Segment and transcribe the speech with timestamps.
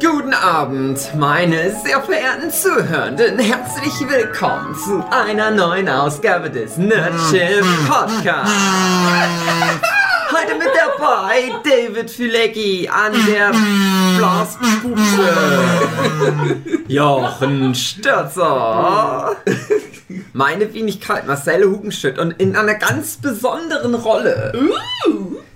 [0.00, 3.38] Guten Abend, meine sehr verehrten Zuhörenden.
[3.40, 8.52] Herzlich willkommen zu einer neuen Ausgabe des Nerdship Podcasts.
[10.30, 13.50] Heute mit dabei David Fülecki an der
[14.18, 15.00] Blaspuppe.
[16.86, 19.34] Jochen Stürzer.
[20.32, 24.52] Meine Wenigkeit Marcel Hugenschütt und in einer ganz besonderen Rolle.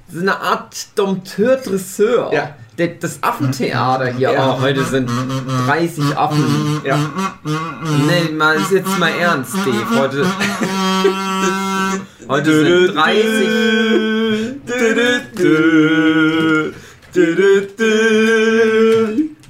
[0.08, 2.32] So eine Art Dompteur-Dresseur.
[2.32, 2.54] Ja.
[2.76, 4.32] Das Affentheater hier.
[4.32, 4.56] Ja.
[4.56, 5.10] Oh, heute sind
[5.66, 6.80] 30 Affen.
[6.84, 6.98] Ja.
[8.06, 10.00] Nee, mal ist jetzt mal ernst, Dave.
[10.00, 10.26] Heute,
[12.28, 13.48] heute sind 30.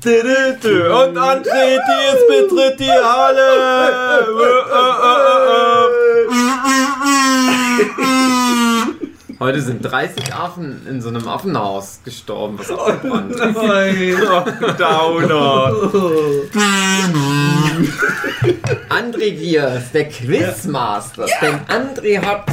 [0.04, 3.50] Und André Diaz betritt die Halle.
[9.42, 13.40] Heute sind 30 Affen in so einem Affenhaus gestorben, was abgebrannt ist.
[14.78, 15.72] Downer.
[18.88, 21.26] André Diaz, der Quizmaster.
[21.40, 22.44] Denn André hat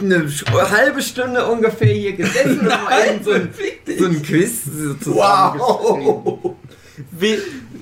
[0.00, 0.30] eine
[0.70, 3.52] halbe Stunde ungefähr hier gesessen und mal eben so ein,
[3.98, 4.60] so ein Quiz.
[5.06, 6.54] Wow.
[7.10, 7.38] Wie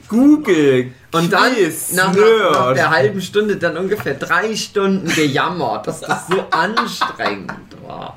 [0.09, 0.93] Google.
[1.13, 6.29] Und dann Quiz, nach, nach der halben Stunde dann ungefähr drei Stunden gejammert, dass das
[6.29, 7.53] so anstrengend
[7.87, 8.17] war.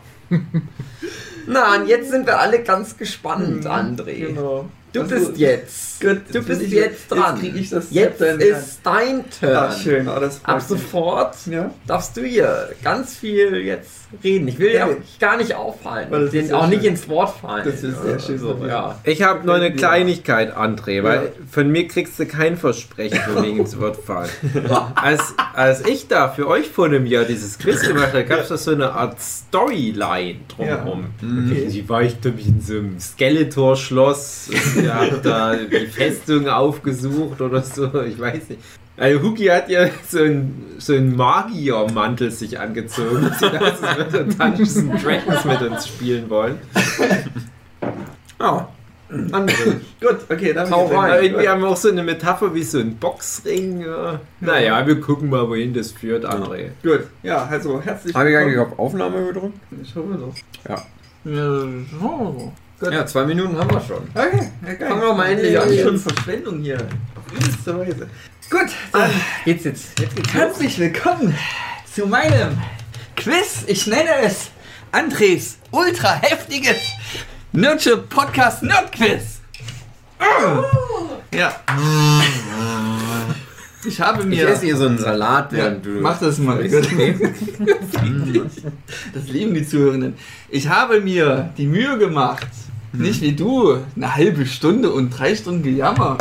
[1.48, 4.28] Na, und jetzt sind wir alle ganz gespannt, André.
[4.28, 4.70] Genau.
[4.94, 6.02] Du Also, bist jetzt.
[6.02, 7.36] Gut, du bist ich- jetzt dran.
[7.38, 9.56] Jetzt krieg ich das Jetzt ist dein Turn.
[9.56, 10.08] Ah, schön.
[10.08, 10.12] Oh,
[10.44, 11.56] Ab sofort mich.
[11.56, 11.72] Ja.
[11.88, 13.92] darfst du hier ganz viel jetzt
[14.24, 14.48] reden.
[14.50, 14.96] Ich will ja Ja.
[15.20, 16.12] gar nicht aufhalten.
[16.12, 16.92] Weil das Den auch nicht schön.
[16.92, 17.64] ins Wort fallen.
[17.64, 18.68] Das ist sehr schön So, dir.
[18.68, 19.00] ja.
[19.06, 21.30] Ich habe nur eine Kleinigkeit, André, weil Ja.
[21.50, 24.30] von mir kriegst du kein Versprechen von wegen ins Wort fallen.
[24.96, 28.50] Als, als ich da für euch vor einem Jahr dieses Quiz gemacht habe, gab es
[28.50, 31.06] da so eine Art Storyline drumherum.
[31.22, 31.68] Okay.
[31.72, 34.50] Die war ich, glaube ich, in so einem Skeletor-Schloss.
[34.82, 38.62] Wir haben da die Festung aufgesucht oder so, ich weiß nicht.
[38.98, 43.32] Also Huki hat ja so einen so einen Magiermantel sich angezogen.
[43.40, 43.78] Sie hat
[44.12, 46.60] so Dungeons and Dragons mit uns spielen wollen.
[48.40, 48.70] Ja.
[49.10, 49.82] André.
[50.00, 51.24] Gut, okay, dann Hau rein.
[51.24, 53.82] Irgendwie haben wir auch so eine Metapher wie so ein Boxring.
[53.82, 54.22] Ja.
[54.40, 56.70] Naja, wir gucken mal, wohin das führt, André.
[56.82, 59.58] Gut, ja, also herzlich Habe ich eigentlich auf Aufnahme gedrückt?
[59.82, 60.34] Ich hoffe doch.
[60.70, 60.82] Ja.
[61.24, 61.64] Ja,
[62.02, 62.52] oh.
[62.82, 62.92] Gut.
[62.94, 64.08] Ja, zwei Minuten haben wir schon.
[64.16, 64.90] Okay, ja, geil.
[64.90, 66.00] Fangen wir mal endlich an Schon.
[66.00, 66.78] Verschwendung hier.
[67.16, 68.10] Auf übelste Weise.
[68.50, 69.12] Gut, dann
[69.46, 70.00] Geht's jetzt?
[70.00, 70.42] Jetzt geht's los.
[70.42, 71.38] herzlich willkommen
[71.94, 72.58] zu meinem
[73.16, 73.66] Quiz.
[73.68, 74.50] Ich nenne es
[74.92, 76.78] Andres ultra heftiges
[77.52, 79.42] Nerdship Podcast Nerd Quiz.
[81.34, 81.56] Ja.
[83.84, 84.48] Ich habe Ich mir.
[84.48, 85.90] esse hier so einen Salat, Ja, während du.
[86.02, 86.64] mach das mal.
[89.12, 90.14] Das lieben die Zuhörenden.
[90.50, 92.46] Ich habe mir die Mühe gemacht,
[92.94, 96.18] nicht wie du, eine halbe Stunde und drei Stunden gejammer,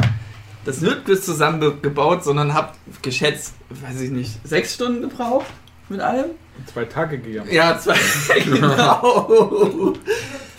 [0.65, 2.73] das Nerdquiz zusammengebaut, sondern habe
[3.03, 5.47] geschätzt, weiß ich nicht, sechs Stunden gebraucht
[5.89, 6.31] mit allem?
[6.73, 7.53] Zwei Tage gegangen.
[7.53, 7.97] Ja, zwei.
[8.45, 9.95] genau.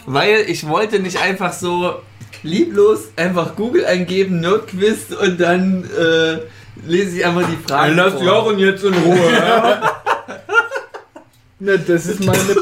[0.05, 2.01] Weil ich wollte nicht einfach so
[2.43, 6.39] lieblos einfach Google eingeben, Nerdquiz und dann äh,
[6.85, 7.95] lese ich einfach die Fragen.
[7.95, 8.21] Dann lass.
[8.21, 9.31] Jochen jetzt in Ruhe.
[9.31, 9.90] ja?
[11.63, 12.55] Ne, das ist meine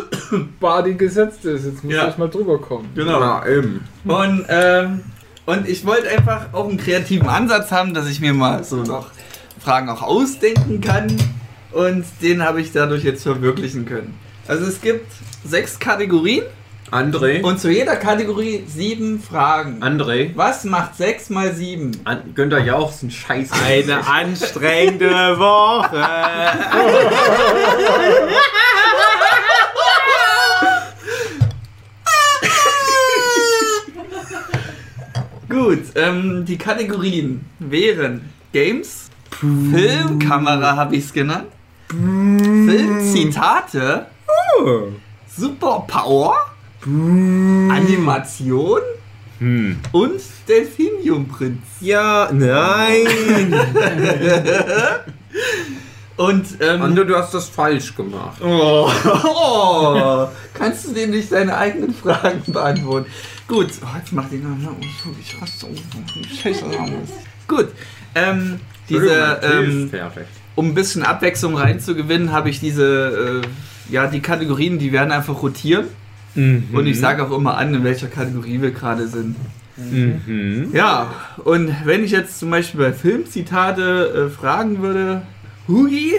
[0.60, 1.64] Bar, die gesetzt ist.
[1.66, 2.10] Jetzt muss Ja.
[2.10, 2.90] ich mal drüber kommen.
[2.96, 3.18] Genau.
[3.20, 3.86] Na, eben.
[4.04, 5.02] Und, ähm,
[5.46, 9.08] und ich wollte einfach auch einen kreativen Ansatz haben, dass ich mir mal so noch
[9.64, 11.08] Fragen auch ausdenken kann.
[11.72, 14.16] Und den habe ich dadurch jetzt verwirklichen können.
[14.50, 15.10] Also es gibt
[15.46, 16.44] sechs Kategorien
[16.92, 17.42] André.
[17.44, 19.82] und zu jeder Kategorie sieben Fragen.
[19.82, 20.32] André.
[20.36, 21.92] Was macht sechs mal sieben?
[22.04, 23.50] An Günther Jauch ist ein Scheiß.
[23.66, 26.04] Eine anstrengende Woche.
[35.50, 38.22] Gut, ähm, die Kategorien wären
[38.54, 41.48] Games, Film, Kamera habe ich es genannt,
[41.90, 44.06] Filmzitate,
[45.28, 46.36] Superpower,
[46.84, 48.82] Animation
[49.40, 49.80] Hm.
[49.94, 51.62] und Delphiniumprinz.
[51.80, 53.08] Ja, nein.
[56.18, 58.42] Und ähm, André, du hast das falsch gemacht.
[58.44, 58.92] oh,
[59.24, 63.06] oh, kannst du dem nicht deine eigenen Fragen beantworten?
[63.50, 64.72] Gut, oh, jetzt mach den noch.
[64.72, 65.70] Oh, ich hasse so.
[66.42, 66.64] Scheiße.
[67.48, 67.70] Gut,
[68.14, 69.90] ähm, diese, ähm,
[70.54, 75.42] um ein bisschen Abwechslung reinzugewinnen, habe ich diese, äh, ja, die Kategorien, die werden einfach
[75.42, 75.88] rotieren.
[76.36, 79.36] Und ich sage auch immer an, in welcher Kategorie wir gerade sind.
[79.76, 80.70] Mhm.
[80.74, 81.12] Ja,
[81.44, 85.24] und wenn ich jetzt zum Beispiel bei Filmzitate äh, fragen würde,
[85.68, 86.14] Hugi,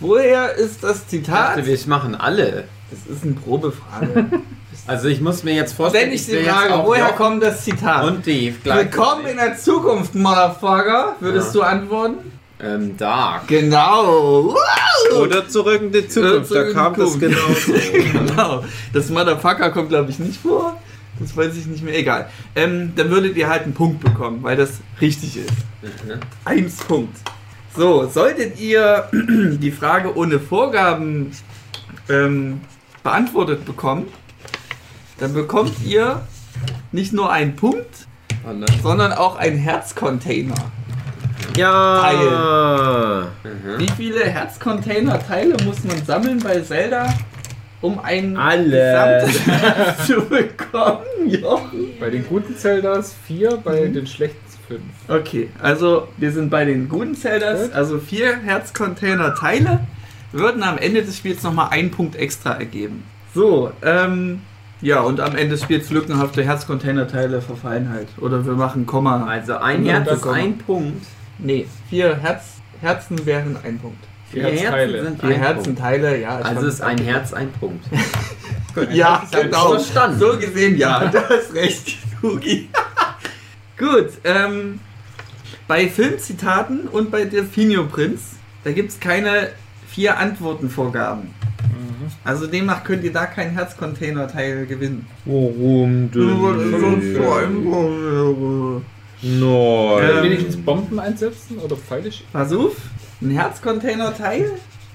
[0.00, 1.56] woher ist das Ich Zitat?
[1.58, 2.64] dachte, wir machen alle.
[2.90, 4.26] Das ist eine Probefrage.
[4.86, 7.64] Also ich muss mir jetzt vorstellen, Wenn ich die jetzt Frage, woher Jochen kommt das
[7.64, 8.04] Zitat?
[8.04, 8.54] und gleich.
[8.64, 12.32] Willkommen in der Zukunft, Motherfucker, würdest du antworten?
[12.60, 13.46] ähm, Dark.
[13.48, 14.54] Genau.
[14.54, 15.18] Wow.
[15.20, 17.38] Oder zurück in die Zukunft, da kam die das genau
[18.12, 18.64] genau.
[18.92, 20.80] Das Motherfucker kommt, glaube ich, nicht vor.
[21.20, 21.96] Das weiß ich nicht mehr.
[21.96, 22.28] Egal.
[22.56, 25.52] Ähm, dann würdet ihr halt einen Punkt bekommen, weil das richtig ist.
[26.44, 27.16] Eins Punkt.
[27.76, 31.32] So, solltet ihr die Frage ohne Vorgaben
[32.08, 32.60] ähm,
[33.02, 34.06] beantwortet bekommen,
[35.22, 36.20] dann bekommt ihr
[36.90, 38.08] nicht nur einen Punkt,
[38.44, 38.66] Oh, ne?
[38.82, 40.54] sondern auch einen Herzcontainer.
[41.56, 43.28] Ja.
[43.44, 43.78] Mhm.
[43.78, 47.06] Wie viele Herzcontainer-Teile muss man sammeln bei Zelda,
[47.80, 49.22] um ein Alle.
[49.22, 51.04] gesamtes Herz zu bekommen?
[51.28, 51.90] Jochen?
[52.00, 53.94] Bei den guten Zeldas vier, bei Mhm.
[53.94, 54.82] den schlechten fünf.
[55.06, 59.80] Okay, also wir sind bei den guten Zeldas, also vier Herzcontainer-Teile
[60.32, 63.04] würden am Ende des Spiels nochmal einen Punkt extra ergeben.
[63.34, 64.40] So, ähm,
[64.82, 68.08] ja, und am Ende des Spiels lückenhafte Herzcontainer-Teile verfallen halt.
[68.20, 69.24] Oder wir machen Komma.
[69.26, 71.06] Also ein Ja, Herz das ist ein Punkt.
[71.38, 74.04] Nee, vier Herz, Herzen wären ein Punkt.
[74.30, 75.02] Vier Herzteile.
[75.04, 76.30] sind Vier ein Herzenteile, ja.
[76.32, 76.44] Punkt.
[76.46, 77.84] Also fand- ist ein Herz ein Punkt.
[78.90, 79.72] Ja, halt genau.
[79.72, 80.18] verstanden.
[80.18, 81.04] So gesehen, ja.
[81.12, 82.70] Du hast recht, Hugi.
[83.78, 84.80] Gut, ähm,
[85.68, 89.50] bei Filmzitaten und bei Delfinio Prinz, da gibt es keine
[89.88, 91.34] vier Antwortenvorgaben.
[92.24, 95.06] Also demnach könnt ihr da keinen Herzcontainer-Teil gewinnen.
[95.24, 96.22] Warum Pass
[99.22, 100.22] Nein.
[100.24, 102.36] Wenigstens Bomben einsetzen oder Pfeile schicken?
[102.36, 102.76] auf,
[103.20, 104.50] ein Herzcontainer-Teil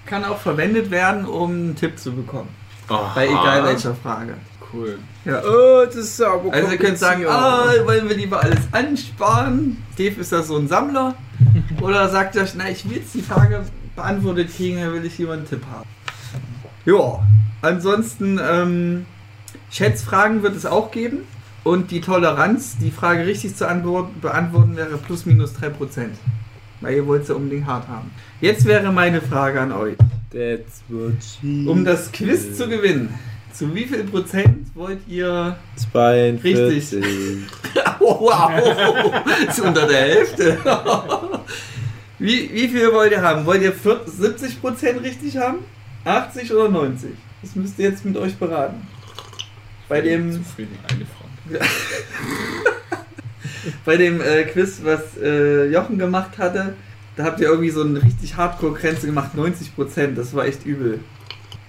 [0.06, 2.50] kann auch verwendet werden, um einen Tipp zu bekommen.
[2.88, 4.36] Bei egal welcher Frage.
[4.74, 5.00] Cool.
[5.24, 5.42] Ja.
[5.44, 9.78] Oh, das ist aber Also ihr könnt sagen, ah, wollen wir lieber alles ansparen?
[9.98, 11.16] Dave ist da so ein Sammler.
[11.82, 13.64] Oder sagt euch, na, ich will jetzt die Frage
[13.96, 15.88] beantwortet kriegen, dann will ich lieber einen Tipp haben.
[16.88, 17.20] Ja,
[17.62, 19.06] ansonsten ähm,
[19.70, 21.20] Schätzfragen wird es auch geben.
[21.66, 25.72] Und die Toleranz, die Frage richtig zu antworten, beantworten, wäre plus minus 3%.
[26.80, 28.10] Weil ihr wollt sie unbedingt hart haben.
[28.40, 29.98] Jetzt wäre meine Frage an euch.
[31.68, 33.14] Um das Quiz zu gewinnen,
[33.52, 35.58] zu wie viel Prozent wollt ihr
[35.92, 37.00] 42.
[38.00, 38.52] Oh, wow,
[39.50, 40.58] ist unter der Hälfte.
[42.20, 43.46] Wie, wie viel wollt ihr haben?
[43.46, 44.14] Wollt ihr 40,
[44.64, 45.58] 70% richtig haben?
[46.08, 47.12] 80 oder 90?
[47.42, 48.88] Das müsst ihr jetzt mit euch beraten.
[49.90, 51.66] Bei dem, Zufrieden, eine Frage.
[53.86, 56.74] bei dem äh, Quiz, was äh, Jochen gemacht hatte,
[57.16, 60.16] da habt ihr irgendwie so eine richtig Hardcore-Grenze gemacht, 90%.
[60.16, 61.00] Das war echt übel.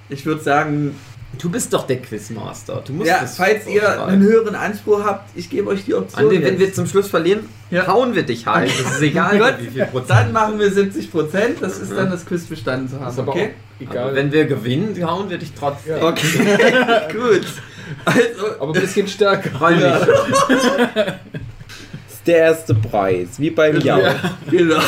[0.08, 0.94] Ich würde sagen,
[1.38, 2.82] Du bist doch der Quizmaster.
[2.86, 4.04] Du musst ja, das falls ihr vorschreiben.
[4.04, 6.24] einen höheren Anspruch habt, ich gebe euch die Option.
[6.24, 6.58] Andi, wenn jetzt.
[6.60, 7.86] wir zum Schluss verlieren, Ja.
[7.86, 8.70] hauen wir dich halt.
[8.70, 10.10] Das ist egal, Gut, wie viel Prozent.
[10.10, 11.56] Dann machen wir 70 Prozent.
[11.60, 13.28] Das ist dann das Quiz bestanden zu Das ist haben.
[13.28, 13.50] aber Okay?
[13.76, 13.98] auch egal.
[14.04, 15.98] Aber wenn wir gewinnen, hauen wir dich trotzdem.
[15.98, 16.08] Ja.
[16.08, 17.46] Okay, gut.
[18.06, 19.70] Also, aber ein bisschen stärker.
[19.70, 20.08] Ja, Das
[22.10, 23.98] ist der erste Preis, wie beim Jau.
[23.98, 24.14] Ja.
[24.50, 24.80] genau.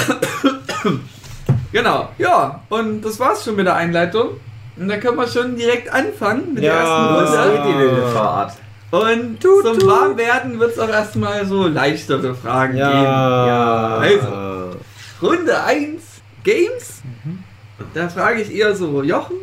[1.73, 2.63] genau, ja.
[2.69, 4.31] Und das war's schon mit der Einleitung.
[4.81, 6.73] Und da können wir schon direkt anfangen mit Ja.
[6.73, 7.15] der ersten
[7.53, 7.97] geht die Runde.
[7.97, 8.53] wilde Fahrt.
[8.91, 14.03] Und zum Warmwerden wird es auch erstmal so leichtere Fragen Ja.
[14.03, 14.25] geben.
[14.25, 14.77] Also,
[15.23, 16.03] Runde 1,
[16.43, 17.03] Games.
[17.95, 19.37] Da frage ich eher so Jochen.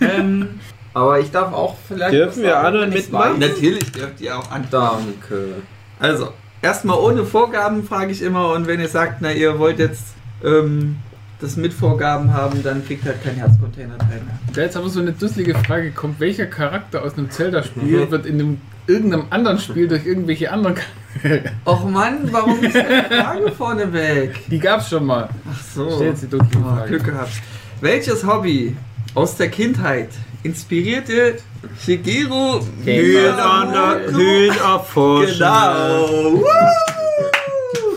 [0.00, 0.60] Ähm,
[0.94, 2.12] Aber ich darf auch vielleicht.
[2.14, 3.38] Dürfen wir ich's mitmachen?
[3.38, 4.66] natürlich dürft ihr auch an.
[4.72, 5.54] Danke.
[6.00, 6.32] Also,
[6.62, 10.96] erstmal ohne Vorgaben frage ich immer und wenn ihr sagt, na ihr wollt jetzt ähm,
[11.40, 14.38] das mit Vorgaben haben, dann kriegt halt kein Herzcontainer-Teil mehr.
[14.54, 18.40] Da jetzt aber so eine dusselige Frage kommt, welcher Charakter aus einem Zelda-Spiel wird in
[18.40, 21.50] einem, irgendeinem anderen Spiel durch irgendwelche anderen Charaktere...
[21.64, 24.38] Och Mann, warum ist die Frage vorne weg?
[24.50, 25.28] Die gab's schon mal.
[25.50, 25.90] Ach so.
[25.96, 26.86] Stell jetzt die dunkle Oh.
[26.86, 27.32] Glück gehabt.
[27.80, 28.76] Welches Hobby
[29.14, 30.10] aus der Kindheit
[30.42, 31.36] inspirierte
[31.84, 35.38] Shigeru Höhlenerforschen.
[35.38, 36.42] Genau.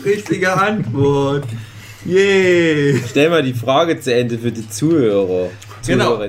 [0.03, 1.45] Richtige Antwort.
[2.05, 3.01] Yay.
[3.09, 5.49] Stell mal die Frage zu Ende für die Zuhörer.
[5.85, 6.21] Genau.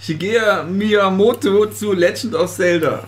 [0.00, 3.04] Shigeru Miyamoto zu Legend of Zelda.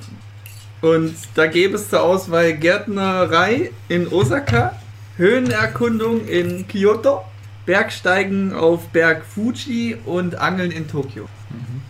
[0.80, 4.80] Und da gäbe es zur Auswahl Gärtnerei in Osaka,
[5.16, 7.24] Höhenerkundung in Kyoto,
[7.66, 11.28] Bergsteigen auf Berg Fuji und Angeln in Tokio.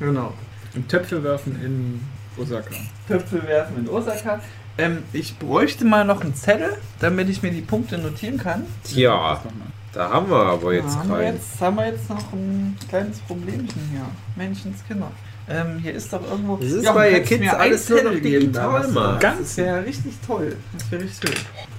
[0.01, 0.33] Genau.
[0.75, 2.01] Und Töpfe werfen in
[2.43, 2.75] Osaka.
[3.07, 4.41] Töpfe werfen in Osaka.
[4.79, 8.67] Ähm, ich bräuchte mal noch einen Zettel, damit ich mir die Punkte notieren kann.
[8.85, 9.53] Tja, Das
[9.95, 11.35] da haben wir aber jetzt haben, wir keinen.
[11.37, 14.07] jetzt haben wir jetzt noch ein kleines Problemchen hier.
[14.37, 15.11] Menschenskinder.
[15.49, 16.57] Ähm, hier ist doch irgendwo.
[16.57, 18.91] Das ist, Ja, weil ihr Kids alles nur noch digital da was?
[18.91, 19.23] macht.
[19.23, 20.57] Das wäre richtig toll.
[20.77, 21.35] Das wäre richtig toll.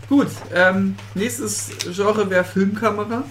[0.09, 3.23] Gut, ähm, nächstes Genre wäre Filmkamera.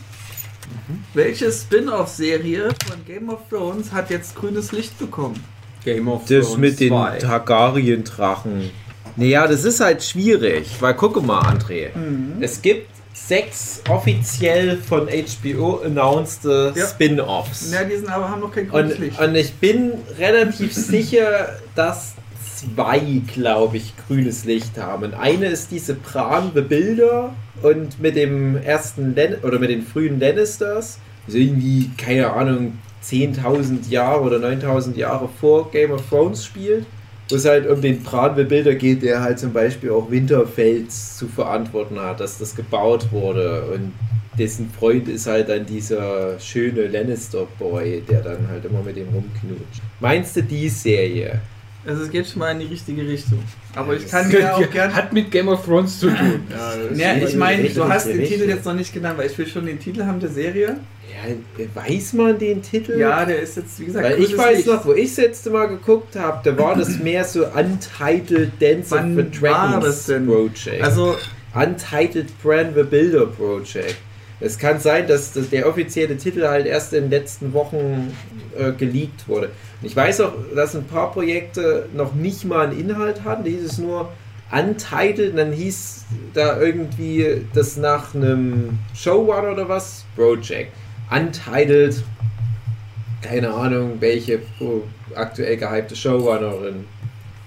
[1.15, 5.43] Welche Spin-off-Serie von Game of Thrones hat jetzt grünes Licht bekommen?
[5.85, 7.19] Game of Das Thrones mit den 2.
[7.19, 8.71] Targaryen-Drachen.
[9.17, 11.89] Naja, das ist halt schwierig, weil gucke mal, André.
[11.97, 12.35] Mhm.
[12.41, 16.87] Es gibt sechs offiziell von HBO announced Ja.
[16.87, 17.73] Spin-Offs.
[17.73, 19.21] Ja, die sind aber haben noch kein grünes Und, Licht.
[19.21, 22.15] und ich bin relativ sicher, dass
[22.57, 23.01] zwei,
[23.35, 25.05] glaube ich, grünes Licht haben.
[25.05, 29.83] Und eine ist diese Bran the Builder und mit dem ersten Lan oder mit den
[29.83, 30.99] frühen Lannisters.
[31.27, 36.87] Also irgendwie, keine Ahnung, 10.000 Jahre oder 9.000 Jahre vor Game of Thrones spielt.
[37.29, 41.99] Wo es halt um den Builder geht, der halt zum Beispiel auch Winterfelds zu verantworten
[41.99, 43.65] hat, dass das gebaut wurde.
[43.75, 43.93] Und
[44.39, 49.83] dessen Freund ist halt dann dieser schöne Lannister-Boy, der dann halt immer mit dem rumknutscht.
[49.99, 51.41] Meinst du die Serie?
[51.87, 53.43] Also es geht schon mal in die richtige Richtung.
[53.75, 54.95] Aber ich kann mir auch gern.
[54.95, 56.43] Hat mit Game of Thrones zu tun.
[56.51, 58.25] Ja, das Ja, ich meine, du hast den.
[58.25, 60.79] Titel jetzt noch nicht genannt, weil ich will schon den Titel haben der Serie.
[61.09, 62.99] Ja, weiß man den Titel?
[62.99, 64.69] Ja, der ist jetzt, wie gesagt, Weil ich weiß Licht.
[64.69, 68.91] noch, wo ich das letzte Mal geguckt habe, da war das mehr so Untitled Dance
[68.91, 70.27] Wann of the war Dragons das denn?
[70.27, 70.83] Project.
[70.83, 71.17] Also,
[71.55, 73.97] Untitled Brand the Builder Project.
[74.41, 78.13] Es kann sein, dass das der offizielle Titel halt erst in den letzten Wochen
[78.59, 79.51] äh, geleakt wurde.
[79.83, 83.45] Ich weiß auch, dass ein paar Projekte noch nicht mal einen Inhalt hatten.
[83.45, 84.11] Da hieß es nur
[84.51, 90.05] Untitled dann hieß da irgendwie das nach einem Showrunner oder was?
[90.15, 90.73] Project.
[91.11, 92.03] Untitled,
[93.23, 94.83] keine Ahnung, welche oh,
[95.15, 96.85] aktuell gehypte Showrunnerin.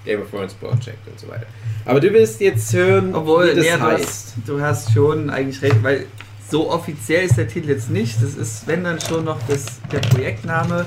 [0.06, 1.46] Game of Thrones Project und so weiter.
[1.86, 4.04] Aber du willst jetzt hören, obwohl, wie das nee, du, heißt.
[4.04, 6.06] hast, du hast schon eigentlich recht, weil
[6.50, 8.22] so offiziell ist der Titel jetzt nicht.
[8.22, 10.86] Das ist, wenn dann schon noch das, der Projektname.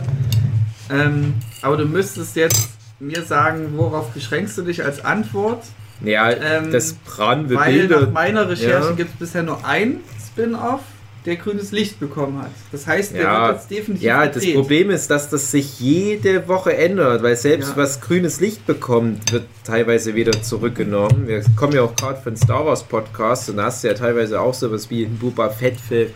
[0.92, 2.68] Ähm, aber du müsstest jetzt
[3.00, 5.64] mir sagen, worauf beschränkst du dich als Antwort?
[6.04, 8.94] Ja, Ähm, das Brand the Weil nach meiner Recherche Ja.
[8.94, 10.80] gibt es bisher nur ein Spin-off,
[11.24, 12.50] der grünes Licht bekommen hat.
[12.72, 13.46] Das heißt, der Ja.
[13.48, 14.54] wird jetzt definitiv Ja, das gedreht.
[14.56, 17.76] Problem ist, dass das sich jede Woche ändert, weil selbst Ja.
[17.76, 21.28] was grünes Licht bekommt, wird teilweise wieder zurückgenommen.
[21.28, 24.40] Wir kommen ja auch gerade von Star Wars Podcast und da hast du ja teilweise
[24.40, 26.10] auch sowas wie ein Boba Fett-Film,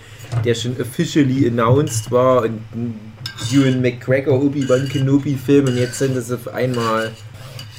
[0.44, 2.60] der schon officially announced war und
[3.52, 7.12] Ewan McGregor Obi-Wan Kenobi-Film und jetzt sind es auf einmal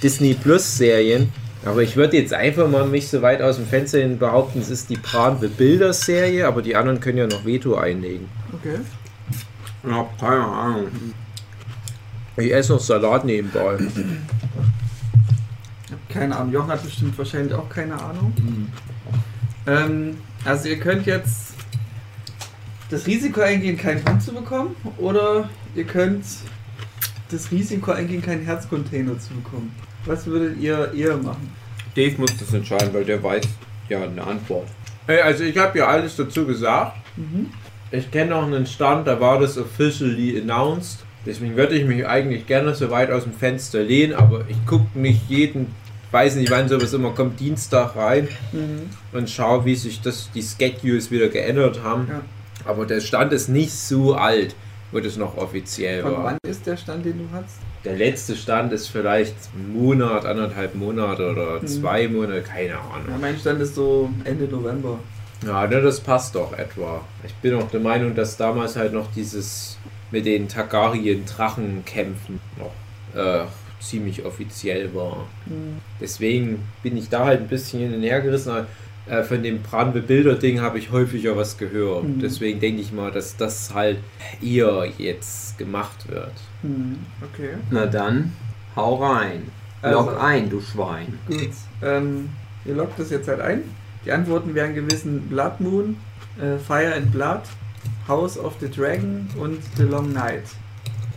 [0.02, 1.32] Disney Plus Serien.
[1.66, 4.70] Aber ich würde jetzt einfach mal mich so weit aus dem Fenster hin behaupten, es
[4.70, 8.30] ist die Bran the Builder Serie, aber die anderen können ja noch Veto einlegen.
[8.54, 8.80] Okay.
[9.84, 10.88] Ja, keine Ahnung.
[12.38, 13.78] Ich esse noch Salat nebenbei.
[15.86, 16.54] Ich hab keine Ahnung.
[16.54, 18.34] Jochen hat bestimmt wahrscheinlich auch keine Ahnung.
[19.66, 21.54] Ähm, also ihr könnt jetzt
[22.90, 26.24] das Risiko eingehen, keinen Hund zu bekommen, oder ihr könnt
[27.30, 29.76] das Risiko eingehen, keinen Herzcontainer zu bekommen.
[30.06, 31.52] Was würdet ihr eher machen?
[31.96, 33.44] Dave muss das entscheiden, weil der weiß
[33.90, 34.68] ja eine Antwort.
[35.06, 36.98] Hey, also ich habe ja alles dazu gesagt.
[37.18, 37.48] Mhm.
[37.92, 41.00] Ich kenne noch einen Stand, da war das officially announced.
[41.26, 44.98] Deswegen würde ich mich eigentlich gerne so weit aus dem Fenster lehnen, aber ich gucke
[44.98, 45.68] nicht jeden,
[46.12, 48.90] weiß nicht wann sowas immer kommt, Dienstag rein Mhm.
[49.12, 52.08] und schaue, wie sich das, die Schedules wieder geändert haben.
[52.10, 52.22] Ja.
[52.66, 54.56] Aber der Stand ist nicht so alt,
[54.92, 56.24] wo das noch offiziell Von war.
[56.24, 57.58] wann ist der Stand, den du hast?
[57.84, 61.68] Der letzte Stand ist vielleicht ein Monat, anderthalb Monate oder Mhm.
[61.68, 63.20] zwei Monate, keine Ja, Ahnung.
[63.22, 65.00] mein Stand ist so Ende November.
[65.46, 67.02] Ja, ne, das passt doch etwa.
[67.26, 69.78] Ich bin auch der Meinung, dass damals halt noch dieses
[70.10, 72.72] mit den Targaryen-Drachenkämpfen noch
[73.22, 73.46] äh,
[73.80, 75.28] ziemlich offiziell war.
[75.46, 75.78] Mhm.
[76.02, 78.66] Deswegen bin ich da halt ein bisschen hin und her gerissen.
[79.10, 82.04] Äh, von dem Brandbe Bilder-Ding habe ich häufiger was gehört.
[82.04, 82.20] Mhm.
[82.20, 84.00] Deswegen denke ich mal, dass das halt
[84.42, 86.34] eher jetzt gemacht wird.
[86.64, 86.98] Mhm.
[87.34, 87.52] Okay.
[87.72, 88.34] Na dann,
[88.76, 89.44] hau rein.
[89.82, 91.20] Also- Log ein, du Schwein.
[91.28, 91.50] Gut.
[91.82, 92.30] Ähm,
[92.66, 93.62] ihr loggt das jetzt halt ein.
[94.06, 95.98] Die Antworten wären gewesen Blood Moon,
[96.42, 97.42] äh, Fire and Blood,
[98.08, 100.44] House of the Dragon und The Long Night.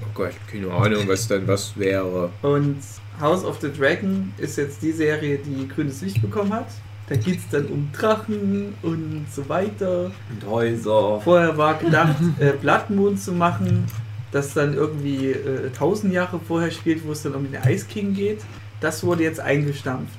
[0.03, 2.31] Oh Gott, keine Ahnung, was dann was wäre.
[2.43, 2.79] Und
[3.21, 6.67] House of the Dragon ist jetzt die Serie, die grünes Licht bekommen hat.
[7.11, 10.13] Da geht es dann um Drachen und so weiter.
[10.31, 11.21] Und Häuser.
[11.21, 13.85] Vorher war gedacht, äh, Blood Moon zu machen,
[14.31, 18.15] das dann irgendwie äh, 1000 Jahre vorher spielt, wo es dann um den Ice King
[18.15, 18.43] geht.
[18.81, 20.15] Das wurde jetzt eingestampft.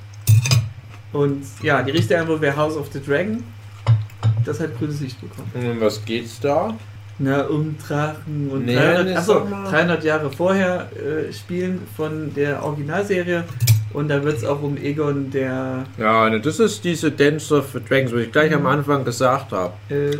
[1.14, 3.42] Und ja, die richtige Antwort wäre House of the Dragon.
[4.44, 5.50] Das hat grünes Licht bekommen.
[5.54, 6.76] Und um was geht's da?
[7.18, 9.70] Na, um Drachen und Nee, 300, das achso, sag mal.
[9.70, 13.44] 300 Jahre vorher äh, spielen von der Originalserie.
[13.92, 17.66] Und da wird es auch um Egon, der Ja, ne, das ist diese Dance of
[17.72, 19.72] the Dragons, was ich gleich am Anfang gesagt habe.
[19.90, 20.10] äh,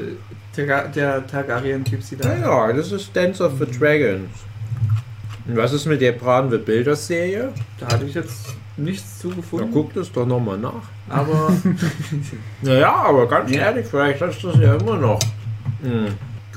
[0.54, 2.28] Targa- der Targaryen-Typ sie da.
[2.36, 4.28] Ja, ja, das ist Dance of the Dragons.
[5.48, 7.52] Und was ist mit der Bran the Bilder Serie?
[7.80, 9.70] Da hatte ich jetzt nichts zugefunden.
[9.72, 10.82] guck das doch nochmal nach.
[11.08, 11.52] Aber
[12.62, 13.62] Naja, aber ganz Ja.
[13.62, 15.20] ehrlich, vielleicht hast du das ja immer noch.
[15.82, 16.06] Hm.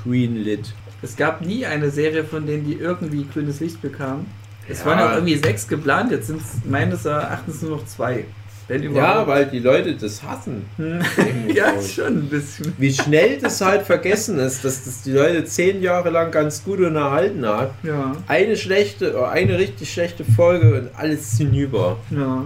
[0.03, 0.73] Queen Lit.
[1.01, 4.25] es gab nie eine Serie, von denen die irgendwie grünes Licht bekamen.
[4.67, 4.85] Es Ja.
[4.87, 8.25] waren ja irgendwie sechs geplant, jetzt sind es meines Erachtens nur noch zwei.
[8.67, 10.65] Wenn Ja, weil die Leute das hassen.
[10.77, 10.99] Hm.
[11.55, 12.73] ja, schon ein bisschen.
[12.79, 16.79] Wie schnell das halt vergessen ist, dass das die Leute zehn Jahre lang ganz gut
[16.79, 17.73] unterhalten hat.
[17.83, 21.97] Ja, Eine schlechte, oder eine richtig schlechte Folge und alles hinüber.
[22.09, 22.43] ja.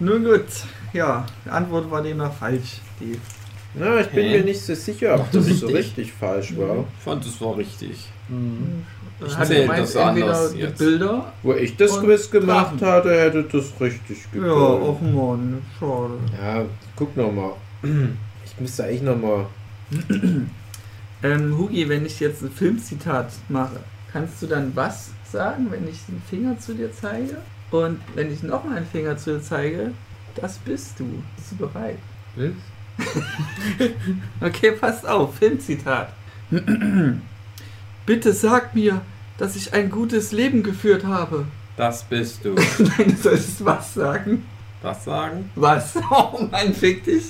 [0.00, 0.46] Nun gut,
[0.94, 3.18] ja, die Antwort war demnach falsch, Steve.
[3.74, 4.38] Na, ich bin Hä?
[4.38, 6.84] mir nicht so sicher, ob das so richtig falsch war.
[6.98, 8.06] Ich fand, das war richtig.
[9.26, 10.78] Ich Hat zähl gemeint, das anders entweder die jetzt.
[10.78, 11.32] Bilder.
[11.42, 12.88] Wo ich das Quiz gemacht Drachen.
[12.88, 14.82] hatte, hätte das richtig Ja, geklappt.
[14.82, 16.14] och Mann, schade.
[16.42, 16.64] Ja,
[16.96, 17.52] guck noch mal.
[18.44, 19.46] Ich müsste eigentlich noch mal.
[21.24, 23.76] Ähm, Hugi, wenn ich jetzt ein Filmzitat mache,
[24.12, 27.36] kannst du dann was sagen, wenn ich den Finger zu dir zeige?
[27.70, 29.92] Und wenn ich noch mal einen Finger zu dir zeige,
[30.34, 31.04] das bist du.
[31.36, 31.98] Bist du bereit?
[34.40, 36.12] Okay, passt auf, Filmzitat.
[38.04, 39.00] Bitte sag mir,
[39.38, 41.46] dass ich ein gutes Leben geführt habe.
[41.76, 42.54] Das bist du.
[42.78, 44.44] Nein, du solltest was sagen.
[44.82, 45.50] Was sagen?
[45.54, 45.94] Was?
[46.10, 47.24] Oh Mann, fick dich.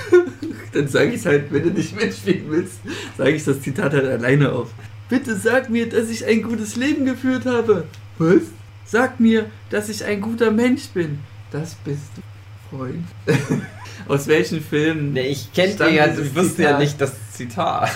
[0.72, 2.80] Dann sage ich es halt, wenn du nicht mitspielen willst,
[3.16, 4.68] sage ich das Zitat halt alleine auf.
[5.08, 7.84] Bitte sag mir, dass ich ein gutes Leben geführt habe.
[8.18, 8.42] Was?
[8.84, 11.20] Sag mir, dass ich ein guter Mensch bin.
[11.50, 13.04] Das bist du, Freund.
[14.06, 15.14] Aus welchen Filmen?
[15.14, 17.90] Nee, ich kenne ja, ich wusste ja nicht das Zitat.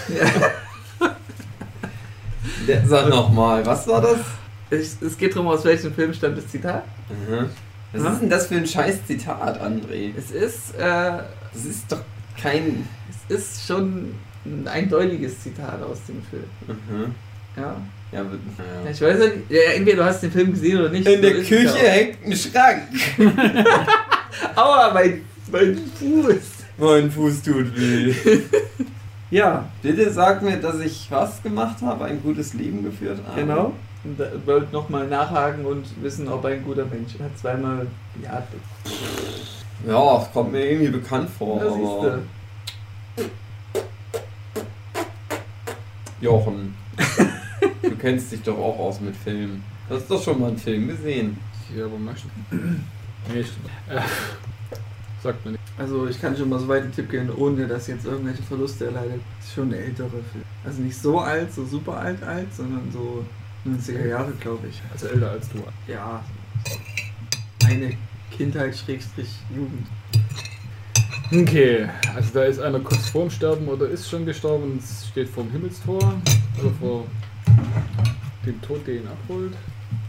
[2.66, 4.18] Der, sag nochmal, was war das?
[4.70, 6.84] Es, es geht darum, aus welchem Film stammt das Zitat.
[7.10, 7.46] Mhm.
[7.92, 10.12] Was ist denn das für ein scheiß Zitat, André?
[10.16, 10.80] Es ist, äh,
[11.52, 12.00] Das ist doch
[12.40, 12.88] kein.
[13.28, 14.14] es ist schon
[14.46, 16.44] ein eindeutiges Zitat aus dem Film.
[16.66, 17.14] Mhm.
[17.56, 17.76] Ja.
[18.12, 18.90] Ja, Ja.
[18.90, 21.06] Ich weiß nicht, ja, entweder du hast den Film gesehen oder nicht.
[21.06, 22.82] In so der es Küche hängt ein Schrank.
[24.56, 26.34] Aua, mein, mein Fuß.
[26.78, 28.14] Mein Fuß tut weh.
[29.32, 33.40] Ja, Bitte sag mir, dass ich was gemacht habe, ein gutes Leben geführt habe.
[33.40, 33.72] genau.
[34.04, 37.14] Und da wollte nochmal nachhaken und wissen, ob ein guter Mensch.
[37.18, 37.86] Hat zweimal
[38.22, 38.42] ja.
[39.86, 41.64] Ja, kommt mir irgendwie bekannt vor.
[41.64, 42.18] Ja, aber.
[46.20, 46.74] Jochen,
[47.82, 49.64] du kennst dich doch auch aus mit Filmen.
[49.88, 51.38] Du hast doch schon mal einen Film gesehen.
[51.74, 51.96] Ja, aber.
[51.96, 53.70] Nee, stimmt.
[53.88, 54.02] Äh,
[55.22, 55.61] sagt man nicht.
[55.78, 58.86] Also ich kann schon mal so weit einen Tipp geben, ohne dass jetzt irgendwelche Verluste
[58.86, 59.20] erleidet.
[59.38, 60.44] Das ist schon ein älterer Film.
[60.64, 63.24] Also nicht so alt, so super alt alt, sondern so
[63.66, 64.82] 90er Jahre, glaube ich.
[64.92, 65.62] Also älter als du.
[65.90, 66.22] Ja,
[67.62, 67.96] meine
[68.30, 69.86] Kindheit Schrägstrich Jugend.
[71.32, 75.50] Okay, also da ist einer kurz vorm Sterben oder ist schon gestorben und steht vorm
[75.50, 76.14] Himmelstor
[76.60, 77.06] oder vor
[78.44, 79.54] dem Tod, der ihn abholt.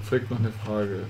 [0.04, 1.04] Fragt noch eine Frage.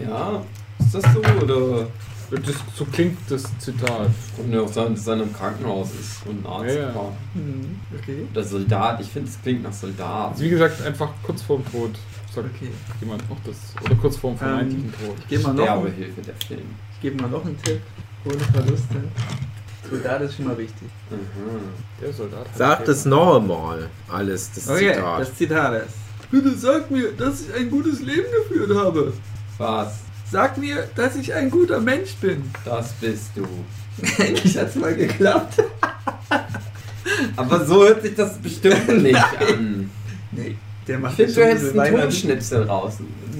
[0.00, 0.42] Ja,
[0.80, 1.86] ist das so oder?
[2.30, 4.10] Das, so klingt das Zitat.
[4.36, 6.94] Kann ja auch sein, dass er im Krankenhaus ist und ein Arzt Ja, ja.
[6.94, 7.12] war.
[7.32, 8.26] Hm, okay.
[8.32, 10.32] Oder Soldat, ich finde es klingt nach Soldat.
[10.32, 11.92] Also wie gesagt, einfach kurz vorm Tod.
[12.34, 12.70] Sagt Okay.
[13.00, 13.56] jemand noch das.
[13.82, 15.16] Oder kurz vorm vermeintlichen Tod.
[15.20, 16.66] Ich gebe mal, noch einen- Sterbehilfe, der Film.
[16.94, 17.80] ich gebe mal noch einen Tipp.
[18.26, 18.96] Ohne Verluste.
[19.90, 20.88] Soldat ist schon mal wichtig.
[21.10, 21.16] Mhm.
[22.02, 23.88] Der Soldat hat Sag das noch einmal.
[24.08, 25.20] Alles, das Okay, Zitat.
[25.22, 25.94] das Zitat ist.
[26.30, 29.14] Bitte sag mir, dass ich ein gutes Leben geführt habe.
[29.56, 30.00] Was?
[30.30, 32.42] Sag mir, dass ich ein guter Mensch bin.
[32.64, 33.46] Das bist du.
[34.22, 35.62] Endlich hat's mal geklappt.
[37.36, 39.90] Aber so hört sich das bestimmt nicht an.
[40.30, 42.00] Nee, der Ich macht finde, schon du ein hättest einen.
[42.00, 42.94] Tonschnipsel raus.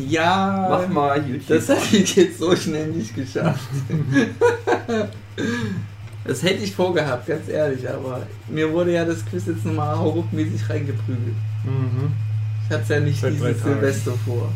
[0.08, 1.48] Ja, Mach mal YouTube.
[1.48, 3.68] Das hätte ich jetzt so schnell nicht geschafft.
[6.24, 10.68] Das hätte ich vorgehabt, ganz ehrlich, aber mir wurde ja das Quiz jetzt nochmal hauruckmäßig
[10.68, 11.36] reingeprügelt.
[11.64, 12.12] Mhm.
[12.68, 13.62] Ich hatte ja nicht Seit dieses.
[13.62, 14.50] Silvester vor.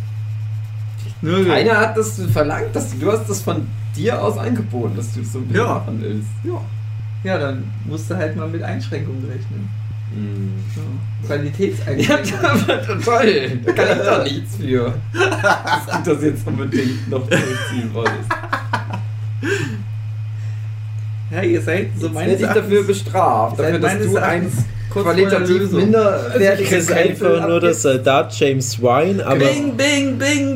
[1.22, 5.14] Nur Keiner hat das verlangt, dass du, du hast das von dir aus angeboten, dass
[5.14, 5.74] du es so ein bisschen Ja.
[5.74, 6.28] machen willst.
[6.44, 6.60] Ja.
[7.24, 9.68] Ja, dann musst du halt mal mit Einschränkungen rechnen.
[10.14, 10.52] Mhm.
[10.74, 10.82] Ja.
[10.82, 12.44] Ja, Qualitätseinschränkungen.
[12.44, 13.60] aber toll.
[13.64, 14.94] Da kann ich doch nichts für.
[15.12, 18.28] Dass du das jetzt unbedingt noch durchziehen wolltest.
[21.30, 24.16] Ja, ihr seid so Jetzt meines werde ich dafür Erachtens- bestraft, dafür, dass du ein
[24.16, 24.54] Erachtens
[24.90, 29.74] kurz vor der qualitativ minderwertiges Das ist einfach nur der Soldat James Wine, aber Bing,
[29.74, 30.51] bing, bing,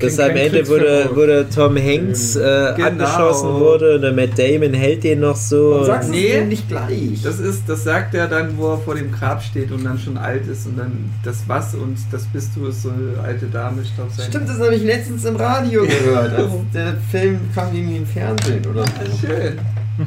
[0.00, 0.08] bing.
[0.08, 0.68] das Kein- am Ende,
[1.14, 3.04] wo der Tom Hanks äh, Genau.
[3.04, 5.70] abgeschossen wurde und der Matt Damon hält den noch so.
[5.72, 6.40] Warum sagst du Nee.
[6.44, 7.22] nicht gleich?
[7.22, 10.16] Das ist, das sagt er dann, wo er vor dem Grab steht und dann schon
[10.18, 13.82] alt ist und dann das was und das bist du ist so eine alte Dame,
[13.82, 14.10] ich glaube.
[14.20, 16.32] Stimmt, das habe ich letztens im Radio gehört.
[16.34, 19.26] Als der Film kam irgendwie im Fernsehen oder so.
[19.26, 19.58] Schön.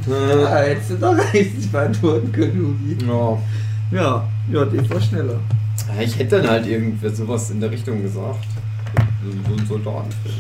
[0.10, 3.06] Ja, hättest du doch richtig beantworten können, Ugi.
[3.06, 3.38] ja.
[3.91, 5.39] Ja, ja, den war schneller.
[6.01, 8.43] Ich hätte dann halt irgendwie sowas in der Richtung gesagt.
[9.23, 10.36] So, ein Soldatenfilm.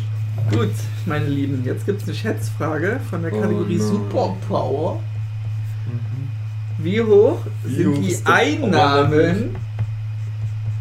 [0.51, 0.73] Gut,
[1.05, 3.83] meine Lieben, jetzt gibt es eine Schätzfrage von der Oh Kategorie no.
[3.83, 4.99] Superpower.
[6.79, 9.55] Wie hoch sind die Einnahmen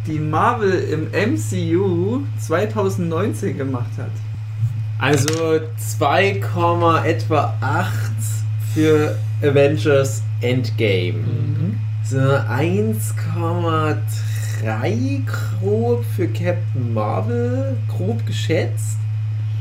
[0.06, 4.10] die Marvel im MCU 2019 gemacht hat.
[4.98, 6.40] Also 2,
[7.04, 7.90] etwa 8
[8.74, 11.18] für Avengers Endgame.
[11.18, 11.78] Mhm.
[12.04, 13.96] So 1,3
[15.26, 18.98] grob für Captain Marvel, grob geschätzt.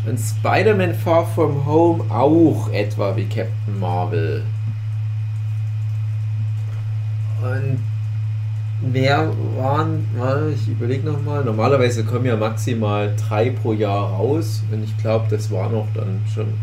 [0.05, 4.43] Und Spider-Man Far From Home auch etwa wie Captain Marvel.
[7.41, 7.79] Und
[8.91, 10.05] mehr waren,
[10.53, 14.63] ich überlege nochmal, normalerweise kommen ja maximal drei pro Jahr raus.
[14.71, 16.53] Und ich glaube, das war noch dann schon.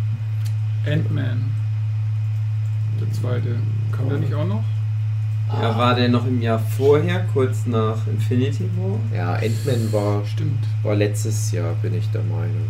[0.87, 1.45] Ant-Man.
[3.01, 3.57] Der zweite.
[3.93, 4.65] Kommt der nicht auch noch?
[5.51, 8.99] Ja, war der noch im Jahr vorher, kurz nach Infinity War?
[9.17, 10.65] Ja, Ant-Man war Stimmt.
[10.83, 12.69] War letztes Jahr, bin ich der Meinung.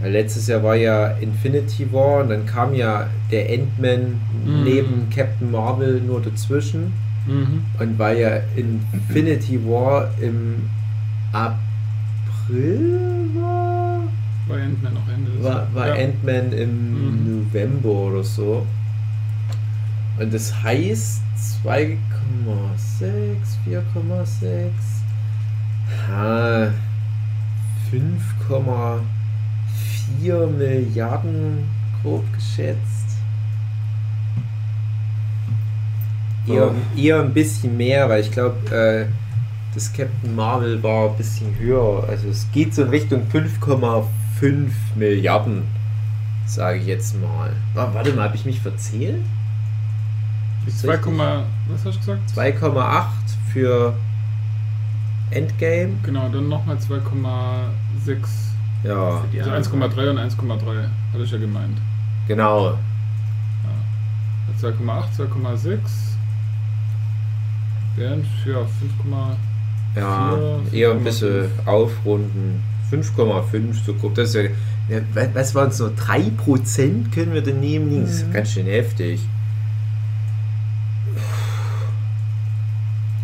[0.00, 4.64] Weil letztes Jahr war ja Infinity War und dann kam ja der Ant-Man Mhm.
[4.64, 6.92] neben Captain Marvel nur dazwischen.
[7.26, 7.62] Mhm.
[7.78, 10.68] Und weil ja Infinity War im
[11.32, 12.80] April
[13.34, 14.00] war,
[14.48, 16.04] War Ant-Man noch Ende des war, war ja.
[16.04, 17.44] Ant-Man im Mhm.
[17.52, 18.66] November oder so.
[20.18, 21.20] Und das heißt
[21.64, 21.96] 2,6,
[23.66, 24.70] 4,6,
[26.08, 26.68] ha,
[27.90, 31.64] 5,4 Milliarden
[32.02, 32.78] grob geschätzt.
[36.46, 36.74] Eher, Oh.
[36.98, 39.06] eher ein bisschen mehr, weil ich glaube, äh,
[39.74, 42.04] das Captain Marvel war ein bisschen höher.
[42.08, 45.62] Also es geht so in Richtung 5,5 Milliarden,
[46.46, 47.52] sage ich jetzt mal.
[47.74, 49.22] Ah, warte mal, habe ich mich verzählt?
[50.64, 51.18] Die Ist 2, richtig.
[51.18, 52.30] was hast du gesagt?
[52.36, 53.04] 2,8
[53.52, 53.94] für
[55.30, 55.94] Endgame.
[56.04, 58.16] Genau, dann nochmal 2,6.
[58.84, 59.90] Ja, Die Also anderen.
[59.92, 61.78] 1,3 und 1,3, hatte ich ja gemeint.
[62.28, 62.78] genau.
[64.60, 65.78] 2,8, 2,6
[67.96, 68.92] wären für 5,
[69.96, 70.36] Ja,
[70.72, 71.66] eher ein bisschen 5,5.
[71.66, 72.62] aufrunden.
[72.90, 74.14] 5,5 so grob.
[74.14, 74.42] Das ist ja,
[74.88, 75.90] ja, wa- was waren es nur?
[75.90, 78.02] 3% können wir denn nehmen?
[78.04, 78.32] Das ist Mhm.
[78.32, 79.20] ganz schön heftig.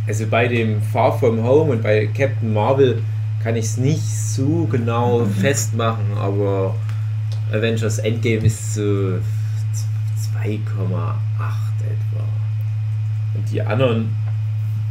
[0.08, 3.02] Also bei dem Far From Home und bei Captain Marvel
[3.42, 6.74] kann ich es nicht so genau festmachen, aber
[7.52, 9.18] Avengers Endgame ist so 2,8
[10.46, 12.24] etwa.
[13.34, 14.08] Und die anderen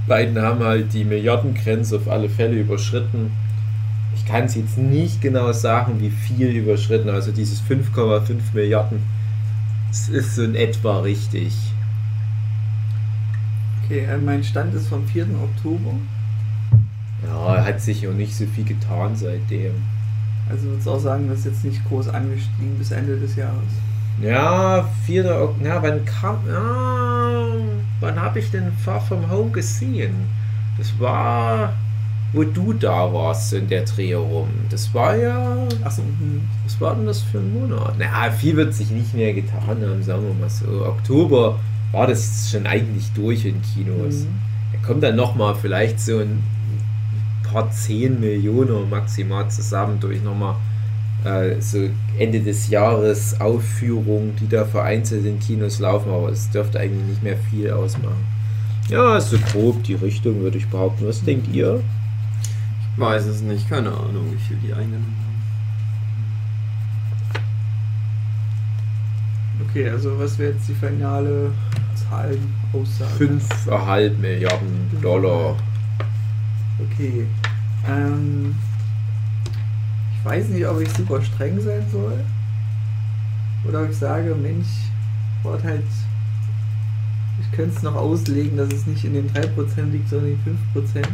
[0.08, 3.32] beiden haben halt die Milliardengrenze auf alle Fälle überschritten.
[4.16, 7.10] Ich kann es jetzt nicht genau sagen, wie viel überschritten.
[7.10, 9.02] Also dieses 5,5 Milliarden,
[9.90, 11.56] das ist so in etwa richtig.
[13.88, 15.28] Okay, äh, mein Stand ist vom 4.
[15.42, 15.94] Oktober.
[17.26, 19.76] Ja, hat sich ja nicht so viel getan seitdem.
[20.50, 23.56] Also würdest du auch sagen, das ist jetzt nicht groß angestiegen bis Ende des Jahres.
[24.22, 25.42] Ja, 4.
[25.42, 26.36] Ok ja, wann kam.
[26.50, 27.44] Ja,
[28.02, 30.16] wann habe ich denn Far From Home gesehen?
[30.78, 31.72] Das war,
[32.34, 34.50] wo du da warst in der Dreh rum.
[34.70, 35.66] Das war ja.
[35.86, 36.42] Achso, hm.
[36.66, 37.94] Was war denn das für ein Monat?
[37.98, 40.86] Na, viel wird sich nicht mehr getan haben, sagen wir mal so.
[40.86, 41.58] Oktober
[41.92, 44.24] war das schon eigentlich durch in Kinos.
[44.24, 44.40] Mhm.
[44.74, 46.44] Da kommt dann nochmal vielleicht so ein
[47.44, 50.56] paar 10 Millionen maximal zusammen durch nochmal
[51.24, 56.80] äh, so Ende des Jahres Aufführungen, die da vereinzelt in Kinos laufen, aber es dürfte
[56.80, 58.26] eigentlich nicht mehr viel ausmachen.
[58.90, 61.08] Ja, ist so grob die Richtung, würde ich behaupten.
[61.08, 61.82] Was denkt ihr?
[62.94, 65.27] Ich weiß es nicht, keine Ahnung, wie viel die eingenommen haben.
[69.78, 71.52] Okay, also was wäre jetzt die finale
[71.94, 73.26] Zahlenaussage?
[73.70, 75.56] 5,5 Milliarden Dollar.
[76.80, 77.28] Okay.
[77.88, 78.56] Ähm,
[80.16, 82.24] ich weiß nicht, ob ich super streng sein soll.
[83.68, 84.66] Oder ob ich sage, Mensch,
[85.44, 85.84] Wort halt.
[87.40, 90.58] Ich könnte es noch auslegen, dass es nicht in den 3% liegt, sondern in den
[90.74, 91.08] 5%.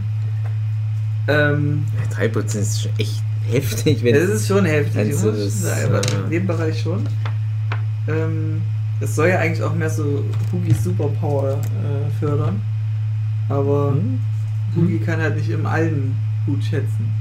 [1.28, 6.23] Ähm, 3% ist schon echt heftig, wenn das ist schon heftig, muss ich sagen, äh,
[6.23, 7.06] in dem Bereich schon.
[8.08, 8.62] Ähm,
[9.00, 12.62] es soll ja eigentlich auch mehr so Hugis Superpower äh, fördern.
[13.50, 14.20] Aber Hm?
[14.76, 17.12] Hugi kann halt nicht im Allen gut schätzen.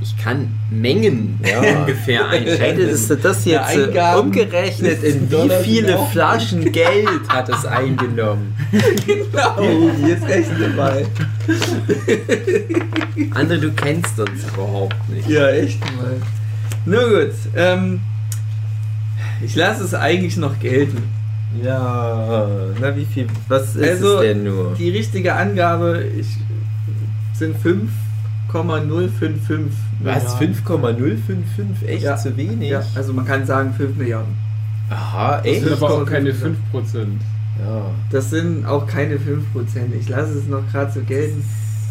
[0.00, 1.60] Ich kann Mengen Ja.
[1.80, 2.60] ungefähr einschätzen.
[2.60, 6.06] Hättest du das Ja, jetzt äh, Eingaben umgerechnet, in wie Dollar viele genau.
[6.06, 8.54] Flaschen Geld hat es eingenommen?
[9.06, 11.06] Genau, Hugi ist echt dabei.
[13.34, 15.28] André, du kennst uns überhaupt nicht.
[15.28, 16.16] Ja, echt mal.
[16.84, 18.00] Nur gut, ähm,
[19.44, 21.02] ich lasse es eigentlich noch gelten.
[21.62, 22.46] Ja,
[22.80, 24.74] na wie viel, was ist Also, es denn nur?
[24.74, 26.26] Die richtige Angabe ich,
[27.34, 27.56] sind
[28.52, 29.72] 5,055
[30.02, 30.54] Was, Milliarden.
[30.54, 31.88] 5,055?
[31.88, 32.16] Echt Ja.
[32.16, 32.68] zu wenig?
[32.70, 34.34] Ja, also man kann sagen 5 Milliarden.
[34.90, 35.62] Aha, Das echt?
[35.64, 36.56] sind aber auch keine 5%.
[36.72, 37.20] 5%.
[37.58, 37.90] Ja.
[38.10, 39.94] Das sind auch keine 5%.
[39.98, 41.42] Ich lasse es noch gerade so gelten.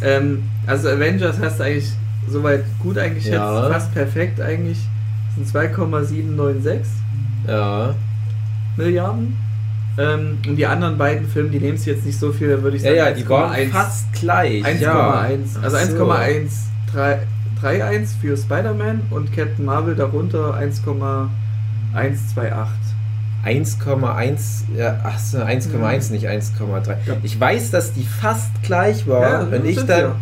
[0.01, 1.91] Ähm, also Avengers hast du eigentlich
[2.29, 3.69] soweit gut eingeschätzt, Ja.
[3.69, 4.77] fast perfekt eigentlich.
[5.27, 6.91] Das sind 2,796
[7.47, 7.95] Ja.
[8.77, 9.38] Milliarden.
[9.97, 12.75] Ähm, und die anderen beiden Filme, die nehmen es jetzt nicht so viel, da würde
[12.75, 13.69] ich Ja, sagen ja, die waren 1,1.
[13.71, 14.65] fast gleich.
[14.65, 14.81] 1,1.
[14.81, 15.29] ja.
[15.62, 16.12] Also Ach so.
[16.12, 22.75] 1,131 für Spider-Man und Captain Marvel darunter 1,128.
[23.45, 26.95] 1,1, ja, ach so, 1,1, nicht 1,3.
[27.21, 30.15] Ich weiß, dass die fast gleich war Ja, und ich dann wir.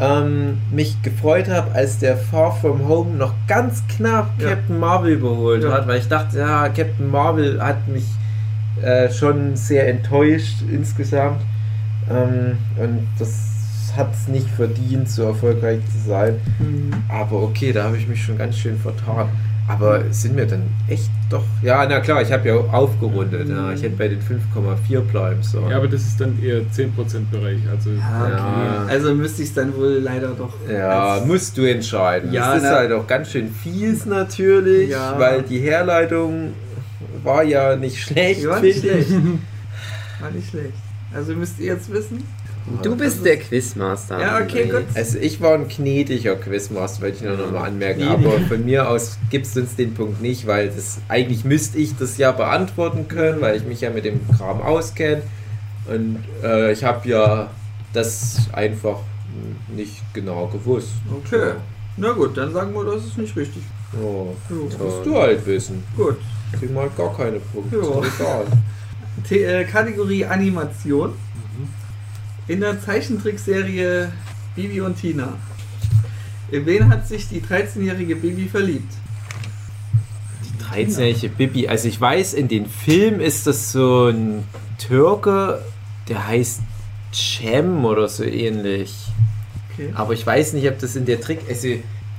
[0.00, 4.50] Ähm, mich gefreut habe, als der Far From Home noch ganz knapp Ja.
[4.50, 5.72] Captain Marvel überholt Ja.
[5.72, 8.06] hat, weil ich dachte, ja, Captain Marvel hat mich
[8.82, 11.40] äh, schon sehr enttäuscht insgesamt
[12.10, 13.48] ähm, und das
[13.96, 16.36] hat es nicht verdient, so erfolgreich zu sein.
[16.60, 16.92] Mhm.
[17.08, 19.28] Aber okay, da habe ich mich schon ganz schön vertan.
[19.70, 21.44] Aber sind wir dann echt doch.
[21.62, 23.48] Ja, na klar, ich habe ja aufgerundet.
[23.48, 23.72] Ja.
[23.72, 25.70] Ich hätte bei den 5,4 bleiben sollen.
[25.70, 27.58] Ja, aber das ist dann eher 10% Bereich.
[27.70, 28.32] Also Ja, okay.
[28.36, 28.84] Ja.
[28.88, 30.54] Also müsste ich es dann wohl leider doch.
[30.68, 32.32] Ja, als- musst du entscheiden.
[32.32, 35.18] Ja, das ist na- halt auch ganz schön fies natürlich, Ja.
[35.18, 36.52] weil die Herleitung
[37.22, 38.46] war ja nicht schlecht.
[38.48, 39.10] War nicht schlecht.
[40.20, 40.74] War nicht schlecht.
[41.14, 42.22] Also müsst ihr jetzt wissen.
[42.82, 44.20] Du bist der Quizmaster.
[44.20, 44.84] Ja, okay, gut.
[44.94, 48.02] Also ich war ein gnädiger Quizmaster, wollte ich nur noch mal anmerken.
[48.04, 51.96] Aber von mir aus gibst du uns den Punkt nicht, weil das eigentlich müsste ich
[51.96, 55.22] das ja beantworten können, weil ich mich ja mit dem Kram auskenne.
[55.88, 57.50] Und äh, ich habe ja
[57.92, 58.98] das einfach
[59.74, 60.90] nicht genau gewusst.
[61.24, 61.52] Okay.
[61.96, 63.62] Na gut, dann sagen wir, das ist nicht richtig.
[64.00, 65.82] Oh, das musst du halt wissen.
[65.96, 66.16] Gut.
[66.58, 67.76] Kriegen wir halt gar keine Punkte.
[67.76, 68.42] Ja.
[69.30, 71.12] Äh, Kategorie Animation.
[72.48, 74.12] In der Zeichentrickserie
[74.56, 75.34] Bibi und Tina.
[76.50, 78.92] In wen hat sich die 13-jährige Bibi verliebt?
[80.72, 81.68] 13-jährige Bibi.
[81.68, 84.44] Also ich weiß, in den Filmen ist das so ein
[84.78, 85.62] Türke,
[86.08, 86.60] der heißt
[87.12, 88.94] Cem oder so ähnlich.
[89.72, 89.90] Okay.
[89.94, 91.40] Aber ich weiß nicht, ob das in der Trick.
[91.48, 91.68] Also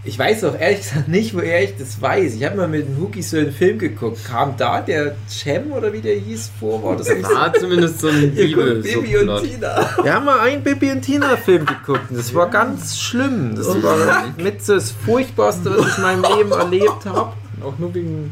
[0.04, 2.34] ich weiß auch ehrlich gesagt nicht, woher ich das weiß.
[2.36, 4.26] Ich habe mal mit dem Huki so einen Film geguckt.
[4.26, 6.82] Kam da der Cem oder wie der hieß vor?
[6.84, 7.08] War das?
[7.10, 8.82] War zumindest so ein Bibel.
[8.82, 9.90] Bibi und Tina.
[10.02, 13.56] Wir haben mal einen Bibi und Tina Film geguckt und das war ganz schlimm.
[13.56, 17.34] Das war mit so das Furchtbarste, was ich in meinem Leben erlebt habe.
[17.64, 18.32] auch nur wegen.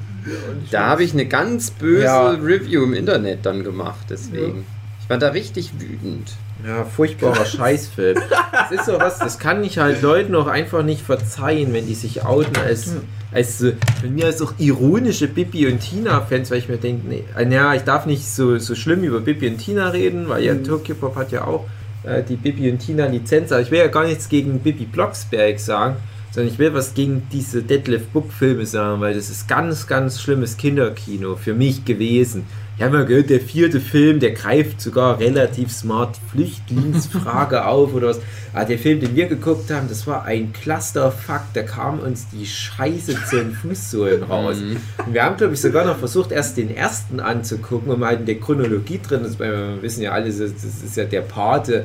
[0.72, 2.30] Da habe ich eine ganz böse Ja.
[2.32, 4.66] Review im Internet dann gemacht, deswegen.
[5.04, 6.32] Ich war da richtig wütend.
[6.66, 8.18] Ja, furchtbarer Scheißfilm.
[8.52, 11.96] Das ist so was, das kann ich halt Leuten auch einfach nicht verzeihen, wenn die
[11.96, 12.94] sich outen als,
[13.32, 17.24] als so, von mir als auch ironische Bibi und Tina-Fans, weil ich mir denke, nee,
[17.38, 20.56] äh, naja, ich darf nicht so, so schlimm über Bibi und Tina reden, weil ja
[20.56, 21.66] Tokyo Pop hat ja auch
[22.04, 25.96] äh, die Bibi und Tina-Lizenz, aber ich will ja gar nichts gegen Bibi Blocksberg sagen,
[26.32, 30.58] sondern ich will was gegen diese Detlef Book-Filme sagen, weil das ist ganz, ganz schlimmes
[30.58, 32.46] Kinderkino für mich gewesen.
[32.80, 38.08] Ich habe mal gehört, der vierte Film, der greift sogar relativ smart Flüchtlingsfrage auf oder
[38.08, 38.22] was.
[38.54, 41.42] Aber der Film, den wir geguckt haben, das war ein Clusterfuck.
[41.54, 44.60] Da kam uns die Scheiße zu den Fußsohlen raus.
[45.06, 48.26] Und wir haben, glaube ich, sogar noch versucht, erst den ersten anzugucken, um halt in
[48.28, 49.42] der Chronologie drin ist.
[49.42, 51.84] weil Wir wissen ja alle, das ist ja der Pate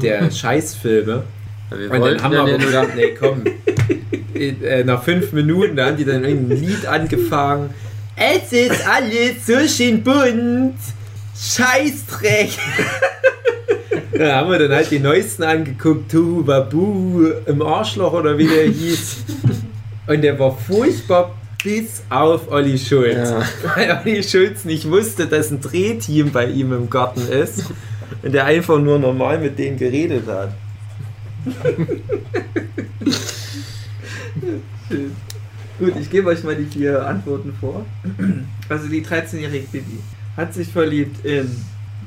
[0.00, 1.24] der Scheißfilme.
[1.68, 3.42] Weil wir Und dann haben wir aber ja nur gedacht, nee, komm.
[4.34, 7.70] äh, nach fünf Minuten, da haben die dann irgendein Lied angefangen.
[8.20, 10.74] Es ist alles so schön bunt.
[11.36, 12.50] Scheißdreck.
[14.12, 16.10] da haben wir dann halt die neuesten angeguckt.
[16.10, 19.18] Tu Babu im Arschloch oder wie der hieß.
[20.08, 23.30] Und der war furchtbar bis auf Olli Schulz.
[23.30, 23.42] Ja.
[23.76, 27.66] Weil Olli Schulz nicht wusste, dass ein Drehteam bei ihm im Garten ist.
[28.22, 30.54] Und der einfach nur normal mit denen geredet hat.
[35.78, 37.84] Gut, ich gebe euch mal die vier Antworten vor.
[38.68, 39.98] Also die 13-jährige Bibi
[40.36, 41.48] hat sich verliebt in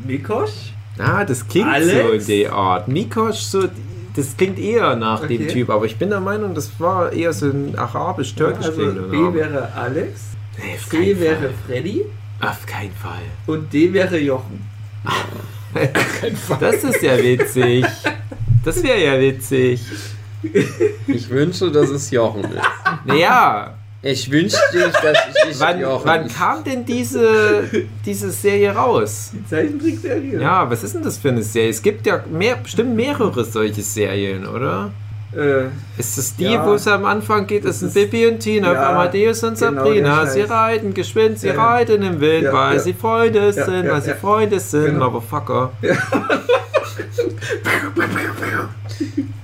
[0.06, 0.74] Mikosch.
[0.98, 1.92] Ah, das klingt Alex?
[1.94, 2.88] so in der Art.
[2.88, 3.68] Mikosch, so,
[4.16, 5.48] das klingt eher nach dem Okay.
[5.54, 9.18] Typ, aber ich bin der Meinung, das war eher so ein arabisch-türkisch Also klingender B
[9.18, 9.34] Name.
[9.36, 10.22] wäre Alex,
[10.58, 11.50] Nee, C wäre Fall.
[11.66, 12.02] Freddy
[12.42, 13.22] Auf keinen Fall.
[13.48, 14.62] und D wäre Jochen.
[16.60, 17.86] Das ist ja witzig.
[18.66, 19.82] Das wäre ja witzig.
[21.08, 22.62] Ich wünsche, dass es Jochen ist.
[23.06, 24.96] Naja, Ich wünschte, dass
[25.50, 27.64] ich wann, Jochen wann kam denn diese,
[28.06, 29.32] diese Serie raus?
[29.34, 30.40] Die Zeichentrickserie.
[30.42, 31.70] Ja, was ist denn das für eine Serie?
[31.70, 34.92] Es gibt ja mehr, bestimmt mehrere solche Serien, oder?
[35.36, 35.66] Äh,
[35.98, 36.66] Ist es die, Ja.
[36.66, 37.64] wo es am Anfang geht?
[37.64, 40.24] Das sind ist- Bibi und Tina, ja, Amadeus und genau Sabrina.
[40.24, 41.68] der sie reiten geschwind, sie Ja, ja.
[41.74, 42.80] reiten im Wind, Ja, weil ja.
[42.80, 44.16] sie Freunde Ja, sind, ja, weil sie ja.
[44.18, 45.12] Freunde sind, Genau.
[45.12, 45.72] Motherfucker.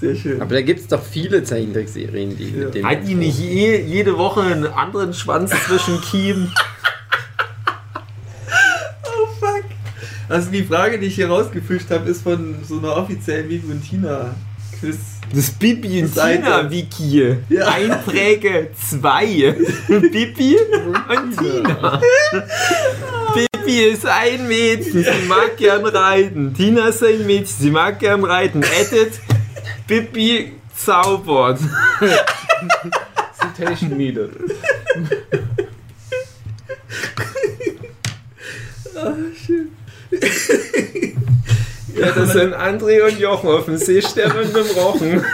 [0.00, 0.40] sehr schön.
[0.40, 2.64] Aber da gibt es doch viele Zeichentrickserien, die Ja.
[2.66, 2.86] mit dem.
[2.86, 6.52] Hat die nicht je, jede Woche einen anderen Schwanz zwischen Kiemen?
[9.04, 9.64] Oh fuck.
[10.28, 13.82] Also die Frage, die ich hier rausgefischt habe, ist von so einer offiziellen Vivi und
[13.82, 14.34] Tina
[14.78, 14.96] Quiz.
[15.34, 16.42] Das Bibi und Seite.
[16.42, 17.36] Tina Wiki.
[17.50, 17.68] Ja.
[17.68, 19.56] Einträge 2.
[19.88, 20.56] Bibi
[21.08, 22.00] und Tina.
[23.34, 26.54] Bibi ist ein Mädchen, sie mag gern reiten.
[26.54, 28.62] Tina ist ein Mädchen, sie mag gern reiten.
[28.62, 29.20] Edit,
[29.86, 31.60] Bibi zaubert.
[33.40, 34.30] Citation needed.
[41.94, 45.24] Ja, das sind André und Jochen auf dem Seestern und dem Rochen.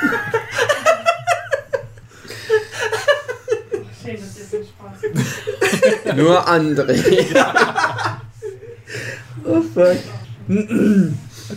[4.03, 6.17] Schön, dass ihr so Spaß.
[6.17, 7.27] Nur André.
[9.45, 9.99] Oh fuck.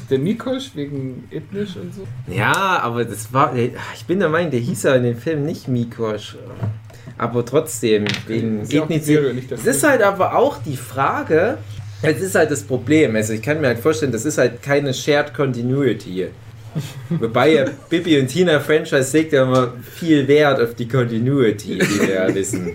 [0.10, 2.08] Der Mikosch wegen ethnisch und so.
[2.32, 3.54] Ja, aber das war.
[3.56, 6.36] Ich bin der Meinung, der hieß ja in dem Film nicht Mikosch.
[7.18, 9.50] Aber trotzdem, wegen Ethnizität.
[9.50, 11.58] Der Es ist halt aber auch die Frage,
[12.02, 13.16] es ist halt das Problem.
[13.16, 16.28] Also ich kann mir halt vorstellen, das ist halt keine Shared Continuity.
[17.10, 22.02] Wobei ja Bibi und Tina Franchise legt ja immer viel Wert auf die Continuity, die
[22.02, 22.72] wir ja wissen.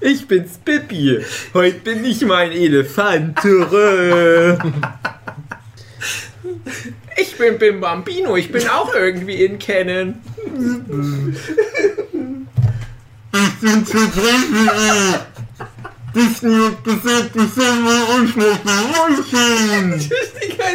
[0.00, 1.18] Ich bin's Bibi.
[1.52, 3.38] Heute bin ich mein Elefant.
[7.16, 8.36] Ich bin Bim Bambino.
[8.36, 10.20] Ich bin auch irgendwie in Canon.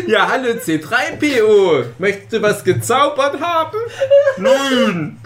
[0.08, 1.86] Ja, hallo C3PO.
[1.98, 3.78] Möchtest du was gezaubert haben?
[4.38, 5.18] Nein.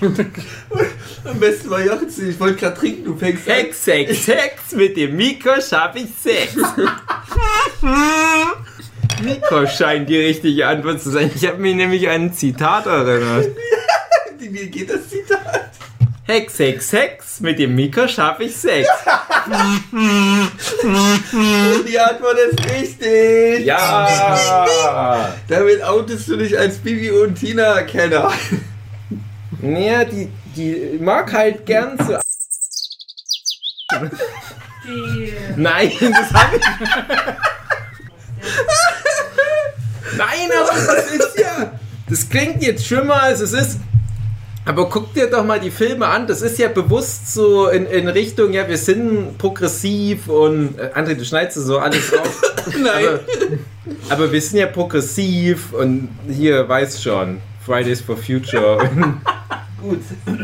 [1.24, 3.54] Am besten war Jochen zu, ich wollte gerade trinken, du fängst an.
[3.54, 4.72] Sex, Sex, Sex.
[4.72, 6.54] Mit dem Mikosch hab ich Sex.
[9.22, 11.30] Mikosch scheint die richtige Antwort zu sein.
[11.34, 13.48] Ich habe mich nämlich an ein Zitat erinnert.
[14.38, 15.70] Wie geht das Zitat?
[16.24, 17.40] Hex, Hex, Hex.
[17.40, 18.88] Mit dem Mikosch hab ich Sex.
[21.86, 23.66] Die Antwort ist richtig.
[23.66, 25.34] Ja.
[25.48, 28.32] Damit outest du dich als Bibi und Tina-Kenner.
[29.62, 32.16] Naja, die, die mag halt gern so.
[34.86, 35.32] Die.
[35.56, 36.62] Nein, das hab ich.
[40.16, 41.72] Nein, aber das ist ja.
[42.08, 43.78] Das klingt jetzt schlimmer als es ist.
[44.64, 46.26] Aber guck dir doch mal die Filme an.
[46.26, 50.78] Das ist ja bewusst so in, in Richtung, ja, wir sind progressiv und.
[50.78, 52.42] Äh, André, du schneidest so alles auf.
[52.78, 53.06] Nein.
[53.06, 53.20] Aber,
[54.10, 57.40] aber wir sind ja progressiv und hier weiß schon.
[57.64, 58.90] Fridays for Future.
[59.80, 60.00] Gut.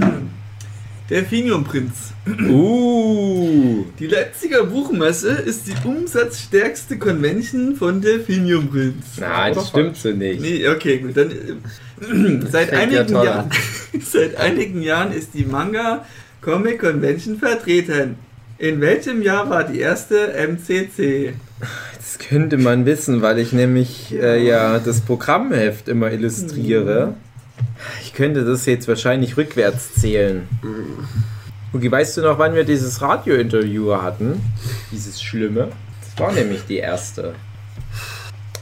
[1.08, 2.14] Der Finium-Prinz.
[2.48, 3.84] uh.
[3.98, 9.04] Die Leipziger Buchmesse ist die umsatzstärkste Convention von der Finium-Prinz.
[9.20, 10.40] Na, das stimmt so nicht.
[10.40, 11.16] Nee, okay, gut.
[11.16, 13.50] Dann, äh, seit, ja einigen toll Jahren,
[14.00, 16.04] seit einigen Jahren ist die Manga
[16.40, 18.16] Comic Convention vertreten.
[18.58, 21.34] In welchem Jahr war die erste MCC?
[21.96, 27.14] Das könnte man wissen, weil ich nämlich äh, ja das Programmheft immer illustriere.
[28.02, 30.48] Ich könnte das jetzt wahrscheinlich rückwärts zählen.
[31.72, 34.40] Hugi, weißt du noch, wann wir dieses Radio-Interview hatten?
[34.92, 35.68] Dieses Schlimme?
[36.02, 37.34] Das war nämlich die erste.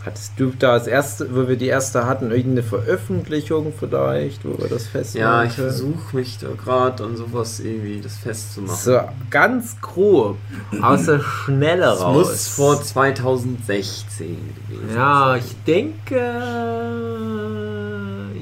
[0.05, 4.69] Hattest du da das erste, wo wir die erste hatten, irgendeine Veröffentlichung vielleicht, wo wir
[4.69, 8.77] das festmachen Ja, ich versuche mich da gerade an sowas irgendwie das festzumachen.
[8.77, 10.37] So, ganz grob,
[10.83, 12.29] aus der Schnelle Das raus.
[12.29, 14.27] muss vor 2016
[14.69, 15.41] gewesen Ja, sein.
[15.43, 16.21] ich denke.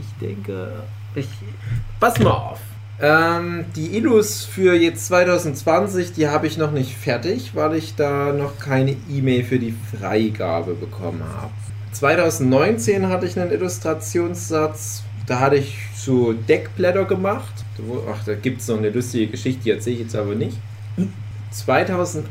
[0.03, 0.83] Ich denke.
[1.15, 1.29] Ich,
[2.01, 2.61] pass mal auf.
[3.01, 8.33] Ähm, die Illus für jetzt 2020, die habe ich noch nicht fertig, weil ich da
[8.33, 11.53] noch keine E-Mail für die Freigabe bekommen habe.
[11.93, 17.53] 2019 hatte ich einen Illustrationssatz, da hatte ich so Deckblätter gemacht.
[18.11, 20.57] Ach, da gibt es noch eine lustige Geschichte, die erzähle ich jetzt aber nicht.
[21.51, 22.25] 2018,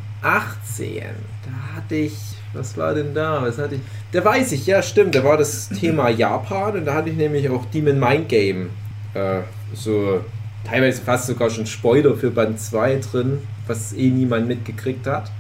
[1.43, 2.13] da hatte ich,
[2.53, 3.41] was war denn da?
[3.41, 3.81] Was hatte ich?
[4.12, 7.50] Da weiß ich, ja, stimmt, da war das Thema Japan und da hatte ich nämlich
[7.50, 8.69] auch Demon Mind Game.
[9.13, 9.39] Äh,
[9.74, 10.21] so
[10.65, 15.32] teilweise fast sogar schon Spoiler für Band 2 drin, was eh niemand mitgekriegt hat.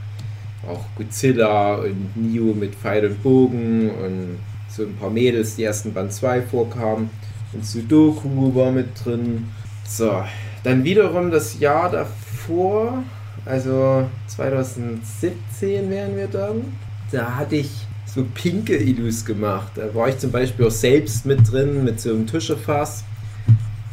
[0.67, 5.85] Auch Godzilla und Neo mit Pfeil und Bogen und so ein paar Mädels, die erst
[5.85, 7.09] in Band 2 vorkamen.
[7.51, 9.49] Und Sudoku war mit drin.
[9.85, 10.23] So,
[10.63, 13.03] dann wiederum das Jahr davor,
[13.43, 16.77] also 2017 wären wir dann.
[17.11, 17.69] Da hatte ich
[18.13, 19.71] so pinke Illus gemacht.
[19.75, 23.03] Da war ich zum Beispiel auch selbst mit drin, mit so einem Tuschefass.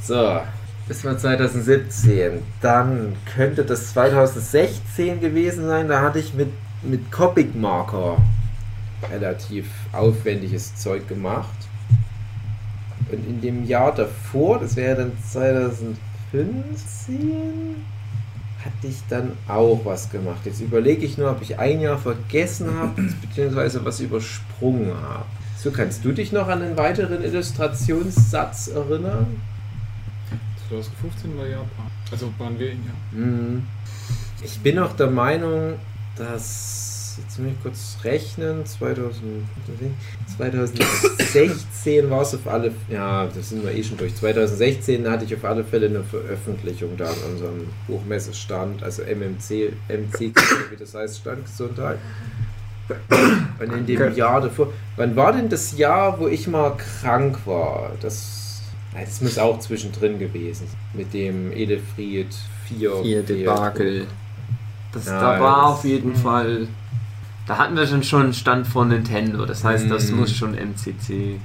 [0.03, 0.41] So,
[0.89, 2.43] das war 2017.
[2.61, 5.89] Dann könnte das 2016 gewesen sein.
[5.89, 6.49] Da hatte ich mit,
[6.83, 8.17] mit Copic Marker
[9.13, 11.55] relativ aufwendiges Zeug gemacht.
[13.11, 15.97] Und in dem Jahr davor, das wäre dann 2015,
[18.65, 20.41] hatte ich dann auch was gemacht.
[20.45, 25.25] Jetzt überlege ich nur, ob ich ein Jahr vergessen habe, beziehungsweise was übersprungen habe.
[25.57, 29.41] So, kannst du dich noch an einen weiteren Illustrationssatz erinnern?
[30.69, 31.87] 2015 war Japan.
[32.11, 32.95] Also waren wir in Japan.
[33.13, 33.67] Hm.
[34.43, 35.75] Ich bin auch der Meinung,
[36.17, 36.88] dass,
[37.23, 39.45] jetzt muss ich kurz rechnen, 2000,
[40.37, 44.15] 2016 war es auf alle, ja, das sind wir eh schon durch.
[44.15, 50.21] 2016 hatte ich auf alle Fälle eine Veröffentlichung da an unserem Buchmessestand, also MMC, MC,
[50.71, 51.99] wie das heißt, Standgesundheit.
[53.61, 57.93] Und in dem Jahr davor, wann war denn das Jahr, wo ich mal krank war?
[58.01, 58.63] Das,
[58.95, 60.67] das muss auch zwischendrin gewesen.
[60.95, 62.35] Mit dem Elefried
[62.67, 63.03] 4.
[63.03, 64.07] Hier, Debakel.
[64.93, 66.69] Das, Ja, da war auf jeden Fall.
[67.49, 69.45] Da hatten wir schon schon einen Stand von Nintendo.
[69.47, 70.19] Das heißt, das Mhm.
[70.19, 71.41] muss schon MCC.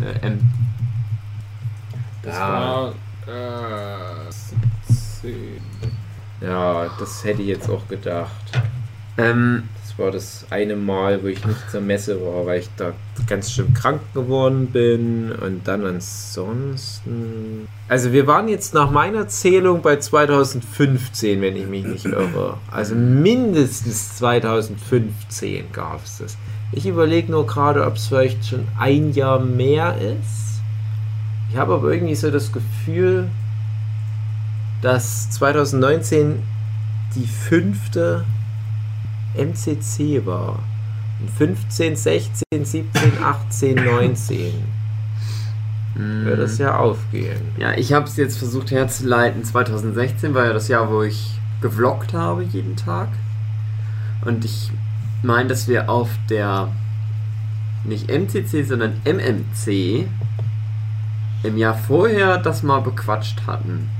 [0.00, 0.40] Äh, M
[2.22, 2.48] Das Ja.
[2.48, 2.88] war
[3.26, 4.32] äh,
[5.20, 5.60] 17.
[6.40, 8.30] Ja, das hätte ich jetzt auch gedacht.
[9.18, 9.64] ähm,
[9.98, 12.92] war das eine Mal, wo ich nicht zur Messe war, weil ich da
[13.26, 15.32] ganz schön krank geworden bin.
[15.32, 17.68] Und dann ansonsten.
[17.88, 22.58] Also, wir waren jetzt nach meiner Zählung bei 2015, wenn ich mich nicht irre.
[22.70, 26.38] Also, mindestens 2015 gab es das.
[26.72, 30.60] Ich überlege nur gerade, ob es vielleicht schon ein Jahr mehr ist.
[31.50, 33.28] Ich habe aber irgendwie so das Gefühl,
[34.82, 36.42] dass 2019
[37.14, 38.24] die fünfte
[39.38, 40.58] MCC war.
[41.20, 44.52] Und 15, 16, 17, 18, 19
[45.94, 47.40] wird es ja aufgehen.
[47.56, 49.42] Ja, ich habe es jetzt versucht herzuleiten.
[49.42, 53.08] 2016 war ja das Jahr, wo ich gevloggt habe jeden Tag.
[54.24, 54.70] Und ich
[55.22, 56.68] meine, dass wir auf der
[57.84, 60.06] nicht MCC, sondern MMC
[61.42, 63.90] im Jahr vorher das mal bequatscht hatten.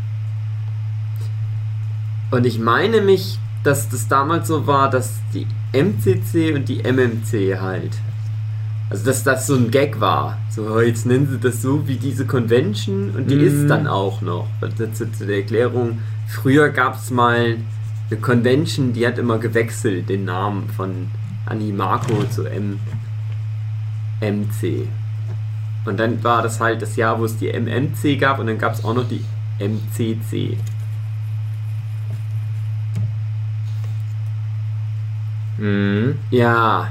[2.31, 7.59] Und ich meine mich, dass das damals so war, dass die MCC und die MMC
[7.61, 7.93] halt
[8.91, 10.39] also, dass das so ein Gag war.
[10.49, 13.43] So, oh, jetzt nennen sie das so wie diese Convention und die Mhm.
[13.47, 14.47] ist dann auch noch.
[14.63, 17.59] Das- Zu zu der Erklärung, früher gab es mal
[18.11, 21.09] eine Convention, die hat immer gewechselt, den Namen von
[21.45, 22.81] Animako zu M
[24.23, 24.89] MC.
[25.85, 28.73] Und dann war das halt das Jahr, wo es die MMC gab und dann gab
[28.75, 29.23] es auch noch die
[29.59, 30.57] MCC.
[35.59, 36.17] Mhm.
[36.31, 36.89] Ja,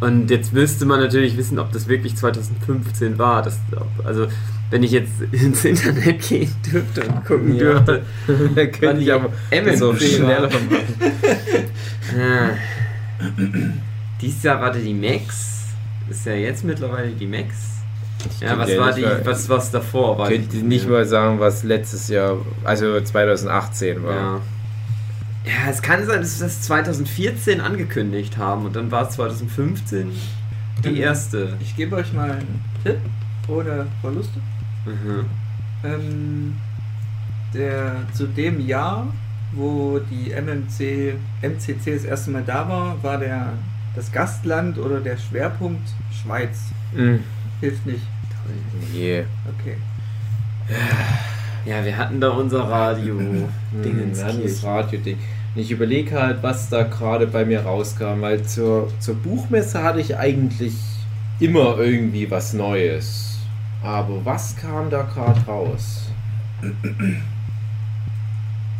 [0.00, 3.42] und jetzt müsste man natürlich wissen, ob das wirklich 2015 war.
[3.42, 3.58] Das,
[4.04, 4.26] also,
[4.70, 7.62] wenn ich jetzt ins Internet gehen dürfte und gucken Ja.
[7.80, 8.02] dürfte.
[8.54, 10.68] Da könnte ich aber MMC so schneller machen.
[12.18, 12.50] Ah.
[14.20, 15.64] Dies Jahr war die Max.
[16.10, 17.54] Ist ja jetzt mittlerweile die Max.
[18.40, 20.28] Ja, was Ja, war die, was, was davor war?
[20.28, 24.14] Könnte ich nicht mal sagen, was letztes Jahr, also 2018 war.
[24.14, 24.40] Ja.
[25.44, 30.10] Ja, es kann sein, dass wir das 2014 angekündigt haben und dann war es 2015
[30.84, 31.56] die erste.
[31.60, 32.98] Ich gebe euch mal einen Tipp
[33.46, 34.40] ohne Verluste.
[34.86, 35.26] Mhm.
[35.84, 36.56] Ähm,
[37.52, 39.06] der, zu dem Jahr,
[39.52, 43.52] wo die MMC, MCC das erste Mal da war, war der,
[43.94, 46.58] das Gastland oder der Schwerpunkt Schweiz.
[46.94, 47.22] Mhm.
[47.60, 48.02] Hilft nicht.
[48.92, 49.24] Nee.
[49.58, 49.76] Okay.
[51.64, 53.18] Ja, wir hatten da unser Radio.
[53.84, 54.64] Dingens ja, das.
[54.64, 55.18] Radio-Ding.
[55.54, 60.00] Und Ich überlege halt, was da gerade bei mir rauskam, weil zur, zur Buchmesse hatte
[60.00, 60.74] ich eigentlich
[61.40, 63.38] immer irgendwie was Neues.
[63.82, 66.08] Aber was kam da gerade raus?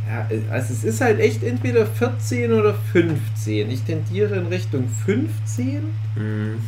[0.07, 3.71] Ja, also es ist halt echt entweder 14 oder 15.
[3.71, 5.83] Ich tendiere in Richtung 15.
[6.15, 6.59] Mhm.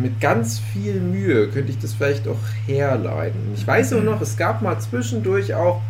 [0.00, 3.40] Mit ganz viel Mühe könnte ich das vielleicht auch herleiten.
[3.54, 5.80] Ich weiß auch noch, es gab mal zwischendurch auch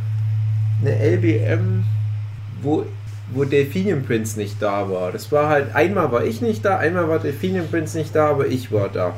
[0.80, 1.84] eine LBM,
[2.62, 2.84] wo,
[3.32, 5.10] wo Delphinium Prince nicht da war.
[5.12, 8.46] Das war halt, einmal war ich nicht da, einmal war Delphinium Prince nicht da, aber
[8.46, 9.14] ich war da.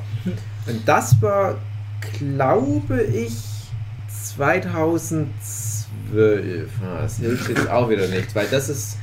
[0.67, 1.57] Und das war,
[2.19, 3.35] glaube ich,
[4.35, 5.29] 2012.
[6.85, 8.99] Ah, Das hilft jetzt auch wieder nichts, weil das ist,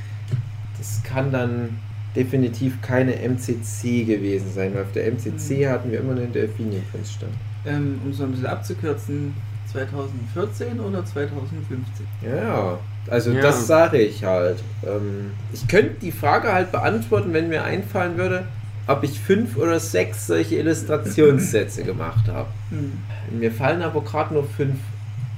[0.78, 1.78] das kann dann
[2.16, 7.14] definitiv keine MCC gewesen sein, weil auf der MCC hatten wir immer einen Delphinium Prince
[7.14, 7.34] stand.
[7.66, 9.34] Ähm, um es mal ein bisschen abzukürzen,
[9.72, 12.06] 2014 oder 2015?
[12.22, 12.80] Ja, ja.
[13.10, 13.42] Also Ja.
[13.42, 14.58] das sage ich halt.
[14.86, 18.46] Ähm, ich könnte die Frage halt beantworten, wenn mir einfallen würde,
[18.88, 22.48] ob ich fünf oder sechs solche Illustrationssätze gemacht habe.
[22.70, 23.40] Hm.
[23.40, 24.76] Mir fallen aber gerade nur fünf.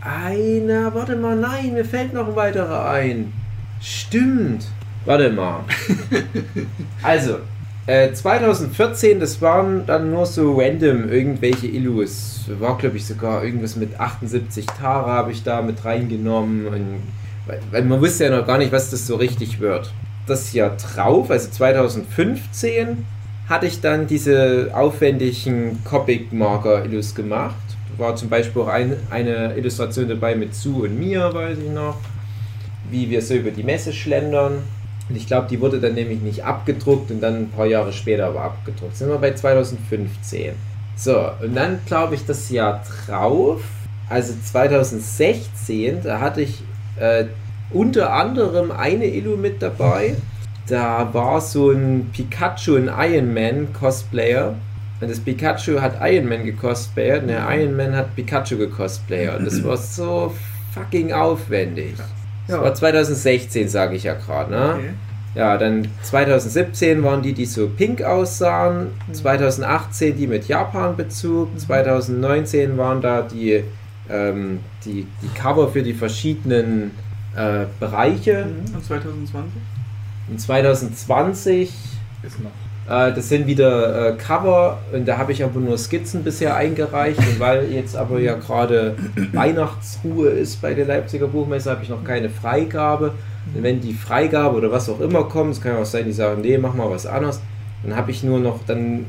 [0.02, 3.34] Einer, warte mal, nein, mir fällt noch ein weiterer ein.
[3.82, 4.68] Stimmt.
[5.06, 5.64] Warte mal.
[7.04, 7.38] also,
[7.88, 12.46] äh, 2014, das waren dann nur so random irgendwelche Illus.
[12.60, 17.04] War, glaube ich, sogar irgendwas mit 78 Tara habe ich da mit reingenommen und
[17.46, 19.92] weil, weil man wusste ja noch gar nicht, was das so richtig wird.
[20.26, 23.06] Das Jahr drauf, also 2015,
[23.48, 27.56] hatte ich dann diese aufwendigen Copic-Marker-Illus gemacht.
[27.98, 31.98] War zum Beispiel auch ein, eine Illustration dabei mit Sue und mir, weiß ich noch,
[32.90, 34.64] wie wir so über die Messe schlendern.
[35.08, 38.28] Und ich glaube, die wurde dann nämlich nicht abgedruckt und dann ein paar Jahre später
[38.28, 38.96] aber abgedruckt.
[38.96, 40.54] Sind wir bei 2015.
[40.96, 43.62] So, und dann glaube ich das Jahr drauf,
[44.10, 46.64] also 2016, da hatte ich
[47.00, 47.26] äh,
[47.72, 50.16] unter anderem eine Illu mit dabei.
[50.68, 54.56] Da war so ein Pikachu und Iron Man Cosplayer.
[55.02, 59.40] Und das Pikachu hat Iron Man gecosplayert und der Iron Man hat Pikachu gecosplayert.
[59.40, 60.34] Und das war so
[60.74, 61.96] fucking aufwendig.
[62.48, 64.74] Das war 2016, sage ich ja gerade, ne?
[64.76, 64.90] Okay.
[65.36, 68.88] Ja, dann 2017 waren die, die so pink aussahen.
[69.12, 71.60] 2018 die mit Japan-Bezug.
[71.60, 73.62] 2019 waren da die,
[74.10, 76.92] ähm, die, die Cover für die verschiedenen
[77.36, 78.46] äh, Bereiche.
[78.74, 79.62] Und 2020?
[80.30, 81.74] Und 2020,
[82.24, 82.52] Ist noch.
[82.88, 84.80] Äh, das sind wieder äh, Cover.
[84.94, 87.20] Und da habe ich aber nur Skizzen bisher eingereicht.
[87.20, 88.96] Und weil jetzt aber ja gerade
[89.34, 93.14] Weihnachtsruhe ist bei der Leipziger Buchmesse, habe ich noch keine Freigabe.
[93.54, 96.14] Und wenn die Freigabe oder was auch immer kommt, es kann ja auch sein, die
[96.14, 97.40] sagen, nee, mach mal was anderes,
[97.84, 99.06] dann habe ich nur noch dann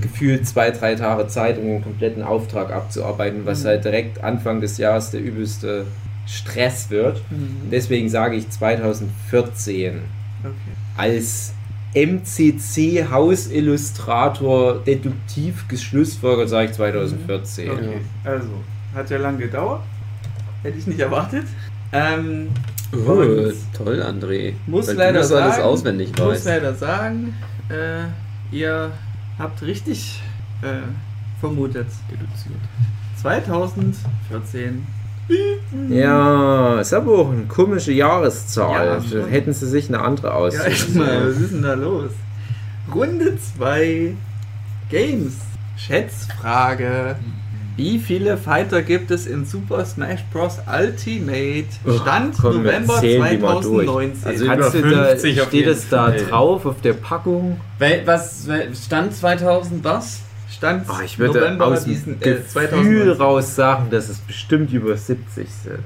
[0.00, 4.78] gefühlt zwei, drei Tage Zeit, um den kompletten Auftrag abzuarbeiten, was halt direkt Anfang des
[4.78, 5.86] Jahres der übelste
[6.24, 7.20] Stress wird.
[7.30, 10.00] Und deswegen sage ich 2014
[10.44, 10.54] Okay.
[10.96, 11.52] als
[11.96, 17.70] MCC Hausillustrator deduktiv geschlussfolgert, sage ich 2014.
[17.70, 18.48] Okay, also,
[18.94, 19.80] hat ja lang gedauert.
[20.62, 21.44] Hätte ich nicht erwartet.
[21.92, 22.48] Ähm,
[22.92, 24.54] Oh, toll, André.
[24.66, 26.46] muss Weil leider sagen, alles auswendig muss weißt.
[26.46, 27.34] leider sagen,
[27.68, 28.04] äh,
[28.54, 28.92] ihr
[29.38, 30.22] habt richtig
[30.62, 30.82] äh,
[31.40, 31.88] vermutet.
[32.10, 32.60] Deduziert.
[33.20, 34.86] 2014.
[35.88, 39.02] Ja, ist aber auch eine komische Jahreszahl.
[39.10, 39.26] Ja, Da.
[39.26, 42.10] Hätten sie sich eine andere Ja, echt mal, was ist denn da los?
[42.94, 44.14] Runde 2
[44.90, 45.34] Games.
[45.76, 47.16] Schätzfrage.
[47.76, 50.58] Wie viele Fighter gibt es in Super Smash Bros.
[50.66, 51.66] Ultimate?
[51.86, 53.86] Oh, Stand komm, wir November zählen die mal durch.
[53.86, 54.26] 2019.
[54.28, 56.24] Also Kannst über du da- 50 auf steht jeden es da Fall.
[56.24, 57.60] drauf auf der Packung.
[58.06, 60.20] Was, wel, Stand 2000 was?
[60.56, 63.10] Stand Oh, ich würde November aus diesen, äh, Gefühl 2019.
[63.22, 65.78] raus sagen, dass es bestimmt über 70 sind.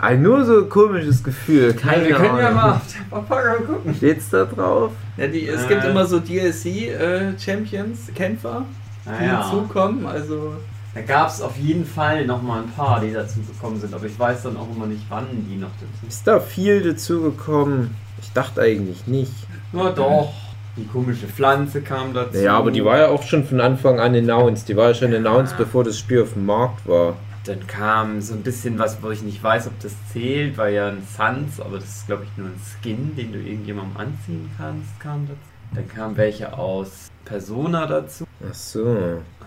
[0.00, 1.74] Ein nur so ein komisches Gefühl.
[1.74, 2.54] Keine wir können ja Ahnung.
[2.60, 3.94] mal auf der Papaga gucken.
[3.96, 4.92] Steht's da drauf?
[5.16, 5.68] Ja, die, es Äh.
[5.68, 8.62] gibt immer so DLC-Champions, Kämpfer,
[9.06, 10.06] die hinzukommen.
[10.06, 10.52] Also
[10.94, 14.06] Da gab es auf jeden Fall noch mal ein paar, die dazu gekommen sind, aber
[14.06, 17.90] ich weiß dann auch immer nicht, wann die noch dazu Ist da viel dazugekommen?
[18.20, 19.32] Ich dachte eigentlich nicht.
[19.72, 20.32] Na doch,
[20.78, 22.38] die komische Pflanze kam dazu.
[22.38, 24.68] Ja, aber die war ja auch schon von Anfang an announced.
[24.68, 27.16] Die war ja schon announced, bevor das Spiel auf dem Markt war.
[27.44, 30.88] Dann kam so ein bisschen was, wo ich nicht weiß, ob das zählt, war ja
[30.88, 35.00] ein Sans, aber das ist glaube ich nur ein Skin, den du irgendjemandem anziehen kannst,
[35.00, 35.38] kam dazu.
[35.74, 38.24] Dann kamen welche aus Persona dazu.
[38.48, 38.86] Ach so.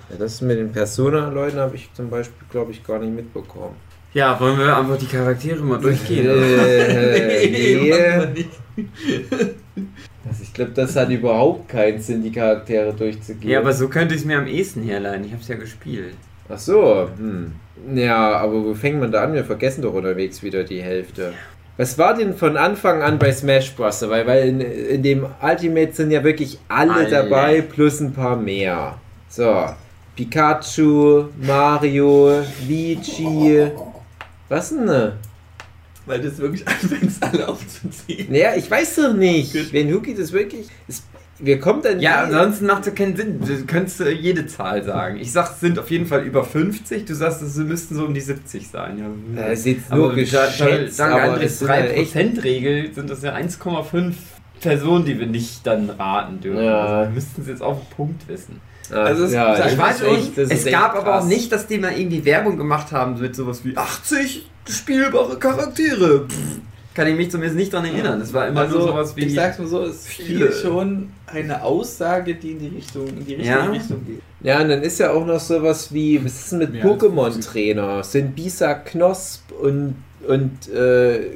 [0.09, 3.75] Ja, das mit den Persona-Leuten habe ich zum Beispiel, glaube ich, gar nicht mitbekommen.
[4.13, 6.27] Ja, wollen wir einfach die Charaktere mal durchgehen?
[6.27, 9.55] Äh, Nee, machen wir nee.
[10.27, 13.51] Also ich glaube, das hat überhaupt keinen Sinn, die Charaktere durchzugehen.
[13.51, 15.25] ja, aber so könnte ich es mir am ehesten herleiten.
[15.25, 16.13] Ich habe es ja gespielt.
[16.49, 17.53] Ach so, hm.
[17.95, 19.33] Ja, aber wo fängt man da an?
[19.33, 21.33] Wir vergessen doch unterwegs wieder die Hälfte.
[21.77, 24.07] Was war denn von Anfang an bei Smash Bros?
[24.07, 27.09] Weil, weil in, in dem Ultimate sind ja wirklich alle, Alle.
[27.09, 28.97] dabei, plus ein paar mehr.
[29.29, 29.65] So,
[30.15, 33.67] Pikachu, Mario, Luigi.
[34.49, 35.13] Was denn?
[36.05, 38.31] Weil du es wirklich anfängst, alle aufzuziehen.
[38.31, 39.53] Naja, ich weiß doch nicht.
[39.53, 39.73] Gut.
[39.73, 40.67] Wenn Huki das wirklich.
[40.87, 41.03] Es,
[41.39, 41.99] wir kommen dann.
[41.99, 43.39] Ja, ansonsten macht es keinen Sinn.
[43.39, 45.17] Du könntest äh, jede Zahl sagen.
[45.17, 47.05] Ich sag, es sind auf jeden Fall über 50.
[47.05, 48.99] Du sagst, es müssten so um die 70 sein.
[49.35, 49.41] Ja.
[49.41, 54.13] Äh, es ist jetzt aber nur geschätzt, dank aber echt 3%-Regel sind das ja 1,5
[54.59, 56.63] Personen, die wir nicht dann raten dürfen.
[56.63, 56.81] Ja.
[56.81, 58.61] Also wir müssten es jetzt auf den Punkt wissen.
[58.91, 62.23] Also es- ja, ich weiß nicht, es gab aber auch nicht, dass die mal irgendwie
[62.25, 66.25] Werbung gemacht haben mit sowas wie 80 spielbare Charaktere.
[66.27, 66.59] Pff,
[66.93, 68.19] kann ich mich zumindest nicht dran erinnern.
[68.19, 69.23] Es war immer Also, nur sowas wie.
[69.25, 70.51] ich sag's mal so, es viele.
[70.51, 73.63] fiel schon eine Aussage, die in die Richtung, in die richtige Ja.
[73.65, 74.21] Richtung geht.
[74.41, 78.03] Ja, und dann ist ja auch noch sowas wie, was ist denn mit Pokémon-Trainer?
[78.03, 79.95] Sind Bisa Knosp und,
[80.27, 81.31] und äh, äh,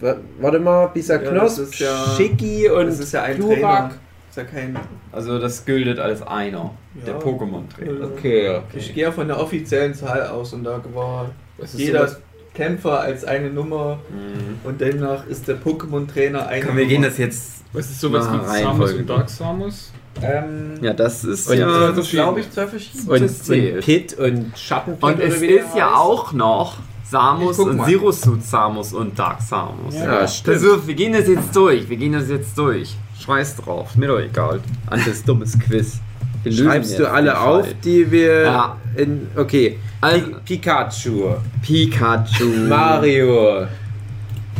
[0.00, 3.36] wa- warte mal, Bisa Ja, Knosp, das ist ja- Schicki und Das ist ja ein
[3.36, 3.58] Glurak.
[3.60, 3.90] Trainer.
[4.30, 4.78] Ist ja kein.
[5.12, 6.70] Also das gilt als einer.
[7.06, 7.20] Der Ja.
[7.20, 8.04] Pokémon-Trainer.
[8.16, 8.92] Okay, Ich okay.
[8.94, 11.30] gehe ja von der offiziellen Zahl aus und da war
[11.74, 12.20] jeder sowas-
[12.54, 14.58] Kämpfer als eine Nummer Mhm.
[14.68, 16.88] und demnach ist der Pokémon-Trainer eine Komm, wir Nummer.
[16.94, 17.64] gehen das jetzt.
[17.72, 19.92] Was ist sowas wie Samus und Dark Samus?
[20.20, 21.92] Ähm, Ja, das ist Und- ja.
[21.92, 23.12] das glaube ich zwei verschiedene.
[23.12, 25.96] Und, und Pit und Schattenpit Und es der ist ja heißt.
[26.00, 26.78] auch noch
[27.10, 27.84] Samus und.
[27.84, 29.94] Zero Suit Samus und Dark Samus.
[29.94, 30.56] Ja, stimmt.
[30.56, 31.88] Also, wir gehen das jetzt durch.
[31.88, 32.94] Wir gehen das jetzt durch.
[33.24, 33.94] Scheiß drauf.
[33.96, 34.60] Mir doch egal.
[34.86, 36.00] An das dummes Quiz.
[36.42, 38.76] Wir Schreibst du alle auf, die wir Ja.
[38.96, 39.26] in.
[39.36, 39.78] Okay.
[40.00, 41.34] Also- Pi Pikachu.
[41.62, 42.44] Pikachu.
[42.68, 43.66] Mario.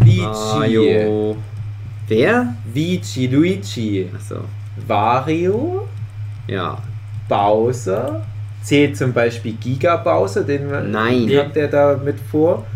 [0.00, 0.20] Luigi.
[0.20, 1.36] Mario.
[2.08, 2.54] Wer?
[2.74, 4.10] Vici, Luigi.
[4.14, 4.40] Achso.
[4.86, 5.86] Wario.
[6.46, 6.76] Ja.
[7.28, 8.26] Bowser.
[8.62, 10.68] Zählt zum Beispiel Giga Bowser, den.
[10.90, 11.28] Nein.
[11.34, 12.66] Kommt der da mit vor?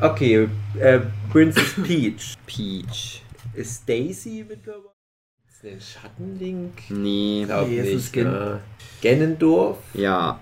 [0.00, 0.48] Okay.
[0.78, 2.34] Äh, Princess Peach.
[2.46, 3.22] Peach.
[3.54, 4.90] Ist Daisy mit dabei?
[5.48, 6.72] Ist der Schattenlink?
[6.90, 7.44] Nee.
[7.46, 8.08] Glaub Nee, nicht.
[8.12, 8.24] Skin.
[8.24, 8.60] ne?
[9.02, 9.78] Ganondorf.
[9.94, 10.38] Ja.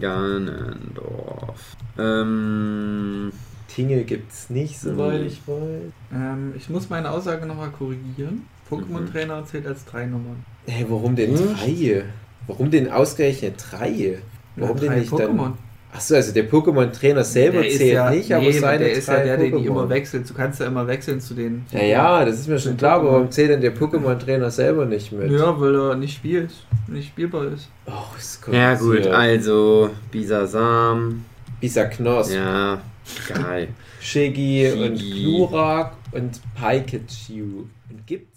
[0.00, 1.76] Ganondorf.
[1.98, 3.32] Ähm.
[3.68, 5.92] Tingle gibt's nicht, soweit ich weiß.
[6.12, 8.46] Ähm, ich muss meine Aussage nochmal korrigieren.
[8.70, 10.44] Pokémon-Trainer zählt als drei Nummern.
[10.66, 12.04] Hey, warum denn drei?
[12.46, 14.18] Warum denn ausgerechnet drei?
[14.56, 15.36] Warum denn nicht Pokémon?
[15.36, 15.58] dann?
[15.92, 19.06] Achso, also der Pokémon-Trainer selber Der ist zählt ja, nicht, aber nee, seine der ist
[19.06, 20.28] ja der, der die immer wechselt.
[20.28, 21.64] Du kannst ja immer wechseln zu den.
[21.70, 24.86] Ja, ja, das ist mir schon Den klar, aber warum zählt denn der Pokémon-Trainer selber
[24.86, 25.30] nicht mit?
[25.30, 26.50] Ja, weil er nicht spielt,
[26.88, 27.68] nicht spielbar ist.
[27.86, 29.06] Oh, ist Ja, gut.
[29.06, 29.90] Also.
[30.10, 31.24] Bisasam.
[31.60, 32.80] Bisa Knoss, Ja.
[33.28, 33.68] Geil.
[34.00, 37.66] Shiggy und Glurak und Pikachu.
[37.90, 38.33] Und gibt's?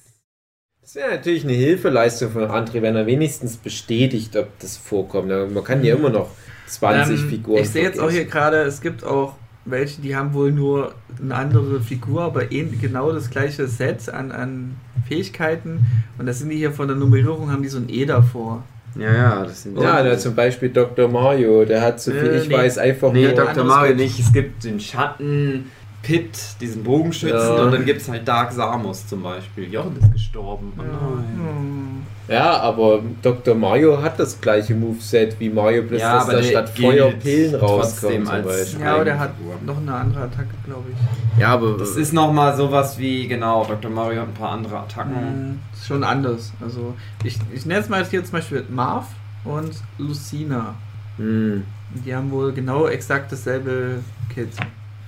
[0.98, 5.28] Das wäre natürlich eine Hilfeleistung von André, wenn er wenigstens bestätigt, ob das vorkommt.
[5.30, 6.30] Man kann ja immer noch
[6.66, 9.36] 20 Ähm, Figuren Ich sehe jetzt auch hier gerade, es gibt auch
[9.66, 14.32] welche, die haben wohl nur eine andere Figur, aber ähn- genau das gleiche Set an,
[14.32, 14.76] an
[15.08, 15.86] Fähigkeiten.
[16.18, 18.64] Und das sind die hier von der Nummerierung, haben die so ein E davor.
[18.98, 21.08] Ja, ja, das sind Ja, da zum Beispiel Dr.
[21.08, 22.56] Mario, der hat, so viel Äh, ich nee.
[22.56, 23.34] weiß, einfach Nee, nur...
[23.36, 23.66] Dok- Dr.
[23.66, 24.20] Mario nicht.
[24.20, 25.66] Es gibt den Schatten,
[26.04, 27.64] Pit, diesen Bogenschützen Ja.
[27.64, 29.72] und dann gibt es halt Dark Samus zum Beispiel.
[29.72, 30.72] Jochen ist gestorben.
[30.78, 31.26] Oh nein.
[31.36, 31.88] Hm.
[32.30, 33.56] Ja, aber Dr.
[33.56, 36.88] Mario hat das gleiche Moveset wie Mario, bloß Ja, dass aber da der statt gilt
[37.00, 38.82] Feuer Pillen rauskommen trotzdem zum als- Beispiel.
[38.82, 39.32] Ja, aber der hat
[39.66, 41.40] noch eine andere Attacke, glaube ich.
[41.42, 43.90] Ja, aber Das ist nochmal sowas wie, genau, Dr.
[43.90, 45.16] Mario hat ein paar andere Attacken.
[45.16, 46.52] Hm, ist schon anders.
[46.62, 49.08] Also ich, ich nenne es mal hier zum Beispiel Marv
[49.46, 50.76] und Lucina.
[51.18, 51.64] Hm,
[52.06, 54.00] Die haben wohl genau exakt dasselbe
[54.34, 54.50] Kit.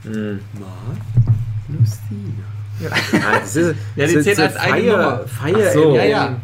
[0.04, 0.39] Hm.
[1.68, 2.60] Lucina.
[2.80, 5.20] Ja, das ist, Ja, die zählt als eine Fire, Nummer.
[5.28, 5.84] Fire so.
[5.84, 5.95] Emblem.
[5.95, 6.38] Ja, ja.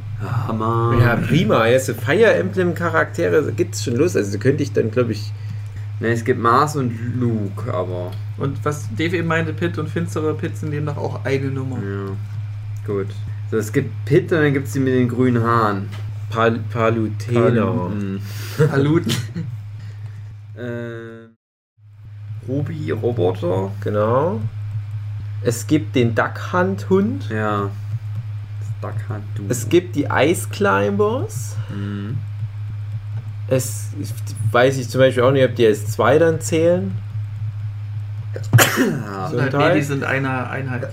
[0.48, 0.98] Hammer.
[1.00, 1.68] Ja, prima.
[1.68, 4.16] Ja, so Fire Emblem Charaktere gibt's schon los.
[4.16, 5.32] Also könnte ich dann, glaube ich.
[6.02, 8.12] Ne, es gibt Mars und Luke, aber.
[8.38, 11.78] Und was Dave eben meinte, Pit und finstere Pit sind demnach auch eine Nummer.
[11.78, 12.12] Ja.
[12.86, 13.08] Gut.
[13.50, 15.88] So, es gibt Pit und dann gibt es die mit den grünen Haaren.
[16.30, 17.90] Pal Palutena.
[17.90, 18.20] Hm.
[18.70, 19.14] Paluten.
[20.58, 21.15] Äh,
[22.48, 23.72] Ruby, Roboter.
[23.82, 24.40] Genau.
[25.42, 27.30] Es gibt den Duck Hunt Hund.
[27.30, 27.70] Ja.
[28.60, 29.46] Das Duck Hunt Duo.
[29.50, 31.56] Es gibt die Ice Climbers.
[31.70, 32.18] Mhm.
[33.48, 34.12] Es ich
[34.52, 36.96] weiß ich zum Beispiel auch nicht, ob die als zwei dann zählen.
[38.78, 39.30] Ja.
[39.30, 39.58] So.
[39.58, 40.90] nee, die sind eine Einheit.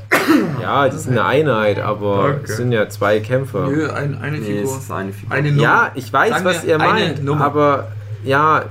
[0.60, 2.40] Ja, die sind eine Einheit, aber Okay.
[2.44, 3.68] es sind ja zwei Kämpfer.
[3.68, 4.80] Nö, ein, eine Nee, Figur.
[4.96, 5.34] eine Figur.
[5.34, 5.62] Eine Nummer.
[5.62, 7.88] Ja, ich weiß, Sagen was ihr meint, aber
[8.22, 8.66] ja,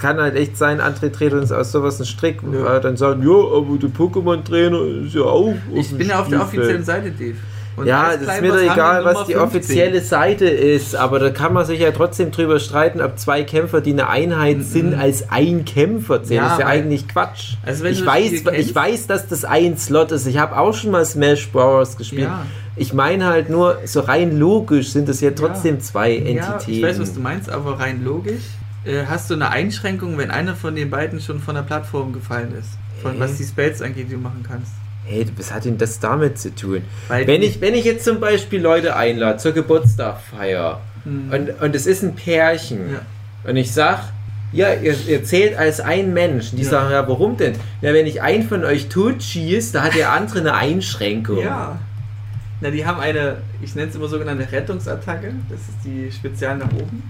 [0.00, 2.64] kann halt echt sein, André dreht uns aus sowas einen Strick, Ja.
[2.64, 6.40] weil dann sagen, ja, aber der Pokémon-Trainer ist ja auch Ich bin ja auf der
[6.42, 7.34] offiziellen Seite, Dave.
[7.76, 9.36] Und Ja, das ist mir doch egal, was die 15.
[9.38, 13.80] offizielle Seite ist, aber da kann man sich ja trotzdem drüber streiten, ob zwei Kämpfer,
[13.80, 16.38] die eine Einheit sind, als ein Kämpfer zählen.
[16.38, 17.54] Ja, das ist ja eigentlich Quatsch.
[17.64, 20.26] Also wenn ich, das weiß, ich kennst- weiß, dass das ein Slot ist.
[20.26, 21.96] Ich habe auch schon mal Smash Bros.
[21.96, 22.22] gespielt.
[22.24, 22.44] Ja.
[22.76, 26.36] Ich meine halt nur, so rein logisch sind es ja trotzdem zwei Entitäten.
[26.36, 28.42] Ja, ich weiß, was du meinst, aber rein logisch
[28.84, 32.54] äh, hast du eine Einschränkung, wenn einer von den beiden schon von der Plattform gefallen
[32.58, 32.70] ist.
[33.02, 33.20] Von Äh.
[33.20, 34.72] was die Spells angeht, die du machen kannst.
[35.06, 36.82] Hey, was hat denn das damit zu tun?
[37.08, 41.30] Weil Wenn ich, wenn ich jetzt zum Beispiel Leute einlade zur Geburtstagfeier Hm.
[41.32, 43.00] und, und es ist ein Pärchen Ja.
[43.50, 44.00] und ich sag,
[44.52, 46.50] ja, ihr, ihr zählt als ein Mensch.
[46.52, 46.70] Und die Ja.
[46.70, 47.54] sagen, ja, warum denn?
[47.80, 51.38] Ja, wenn ich einen von euch totschießt, da hat der andere eine Einschränkung.
[51.38, 51.78] Ja.
[52.60, 55.32] Na, die haben eine, ich nenne es immer sogenannte Rettungsattacke.
[55.48, 57.02] Das ist die Spezial nach oben.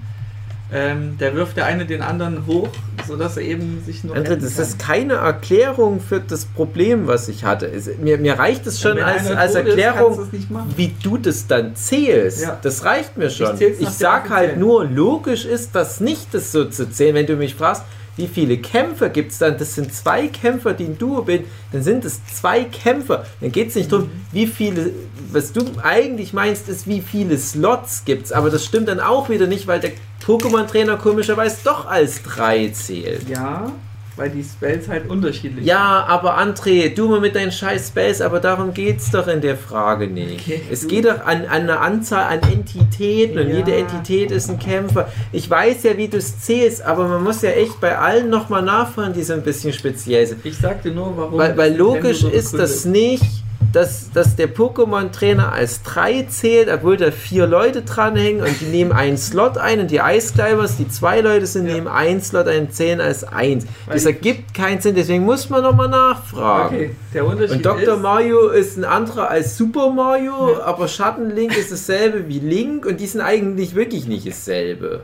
[0.73, 2.69] Ähm, der wirft der eine den anderen hoch,
[3.09, 4.15] sodass er eben sich nur.
[4.15, 7.67] Retten das ist keine Erklärung für das Problem, was ich hatte.
[7.67, 10.73] Es, mir, mir reicht es schon als, als ist, Erklärung, machen.
[10.77, 12.43] wie du das dann zählst.
[12.43, 12.59] Ja.
[12.63, 13.55] Das reicht mir schon.
[13.61, 17.17] Ich, der sag halt nur, logisch ist das nicht, das so zu zählen.
[17.17, 17.83] Wenn du mich fragst,
[18.17, 19.57] wie viele Kämpfer gibt es dann?
[19.59, 23.25] Das sind zwei Kämpfer, die ein Duo bin, dann sind es zwei Kämpfer.
[23.41, 24.93] Dann geht es nicht darum, wie viele,
[25.33, 28.33] was du eigentlich meinst, ist, wie viele Slots gibt es.
[28.33, 29.93] Aber das stimmt dann auch wieder nicht, weil der
[30.25, 33.29] Pokémon-Trainer komischerweise doch als drei zählt.
[33.29, 33.73] Ja,
[34.17, 38.39] weil die Spells halt unterschiedlich Ja, aber André, du mal mit deinen scheiß Spells, aber
[38.39, 40.41] darum geht's doch in der Frage nicht.
[40.43, 43.57] Okay, es geht doch an, an eine Anzahl an Entitäten und Ja.
[43.57, 45.09] jede Entität ist ein Kämpfer.
[45.33, 48.63] Ich weiß ja, wie du es zählst, aber man muss ja echt bei allen nochmal
[48.63, 50.45] nachfragen, die so ein bisschen speziell sind.
[50.45, 51.39] Ich sagte nur, warum.
[51.39, 53.25] Weil, weil logisch so ist das nicht,
[53.73, 58.93] dass, dass der Pokémon-Trainer als 3 zählt, obwohl da vier Leute dranhängen und die nehmen
[58.93, 61.75] einen Slot ein und die Ice Climbers, die zwei Leute sind, Ja.
[61.75, 63.67] nehmen einen Slot ein, zählen als 1.
[63.87, 66.75] Weil Das ergibt keinen Sinn, deswegen muss man nochmal nachfragen.
[66.75, 67.95] Okay, der Unterschied Und Dr.
[67.95, 73.01] ist, Mario ist ein anderer als Super Mario, aber Schattenlink ist dasselbe wie Link und
[73.01, 75.03] die sind eigentlich wirklich nicht dasselbe.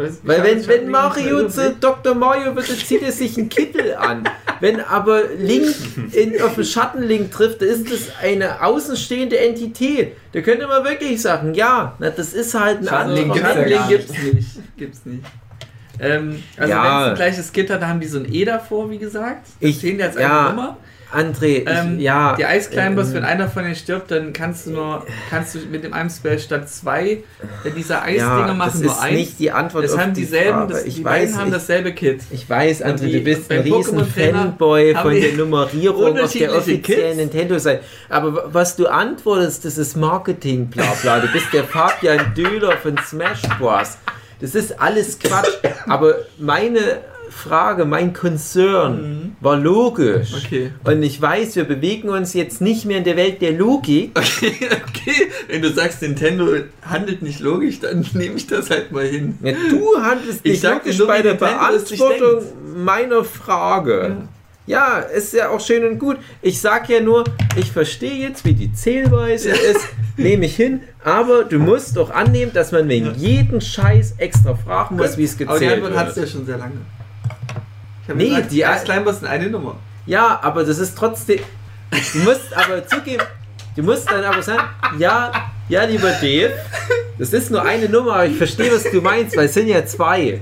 [0.00, 2.14] Weiß- Weil wenn, wenn Mario zu Dr.
[2.14, 4.24] Mario wird, dann zieht er sich einen Kittel an.
[4.60, 5.74] Wenn aber Link
[6.12, 10.16] in, auf den Schattenlink trifft, dann ist das eine außenstehende Entität.
[10.32, 13.86] Da könnte man wirklich sagen, ja, na, das ist halt ein Schattenlink anderer gibt's, ja
[13.88, 14.76] gibt's nicht.
[14.76, 15.24] Gibt's nicht.
[16.02, 16.82] Ähm, also Ja.
[16.82, 19.46] wenn es ein gleiches Gitter, da haben die so ein E davor, wie gesagt.
[19.60, 20.40] Ich- stehen die als ja.
[20.46, 20.76] eine Nummer.
[21.12, 22.36] André, ich, Ähm, ja.
[22.36, 25.58] Die Ice Climbers, ähm, wenn einer von denen stirbt, dann kannst du nur, kannst du
[25.70, 27.24] mit dem einem Spell statt zwei
[27.64, 29.14] äh, dieser Eisdinger ja, machen das nur ist eins.
[29.16, 30.72] nicht die Antwort Das auf haben die dieselben, Frage.
[30.74, 32.20] das, ich die weiß, beiden haben ich, dasselbe Kit.
[32.30, 37.16] Ich weiß, André, die- du bist ein riesen Fanboy von der Nummerierung auf der offiziellen.
[37.16, 37.82] Nintendo-Seite.
[38.08, 41.18] Aber was du antwortest, das ist Marketing, bla bla.
[41.20, 43.98] Du bist der Fabian Döler von Smash Bros.
[44.40, 45.48] Das ist alles Quatsch.
[45.86, 46.80] Aber meine
[47.30, 50.32] Frage, mein Concern war logisch.
[50.34, 50.72] Okay.
[50.84, 54.10] Und ich weiß, wir bewegen uns jetzt nicht mehr in der Welt der Logik.
[54.14, 55.28] Okay, okay.
[55.48, 56.46] Wenn du sagst, Nintendo
[56.82, 59.38] handelt nicht logisch, dann nehme ich das halt mal hin.
[59.42, 62.42] Ja, du handelst Ich nicht logisch nur, bei der Beantwortung
[62.76, 64.28] meiner Frage.
[64.66, 64.98] Ja.
[64.98, 66.18] ist ja auch schön und gut.
[66.42, 67.24] Ich sag ja nur,
[67.56, 72.52] ich verstehe jetzt, wie die Zählweise ist, nehme ich hin, aber du musst doch annehmen,
[72.52, 76.08] dass man wegen jeden Scheiß extra fragen muss, wie es Aber die gezählt Antwort hat
[76.10, 76.26] es wird.
[76.26, 76.74] ja schon sehr lange.
[78.18, 79.76] Nee, gesagt, die- Climbers sind eine Nummer.
[80.06, 81.40] Ja, aber das ist trotzdem.
[82.12, 83.22] Du musst aber zugeben,
[83.76, 84.62] du musst dann aber sagen,
[84.98, 85.32] ja,
[85.68, 86.52] ja, lieber Dave,
[87.18, 89.84] das ist nur eine Nummer, aber ich verstehe, was du meinst, weil es sind ja
[89.84, 90.40] zwei.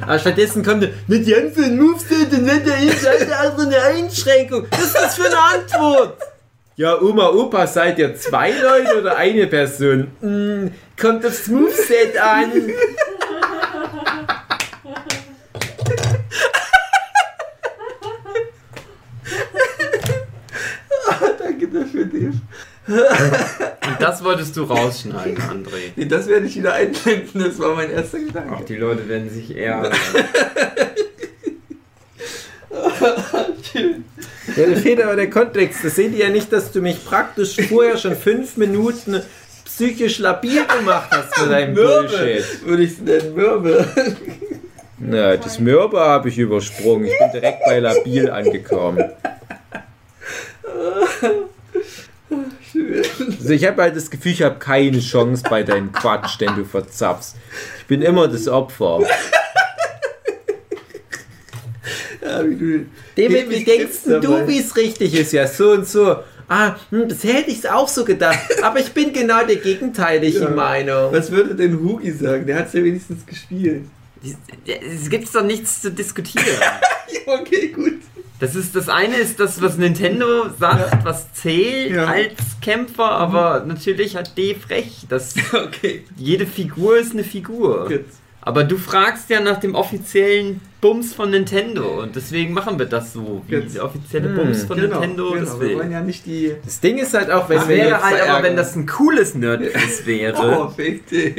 [0.00, 4.66] Aber stattdessen kommt mit die einzelnen Moves sind und wenn der ist also eine Einschränkung.
[4.70, 6.18] Was ist das für eine Antwort?
[6.76, 10.08] Ja, Oma, Opa, seid ihr zwei Leute oder eine Person?
[10.20, 12.50] Hm, kommt aufs Moveset an.
[22.14, 22.40] Dave.
[22.86, 25.92] Und das wolltest du rausschneiden, André.
[25.96, 28.56] Nee, das werde ich wieder einblenden, das war mein erster Gedanke.
[28.58, 29.82] Ach, die Leute werden sich eher.
[29.82, 29.90] Ja,
[34.56, 35.82] da fehlt aber der Kontext.
[35.82, 39.22] Das seht ihr ja nicht, dass du mich praktisch vorher schon fünf Minuten
[39.64, 42.66] psychisch labil gemacht hast mit deinem Bullshit.
[42.66, 43.86] würde ich es nennen, Mürbe.
[44.98, 47.06] Na, das Mörber habe ich übersprungen.
[47.06, 49.10] Ich bin direkt bei labil angekommen.
[53.38, 56.64] Also ich habe halt das Gefühl, ich habe keine Chance bei deinem Quatsch, den du
[56.64, 57.36] verzapfst.
[57.80, 59.00] Ich bin immer das Opfer.
[62.22, 62.86] Ja, wie du.
[63.16, 65.32] David, wie denkst du, wie es richtig ist?
[65.32, 66.16] Ja, so und so.
[66.48, 68.38] Ah, hm, das hätte ich auch so gedacht.
[68.62, 70.50] Aber ich bin genau der gegenteiligen Ja.
[70.50, 71.12] Meinung.
[71.12, 72.46] Was würde denn Hugi sagen?
[72.46, 73.84] Der hat es ja wenigstens gespielt.
[74.66, 76.46] Es gibt doch nichts zu diskutieren.
[77.26, 77.93] Okay, gut.
[78.44, 82.04] Das ist das eine ist das, was Nintendo sagt, was zählt Ja.
[82.04, 85.06] als Kämpfer, aber natürlich hat Dave recht.
[85.08, 87.88] Das, Okay, jede Figur ist eine Figur.
[87.88, 88.04] gut.
[88.42, 93.14] Aber du fragst ja nach dem offiziellen Bums von Nintendo und deswegen machen wir das
[93.14, 93.74] so, wie Jetzt.
[93.74, 95.40] der offizielle Hm, Bums von Genau, Nintendo genau.
[95.40, 96.52] das Wir wollen ja nicht die.
[96.62, 99.34] Das Ding ist halt auch, wenn Das wir wäre halt aber, wenn das ein cooles
[99.34, 100.68] Nerdquiz wäre.
[100.68, 100.72] Oh.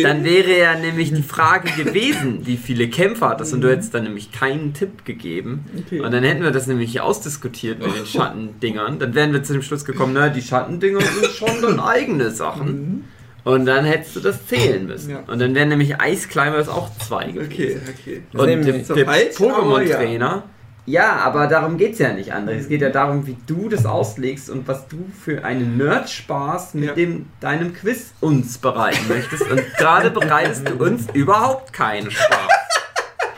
[0.02, 3.94] Dann wäre ja nämlich die Frage gewesen, wie viele Kämpfer hat das und du hättest
[3.94, 5.66] dann nämlich keinen Tipp gegeben.
[5.86, 6.00] Okay.
[6.00, 8.98] Und dann hätten wir das nämlich hier ausdiskutiert mit den Schattendingern.
[8.98, 13.04] Dann wären wir zu dem Schluss gekommen, na, die Schattendinger sind schon dann eigene Sachen.
[13.46, 15.12] Und dann hättest du das zählen müssen.
[15.12, 15.20] Ja.
[15.28, 17.48] Und dann wären nämlich Ice Climbers auch zwei gewesen.
[17.52, 18.22] Okay, okay.
[18.34, 19.12] Und der, so der ja.
[19.12, 20.44] Pokémon-Trainer.
[20.88, 21.14] Ja.
[21.18, 22.58] aber darum geht es ja nicht, André.
[22.58, 26.86] Es geht ja darum, wie du das auslegst und was du für einen Nerd-Spaß mit
[26.86, 26.94] Ja.
[26.94, 29.44] dem, deinem Quiz uns bereiten möchtest.
[29.50, 32.50] Und gerade bereitest du uns überhaupt keinen Spaß.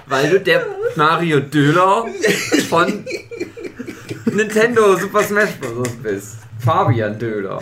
[0.06, 2.06] Weil du der Mario Döler
[2.70, 3.04] von
[4.34, 5.90] Nintendo Super Smash Bros.
[6.02, 6.38] bist.
[6.64, 7.60] Fabian Döler.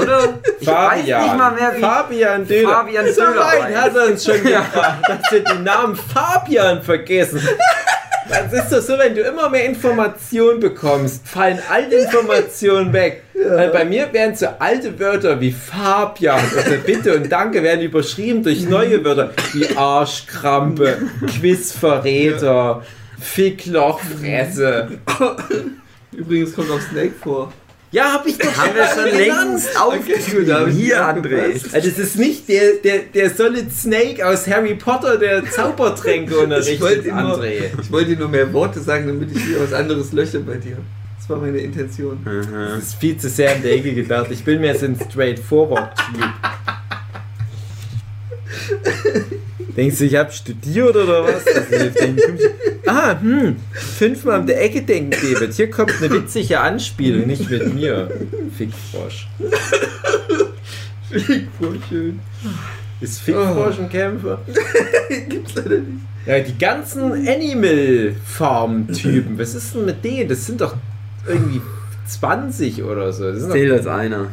[0.00, 0.38] Oder?
[0.60, 1.80] Ich weiß nicht mal mehr, wie.
[1.80, 2.70] Fabian Döler.
[2.70, 7.40] Fabian so Döler weit hat er uns schon gebracht, dass wir den Namen Fabian vergessen.
[8.28, 13.22] Das ist doch so, wenn du immer mehr Informationen bekommst, fallen alte Informationen weg.
[13.34, 18.42] Weil bei mir werden so alte Wörter wie Fabian oder Bitte und Danke werden überschrieben
[18.42, 21.02] durch neue Wörter wie Arschkrampe,
[21.38, 22.82] Quizverräter,
[23.20, 24.88] Ficklochfresse.
[26.12, 27.52] Übrigens kommt auch Snake vor.
[27.92, 30.70] Ja, hab ich doch wir schon längst aufgeschrieben.
[30.70, 31.52] Hier, André.
[31.72, 36.40] Also das ist nicht der, der, der Solid Snake aus Harry Potter, der Zaubertränke Ich
[36.42, 37.70] unterrichtet, wollte nur, André.
[37.80, 40.76] ich wollte nur mehr Worte sagen, damit ich wieder was anderes lösche bei dir.
[41.18, 42.18] Das war meine Intention.
[42.24, 44.28] Das ist viel zu sehr in der Ecke gedacht.
[44.30, 46.24] Ich bin mehr so ein Straightforward-Typ.
[49.76, 51.44] Denkst du, ich habe studiert oder was?
[52.86, 55.52] Ah, hm, fünfmal um der Ecke denken, David.
[55.52, 58.08] Hier kommt eine witzige Anspielung, nicht mit mir.
[58.56, 59.28] Fickfrosch.
[61.58, 62.20] Voll schön.
[63.00, 64.40] Ist Fickfrosch ein Kämpfer?
[65.28, 66.00] Gibt's leider nicht.
[66.26, 70.28] Ja, die ganzen Animal Farm Typen, was ist denn mit denen?
[70.28, 70.74] Das sind doch
[71.28, 71.60] irgendwie
[72.06, 73.30] 20 oder so.
[73.30, 74.28] Das Zählt als einer.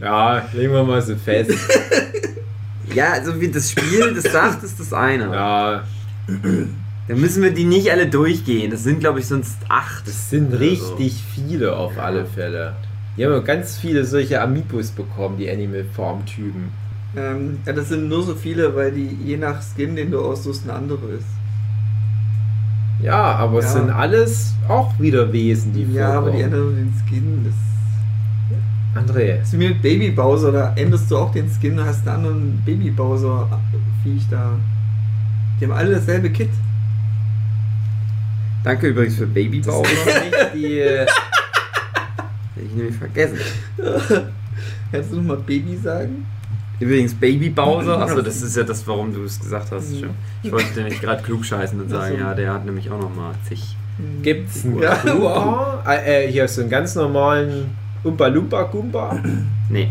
[0.00, 1.52] ja, legen wir mal so fest.
[2.94, 5.32] Ja, also wie das Spiel das sagt, ist das einer.
[5.34, 5.82] Ja,
[6.26, 8.70] Dann müssen wir die nicht alle durchgehen.
[8.70, 10.06] Das sind, glaube ich, sonst acht.
[10.06, 12.74] das sind oder richtig viele auf alle Fälle.
[13.16, 16.70] Die haben ja ganz viele solche Amiibos bekommen, die Animal Farm Typen.
[17.16, 20.64] Ähm, ja, das sind nur so viele, weil die je nach Skin, den du aussuchst,
[20.64, 21.24] eine andere ist.
[23.02, 23.70] Ja, aber es Ja.
[23.72, 26.44] sind alles auch wieder Wesen, die ja, aber die vorkommen.
[26.44, 27.44] ändern nur den Skin.
[27.44, 27.54] Das
[28.98, 32.62] André, ist wie mit Baby Bowser, da änderst du auch den Skin, hast einen anderen
[32.64, 33.48] Baby Bowser
[34.02, 34.52] Viech da.
[35.60, 36.50] Die haben alle dasselbe Kit.
[38.64, 39.84] Danke übrigens für das Babybauer.
[39.84, 40.80] ist nicht die...
[40.80, 41.06] äh,
[42.54, 43.38] Hätte ich nämlich vergessen.
[44.92, 46.26] Kannst du nochmal Baby sagen?
[46.80, 49.96] Übrigens Baby Bowser, achso, das ist ja das, warum du es gesagt hast.
[49.96, 50.14] Stimmt.
[50.42, 52.20] Ich wollte nämlich gerade klug scheißen und sagen, so.
[52.20, 53.76] ja, der hat nämlich auch nochmal zig.
[54.22, 55.82] Gibt's einen Ja, Koopa?
[55.88, 57.70] Äh, äh, hier so einen ganz normalen
[58.04, 59.18] Umpa Lumpa Goomba?
[59.70, 59.88] Nee.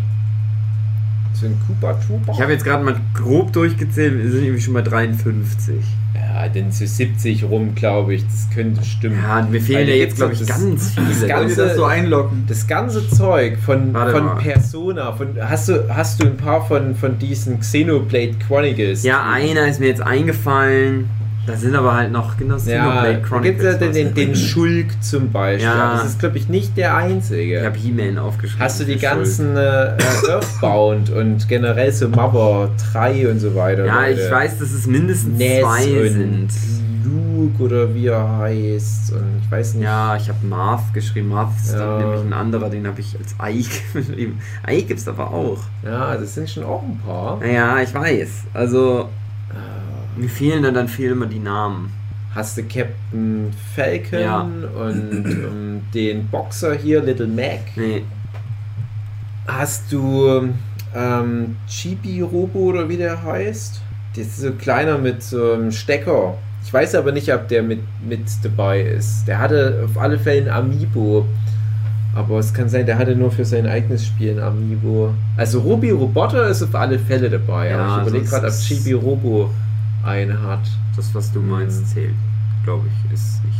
[1.33, 2.31] So ein Koopa Trooper?
[2.33, 5.75] Ich habe jetzt gerade mal grob durchgezählt, wir sind irgendwie schon bei 53.
[6.15, 9.19] Ja, denn so 70 rum, glaube ich, das könnte stimmen.
[9.21, 11.27] Ja, mir fehlen Weil ja jetzt, glaube ich, gibt's ganz das viele.
[11.27, 12.45] ganze- Wollt ihr das so einloggen?
[12.47, 14.35] Das ganze Zeug von, Warte von mal.
[14.37, 19.03] Persona, von, hast, du, hast du ein paar von, von diesen Xenoblade Chronicles?
[19.03, 21.07] Ja, einer ist mir jetzt eingefallen.
[21.47, 24.35] Da sind aber halt noch genau Ja, Xenoblade da gibt es ja den, den.
[24.35, 25.65] Schulk zum Beispiel.
[25.65, 25.93] Ja.
[25.93, 27.59] Das ist, glaube ich, nicht der einzige.
[27.59, 28.63] Ich habe He-Man aufgeschrieben.
[28.63, 29.97] Hast du die ganzen äh, äh,
[30.29, 33.85] Earthbound und generell so Mother 3 und so weiter?
[33.85, 34.31] Ja, ich Leute?
[34.31, 36.49] weiß, dass es mindestens Ness zwei sind.
[37.05, 39.13] Luke oder wie er heißt.
[39.13, 39.83] Und ich weiß nicht.
[39.85, 41.29] Ja, ich habe Marth geschrieben.
[41.29, 41.79] Marth ist Ja.
[41.79, 44.39] dann nämlich ein anderer, den habe ich als Ei geschrieben.
[44.65, 45.59] Ei gibt es aber auch.
[45.85, 47.39] Ja, das sind schon auch ein paar.
[47.39, 48.29] Naja, ich weiß.
[48.53, 49.07] Also,
[50.17, 51.91] mir fehlen dann, dann fehlen immer die Namen.
[52.35, 54.41] Hast du Captain Falcon Ja.
[54.41, 57.61] und ähm, den Boxer hier, Little Mac.
[57.75, 58.03] Nee,
[59.47, 60.49] Hast du
[60.93, 63.81] ähm, Chibi Robo oder wie der heißt?
[64.15, 66.33] Der ist so kleiner mit so einem Stecker.
[66.65, 69.25] Ich weiß aber nicht, ob der mit, mit dabei ist.
[69.25, 71.25] Der hatte auf alle Fälle ein Amiibo.
[72.13, 75.13] Aber es kann sein, der hatte nur für sein eigenes Spiel ein Amiibo.
[75.37, 77.69] Also Robi Roboter ist auf alle Fälle dabei.
[77.69, 79.49] Ja, aber ich überlege gerade, ob Chibi Robo
[80.07, 80.61] einen hat.
[80.95, 82.15] das, was du meinst, zählt.
[82.63, 83.57] Glaube ich, ist nicht.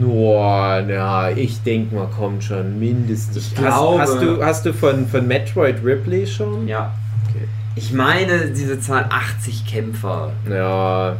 [0.00, 3.36] Nur, na, ich denke mal, kommt schon mindestens.
[3.52, 6.68] Ich hast, glaube- hast du, hast du von, von Metroid Ripley schon?
[6.68, 6.92] Ja.
[7.28, 7.46] Okay.
[7.76, 10.32] Ich meine, diese Zahl 80 Kämpfer.
[10.48, 11.16] Ja,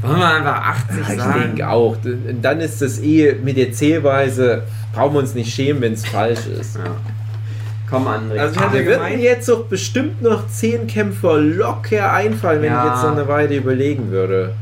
[0.00, 1.40] Wollen wir einfach 80 ich sagen?
[1.40, 1.96] denke auch.
[2.42, 6.46] Dann ist das eh mit der Zählweise, brauchen wir uns nicht schämen, wenn es falsch
[6.46, 6.76] ist.
[6.76, 6.84] Ja.
[7.88, 8.38] Komm, André.
[8.38, 12.84] Also ich hatte Mir würden jetzt auch bestimmt noch 10 Kämpfer locker einfallen, wenn Ja.
[12.84, 14.54] ich jetzt noch eine Weile überlegen würde.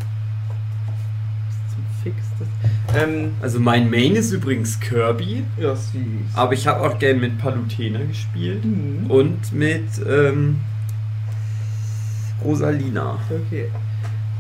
[1.72, 3.03] Zum Fix das.
[3.03, 5.95] Ähm, also mein Main ist übrigens Kirby, ja, süß.
[6.35, 9.11] aber ich habe auch gern mit Palutena gespielt Mhm.
[9.11, 10.61] und mit ähm,
[12.45, 13.18] Rosalina.
[13.47, 13.68] Okay.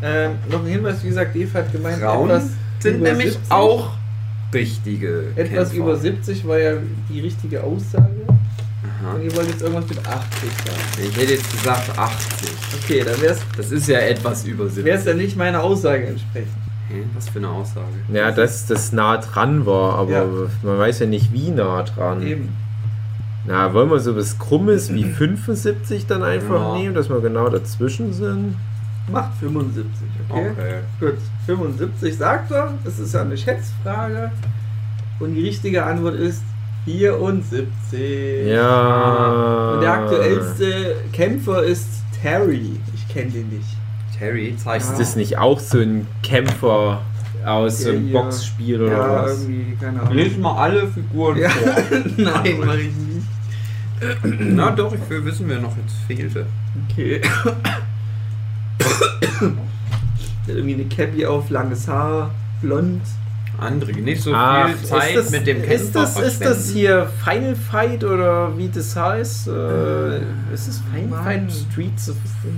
[0.02, 3.50] Ähm, noch ein Hinweis, wie gesagt, Eve hat gemeint, Frauen etwas sind über nämlich 70.
[3.50, 3.92] auch
[4.52, 5.76] richtige Etwas Kämpfer.
[5.76, 6.72] über 70 war ja
[7.08, 8.10] die richtige Aussage.
[9.02, 9.14] Aha.
[9.14, 11.08] Und ihr wollt jetzt irgendwas mit 80 sagen.
[11.10, 12.48] Ich hätte jetzt gesagt 80.
[12.84, 14.92] Okay, dann wäre Das ist ja etwas über 70.
[14.94, 16.52] es ja nicht meiner Aussage entsprechend.
[16.88, 17.02] Hä?
[17.14, 17.86] Was für eine Aussage.
[18.12, 20.26] Ja, dass das nah dran war, aber Ja.
[20.62, 22.22] man weiß ja nicht, wie nah dran.
[22.22, 22.48] Eben.
[23.46, 26.78] Na, wollen wir so was Krummes wie 75 dann einfach Ja.
[26.78, 28.54] nehmen, dass wir genau dazwischen sind?
[29.10, 29.84] Macht 75,
[30.30, 30.50] okay?
[30.98, 31.14] Gut.
[31.46, 34.30] 75 sagt er, das ist ja eine Schätzfrage.
[35.20, 36.42] Und die richtige Antwort ist
[36.84, 38.46] 74.
[38.48, 39.72] Ja.
[39.74, 41.88] Und der aktuellste Kämpfer ist
[42.20, 42.78] Terry.
[42.94, 43.64] Ich kenne den nicht.
[44.18, 47.00] Terry, zeigst Ist das nicht auch so ein Kämpfer
[47.44, 48.12] aus so Ja, einem.
[48.12, 49.42] Boxspiel oder ja, was?
[49.42, 50.14] irgendwie, keine Ahnung.
[50.14, 51.48] Lies mal alle Figuren Ja.
[51.50, 51.72] vor.
[52.16, 53.26] Nein, mach ich nicht.
[54.54, 56.46] Na doch, ich will wissen, wer noch jetzt fehlte.
[56.90, 57.20] Okay.
[60.46, 62.30] Der hat irgendwie eine Cappy auf, langes Haar,
[62.60, 63.00] blond.
[63.60, 66.70] André, nicht so Ach, viel Zeit ist das, mit dem Kämpfer ist das, ist das
[66.70, 69.48] hier Final Fight oder wie das heißt?
[69.48, 70.16] Äh,
[70.52, 71.24] ist es Final Mann.
[71.24, 72.16] Fight Streets of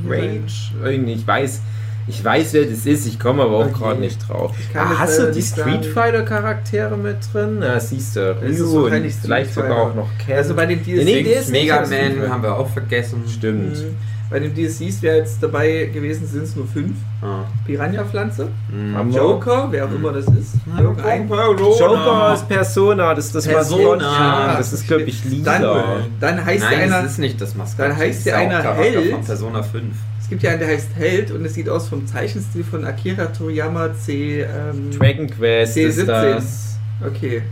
[0.09, 0.73] Rage?
[0.83, 1.61] Irgendwie, ich weiß,
[2.09, 3.75] ich weiß, wer das ist, ich komme aber auch Okay.
[3.79, 4.55] gerade nicht drauf.
[4.75, 5.87] Ah, hast du leider die Street.
[5.87, 7.59] Fighter Charaktere mit drin?
[7.61, 8.37] Ja, siehst du.
[8.41, 10.37] Ryu und vielleicht sogar auch noch Ken.
[10.37, 13.25] Also bei den Nee, nee, Mega Man haben wir auch vergessen.
[13.29, 13.77] Stimmt.
[13.79, 13.97] Mhm.
[14.29, 16.97] Bei den DLCs wäre jetzt dabei gewesen, sind es nur fünf.
[17.23, 17.45] Ah.
[17.65, 19.13] Piranha-Pflanze, Mhm.
[19.13, 20.55] Wir- Joker, wer auch immer das ist.
[20.77, 21.29] Irgendein.
[21.29, 23.97] Joker ist Persona, das ist das Persona.
[23.97, 24.57] Maskottchen.
[24.59, 25.59] Das ist, glaube ich, lila.
[25.59, 27.89] Dann, dann heißt Nein, der einer, das ist nicht das Maskottchen.
[27.91, 29.11] dann heißt das der ist einer Held.
[29.13, 29.85] von Persona 5.
[30.21, 33.27] es gibt ja einen, der heißt Held und es sieht aus vom Zeichenstil von Akira
[33.27, 34.43] Toriyama C.
[34.43, 36.05] Ähm, Dragon Quest ist C17.
[36.07, 36.79] das.
[37.07, 37.43] Okay.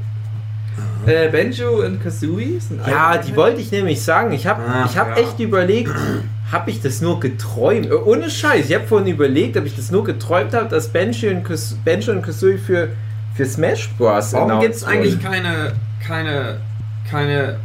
[1.06, 4.32] Äh, Benjo und Kazooie sind Ja, die wollte ich nämlich sagen.
[4.32, 5.22] Ich habe ich hab ja.
[5.22, 5.92] echt überlegt,
[6.52, 7.86] habe ich das nur geträumt?
[7.86, 11.28] Äh, Ohne Scheiß, ich habe vorhin überlegt, ob ich das nur geträumt habe, dass Benji
[11.30, 11.44] und,
[11.84, 12.88] Benji und Kazooie für,
[13.34, 14.32] für Smash Bros.
[14.32, 15.72] Warum gibt es eigentlich keine,
[16.06, 16.60] keine,
[17.10, 17.56] keine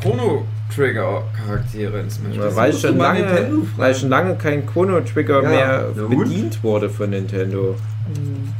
[0.00, 2.36] Chrono Trigger Charaktere in Smash?
[2.36, 5.48] Das weil, schon lange, weil schon lange kein Chrono Trigger Ja.
[5.48, 7.76] mehr bedient wurde von Nintendo.
[8.14, 8.52] Hm.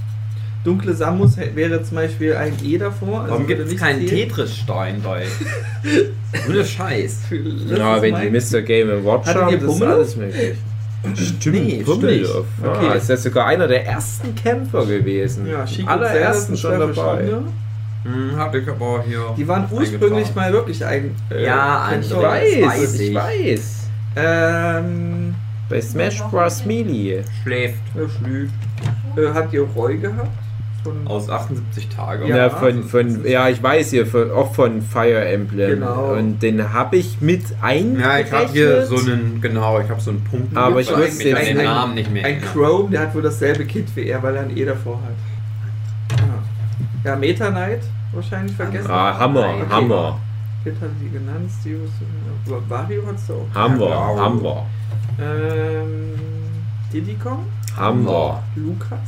[0.64, 3.24] Dunkle Samus wäre zum Beispiel ein E davor.
[3.28, 4.06] Warum gibt es nicht keinen.
[4.06, 5.24] Tetris-Stein bei?
[6.48, 7.18] Ohne Scheiß.
[7.68, 8.62] Das ja, wenn die Mr.
[8.62, 10.56] Game Watch Hattet haben, ihr das ist alles möglich.
[11.16, 12.02] Stimmt, Nee, stimmt.
[12.62, 12.96] Ja, Okay.
[12.96, 15.48] ist ja sogar einer der ersten Kämpfer gewesen.
[15.48, 17.28] Ja, Chico allerersten schon dabei.
[18.04, 19.34] Hm, hab ich aber hier.
[19.36, 21.14] Die waren ursprünglich mal wirklich ein.
[21.30, 23.14] äh, Ja, ein- Ich weiß, weiß ich ich.
[23.14, 23.76] weiß.
[24.14, 25.34] Ähm.
[25.68, 26.64] Bei Smash Bros.
[26.66, 27.22] Melee.
[27.42, 27.78] Schläft.
[27.94, 28.52] Ja, schläft.
[29.16, 30.28] Äh, habt ihr Roy gehabt?
[31.04, 32.26] Aus 78 Tagen.
[32.26, 35.80] Ja, Ja, von, von, ja, ich weiß hier, von, auch von Fire Emblem.
[35.80, 36.14] Genau.
[36.14, 38.26] Und den habe ich mit Ja, eingerechnet.
[38.26, 40.56] ich habe hier so einen, genau, ich habe so einen Punkt.
[40.56, 42.24] Aber ich wusste den nicht- Namen nicht mehr.
[42.24, 42.40] ein.
[42.40, 46.18] Chrome, der hat wohl dasselbe Kit wie er, weil er ein E davor hat.
[47.04, 47.80] Ja, ja Meta Knight
[48.12, 48.90] wahrscheinlich vergessen.
[48.90, 49.64] Ah, Hammer, Okay.
[49.70, 50.18] Hammer.
[50.64, 51.80] Kit hat sie genannt, Steve
[52.68, 53.46] Wario hat du auch.
[53.54, 54.18] Hammer, Wow.
[54.20, 54.66] Hammer.
[55.20, 56.14] Ähm,
[56.92, 57.44] Diddy Kong,
[57.76, 58.98] Hammer, Lukas.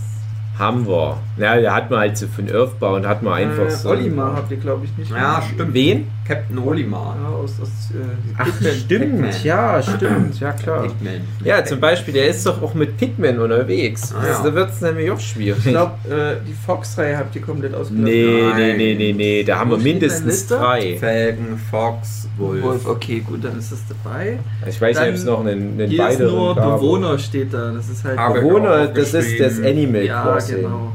[0.58, 1.18] Hammer.
[1.36, 3.90] Ja, der hat man halt so von Earthbound, und hat man einfach äh, so.
[3.90, 5.10] Olimar habt ihr, glaube ich, nicht.
[5.10, 5.74] Ja, stimmt.
[5.74, 6.10] Wen?
[6.26, 7.16] Captain Olimar.
[7.20, 8.04] Ja, aus, aus äh,
[8.38, 8.72] Ach, Hitman.
[8.74, 10.84] stimmt, ja, stimmt, ja klar.
[10.84, 11.20] Hitman.
[11.44, 14.14] Ja, zum Beispiel, der ist doch auch mit Pikmin unterwegs.
[14.14, 14.30] Ah, ja.
[14.30, 15.58] Also, da wird es nämlich auch schwierig.
[15.64, 18.04] Ich glaube, äh, die Fox-Reihe habt ihr komplett ausgelassen.
[18.04, 18.56] Nee, Nein.
[18.56, 20.96] nee, nee, nee, nee, da haben wir mindestens drei.
[20.98, 22.62] Falcon, Fox, Wolf.
[22.62, 24.38] Wolf, okay, gut, dann ist das dabei.
[24.66, 26.80] Ich weiß nicht, ob es Dann noch einen, einen Hier ist weiteren nur gab.
[26.80, 27.70] Bewohner steht da.
[27.70, 28.16] Das ist halt.
[28.34, 29.58] Bewohner, das ist das.
[29.60, 30.56] Animal ja, Crossing.
[30.56, 30.92] genau.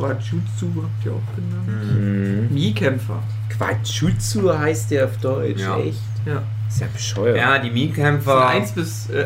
[0.00, 2.48] Quajutsu habt ihr auch genannt.
[2.48, 2.54] Mhm.
[2.54, 3.22] Mii-Kämpfer.
[3.50, 5.78] Quajutsu heißt der auf Deutsch, Ja.
[5.78, 6.00] echt?
[6.26, 6.42] Ja.
[6.68, 7.36] Ist ja bescheuert.
[7.36, 8.46] Ja, die Mii-Kämpfer.
[8.48, 9.24] 1 bis äh,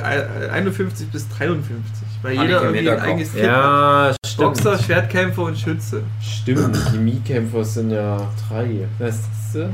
[0.50, 1.74] 51 bis 53.
[2.22, 3.40] Bei Hab jeder irgendwie ein eigenes hat.
[3.40, 4.48] Ja, stimmt.
[4.54, 6.02] Boxer, Schwertkämpfer und Schütze.
[6.20, 8.16] Stimmt, die Mii-Kämpfer sind ja
[8.48, 8.88] drei.
[8.98, 9.68] Was ist das?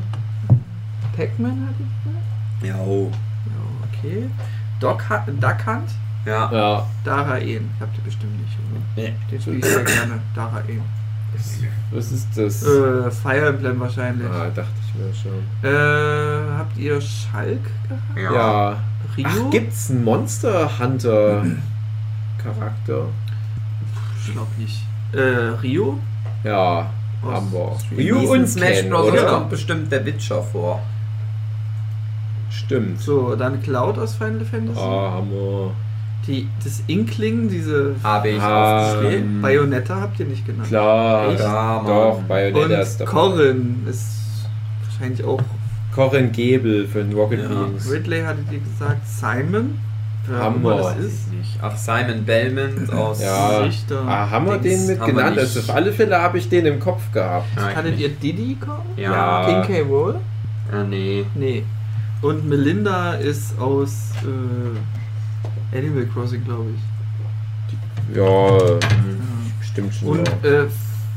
[1.17, 2.69] Pac-Man hatte ich mal.
[2.69, 3.11] Ja, oh.
[3.47, 4.29] Ja, okay.
[4.81, 5.89] Duck Hunt,
[6.27, 6.51] Ja.
[6.53, 6.87] Ja.
[7.05, 7.71] Daraen.
[7.81, 8.81] Habt ihr bestimmt nicht, oder?
[8.97, 9.14] Nee.
[9.31, 10.21] Den spiele ich sehr gerne.
[10.35, 10.83] Daraen.
[11.93, 12.62] Was ist das?
[12.64, 14.27] Äh, Fire Emblem wahrscheinlich.
[14.29, 15.41] ah, dachte ich mir schon.
[15.71, 18.16] Äh, habt ihr Schalk gehabt?
[18.16, 18.33] Ja.
[18.35, 18.77] Ja.
[19.16, 19.27] Rio?
[19.47, 21.45] Ach, gibt's einen Monster Hunter
[22.39, 23.07] Charakter?
[24.25, 24.83] Ich glaube nicht.
[25.12, 25.18] Äh,
[25.62, 25.99] Rio?
[26.45, 26.91] Ja,
[27.23, 27.97] Aus haben wir.
[27.97, 29.09] Diesem und Smash Bros.
[29.09, 29.25] oder?
[29.27, 30.83] kommt bestimmt der Witcher vor.
[32.51, 33.01] Stimmt.
[33.01, 34.79] So, dann Cloud aus Final Fantasy.
[34.81, 35.71] Ah, haben wir.
[36.27, 39.41] Die, das Inkling, diese Habe ich Ah, aufgeschrieben.
[39.41, 40.68] Bayonetta habt ihr nicht genannt.
[40.68, 41.41] Klar, Echt?
[41.41, 43.11] Ja, doch, Bayonetta ist Und dabei.
[43.11, 44.09] Corin ist
[44.85, 45.41] wahrscheinlich auch.
[45.95, 47.49] Corin Gebel von Rocket Ja.
[47.49, 47.91] Beans.
[47.91, 49.01] Ridley hattet ihr gesagt.
[49.09, 49.79] Simon?
[50.29, 50.77] Auch Hammer.
[50.77, 51.33] das ist.
[51.33, 51.59] nicht.
[51.62, 53.21] Ach, Simon Belmont aus.
[53.23, 53.59] Ja.
[53.61, 54.03] Richter.
[54.07, 55.39] Ah, haben wir Dings den mit genannt?
[55.39, 57.47] Also auf alle Fälle habe ich den im Kopf gehabt.
[57.57, 58.83] Ja, ich Hattet ihr Diddy kommen?
[58.97, 59.11] Ja.
[59.49, 59.62] Ja.
[59.64, 59.83] King K.
[59.89, 60.16] Rool?
[60.71, 61.25] Ja, nee.
[61.35, 61.64] Nee.
[62.23, 64.79] Und Melinda ist aus äh,
[65.73, 68.16] Animal Crossing, glaube ich.
[68.16, 69.53] Ja, Mhm.
[69.59, 70.09] bestimmt schon.
[70.09, 70.62] Und ja.
[70.64, 70.66] äh,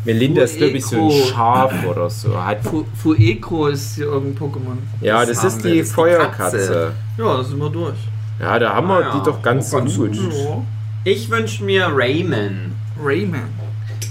[0.05, 1.27] Melinda ist, glaube ich, so ein.
[1.27, 2.37] Schaf oder so.
[2.43, 4.77] Hat, Fu Fueco ist hier irgendein Pokémon.
[5.01, 6.57] ja, Das das, ist die das Feuerkatze.
[6.57, 6.91] Katze.
[7.17, 7.95] Ja, da sind wir durch.
[8.39, 9.19] Ja, da haben wir Ah, ja.
[9.19, 10.11] die doch ganz Auch ganz gut.
[10.11, 10.33] gut.
[10.33, 10.61] Ja.
[11.05, 12.73] Ich wünsche mir Rayman.
[13.01, 13.43] Rayman.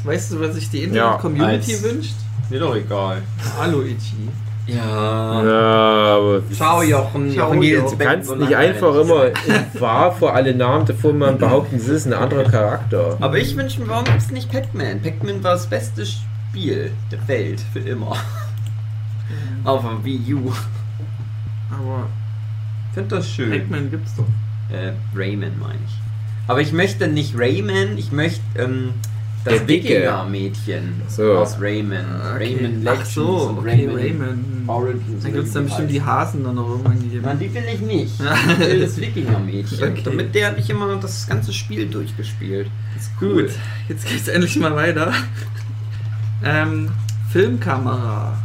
[0.04, 2.14] Weißt du, was sich die Ja, Internet-Community als- wünscht?
[2.50, 3.22] Mir doch egal.
[3.58, 4.16] Hallo, Ichi.
[4.66, 5.42] Ja.
[5.44, 7.32] Ja, aber Ciao, Jochen.
[7.32, 11.36] Ciao, Jochen geht du kannst nicht einfach immer in wahr vor alle Namen davor man
[11.38, 13.16] behaupten, es ist ein anderer Charakter.
[13.20, 15.02] Aber ich wünsche mir, warum gibt es nicht Pac-Man?
[15.02, 18.16] Pac-Man war das beste Spiel der Welt für immer.
[19.64, 20.52] Auf dem Wii U.
[21.70, 22.06] Aber
[22.94, 23.50] finde das schön.
[23.50, 24.26] Pac-Man gibt's doch.
[24.74, 25.92] Äh, Rayman meine ich.
[26.46, 28.94] Aber ich möchte nicht Rayman, ich möchte ähm,
[29.44, 29.88] das Der Dicke.
[29.88, 31.32] Wikinger-Mädchen So.
[31.38, 32.04] aus Rayman.
[32.38, 34.64] Rayman Ach Legends so, und okay, Rayman, Rayman.
[34.68, 35.22] Origins.
[35.24, 37.22] Dann gibt es dann bestimmt die Hasen dann noch irgendwann gegeben.
[37.24, 38.12] Nein, die will ich nicht.
[38.20, 39.82] Ich will das Wikinger-Mädchen.
[39.92, 40.02] Okay.
[40.04, 42.68] Damit der habe ich immer das ganze Spiel durchgespielt.
[42.94, 43.50] Das ist Gut,
[43.88, 45.12] jetzt geht's endlich mal weiter.
[46.44, 46.90] Ähm,
[47.30, 48.36] Filmkamera.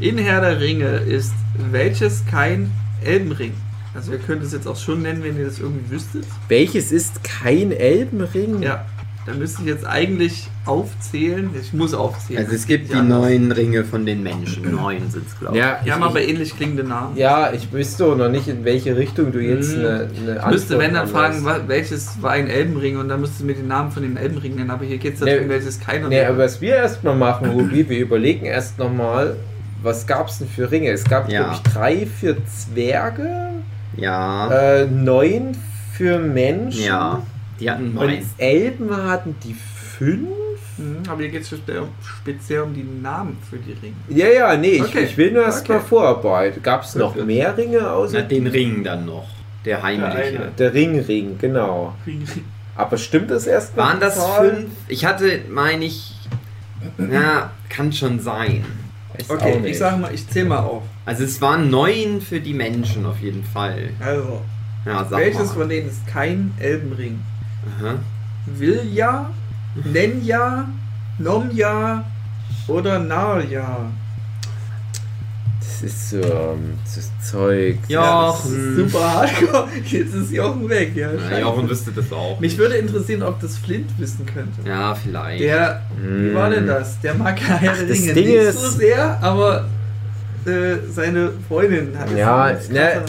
[0.00, 1.32] In Herr der Ringe ist
[1.70, 2.70] welches kein
[3.04, 3.52] Elbenring?
[3.94, 6.24] Also ihr könnt es jetzt auch schon nennen, wenn ihr das irgendwie wüsstet.
[6.48, 8.62] Welches ist kein Elbenring?
[8.62, 8.84] Ja,
[9.28, 11.50] da müsste ich jetzt eigentlich aufzählen.
[11.60, 12.42] Ich muss aufzählen.
[12.44, 14.70] Also es gibt die neun Ringe von den Menschen.
[14.74, 15.62] Neun sind es, glaube ich.
[15.62, 17.16] Ja, Die ich, haben aber ich, ähnlich klingende Namen.
[17.16, 19.80] ja, ich wüsste auch noch nicht, in welche Richtung du jetzt Hm.
[19.80, 23.46] eine, eine Ich müsste, wenn, dann fragen, welches war ein Elbenring und dann müsstest du
[23.46, 24.70] mir den Namen von dem Elbenring nennen.
[24.70, 27.88] Aber hier geht es Nee, darum, welches keiner Nee, aber was wir erstmal machen, Ruby,
[27.88, 29.36] wir überlegen erst nochmal,
[29.82, 30.90] was gab es denn für Ringe?
[30.90, 31.42] Es gab, Ja.
[31.44, 33.28] glaube ich, drei für Zwerge,
[33.96, 34.50] Ja.
[34.50, 35.56] äh, neun
[35.94, 36.84] für Menschen.
[36.84, 37.22] ja.
[37.60, 38.18] Die hatten Und neun.
[38.38, 40.28] Elben hatten die fünf?
[40.78, 41.52] Mhm, aber hier geht es
[42.04, 43.94] speziell um die Namen für die Ringe.
[44.08, 45.00] Ja, ja, nee, Okay.
[45.00, 45.86] ich, ich will nur erst mal Okay.
[45.88, 46.62] vorarbeiten.
[46.62, 49.26] Gab es noch mehr Ringe außer Na, den Ring dann noch.
[49.64, 50.52] Der heimliche.
[50.56, 51.94] der Ringring, genau.
[52.76, 53.88] Aber stimmt das erst mal?
[53.88, 54.50] Waren das Zahl?
[54.54, 54.70] fünf?
[54.86, 56.14] Ich hatte, meine ich.
[57.12, 58.64] Ja, kann schon sein.
[59.18, 60.84] Weiß Okay, ich sage mal, ich zähle mal auf.
[61.04, 63.90] Also es waren neun für die Menschen auf jeden Fall.
[63.98, 64.42] Also,
[64.86, 65.54] Ja, sag welches mal.
[65.62, 67.18] von denen ist kein Elbenring?
[67.80, 67.94] Aha.
[68.46, 69.30] Vilja,
[69.84, 70.66] Nenja,
[71.18, 72.04] Nomja
[72.66, 73.90] oder Narja?
[75.60, 77.76] Das ist so, ähm, das ist Zeug.
[77.88, 78.76] Jochen.
[78.76, 79.68] Super hardcore.
[79.84, 81.10] Jetzt ist Jochen weg, ja.
[81.30, 81.38] Ja.
[81.40, 82.40] Jochen wüsste das auch.
[82.40, 84.68] Mich würde interessieren, ob das Flint wissen könnte.
[84.68, 85.40] Ja, vielleicht.
[85.42, 86.30] Der, Hm.
[86.30, 87.00] wie war denn das?
[87.00, 89.66] Der mag Herr der das Ding nicht ist- so sehr, aber
[90.46, 93.04] äh, seine Freundin hat es Ja, ne, krasser-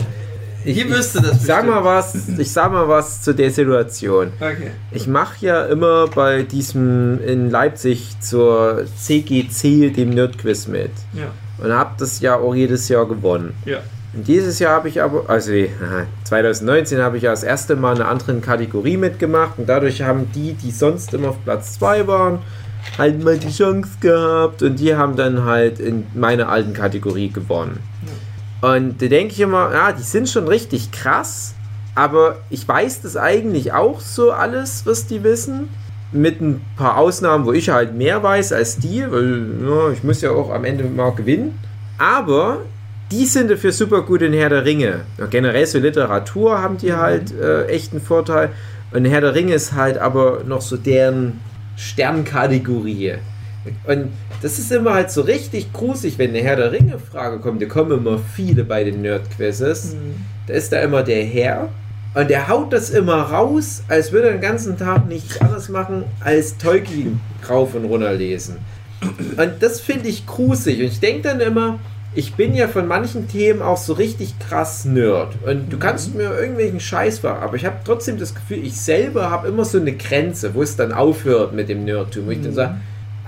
[0.66, 1.68] Ich, Die ich wüsste das Sag bestimmt.
[1.68, 4.34] mal was, ich sag mal was zu der Situation.
[4.40, 4.72] Okay.
[4.92, 10.92] Ich mache ja immer bei diesem in Leipzig zur CGC, dem Nerdquiz mit.
[11.14, 11.28] Ja.
[11.64, 13.54] Und habe das ja auch jedes Jahr gewonnen.
[13.66, 13.80] Ja.
[14.14, 15.68] Und dieses Jahr habe ich aber, also äh,
[16.24, 20.32] 2019 habe ich ja das erste Mal in einer anderen Kategorie mitgemacht und dadurch haben
[20.34, 22.40] die, die sonst immer auf Platz 2 waren,
[22.98, 27.80] halt mal die Chance gehabt und die haben dann halt in meiner alten Kategorie gewonnen.
[28.62, 31.56] Und da denke ich immer, ja, die sind schon richtig krass,
[31.96, 35.70] aber ich weiß das eigentlich auch so alles, was die wissen.
[36.12, 40.22] Mit ein paar Ausnahmen, wo ich halt mehr weiß als die, weil ja, ich muss
[40.22, 41.60] ja auch am Ende mal gewinnen.
[42.00, 42.62] Aber
[43.12, 45.02] die sind dafür super gut in Herr der Ringe.
[45.18, 48.50] Ja, generell so Literatur haben die halt äh, echt einen Vorteil.
[48.92, 51.40] Und Herr der Ringe ist halt aber noch so deren
[51.76, 53.16] Sternkategorie.
[53.86, 54.10] Und
[54.42, 57.62] das ist immer halt so richtig gruselig, wenn eine Herr der Ringe-Frage kommt.
[57.62, 59.96] Da kommen immer viele bei den Nerd-Quizzes.
[60.48, 61.70] Da ist da immer der Herr.
[62.16, 66.06] Und der haut das immer raus, als würde er den ganzen Tag nichts anderes machen,
[66.22, 68.58] als Tolkien rauf und runter lesen.
[69.38, 70.80] Und das finde ich gruselig.
[70.80, 71.80] Und ich denke dann immer,
[72.16, 75.36] ich bin ja von manchen Themen auch so richtig krass Nerd.
[75.46, 79.30] Und du kannst mir irgendwelchen Scheiß machen, aber ich habe trotzdem das Gefühl, ich selber
[79.30, 82.26] habe immer so eine Grenze, wo es dann aufhört mit dem Nerdtum.
[82.26, 82.78] Wo ich dann sage,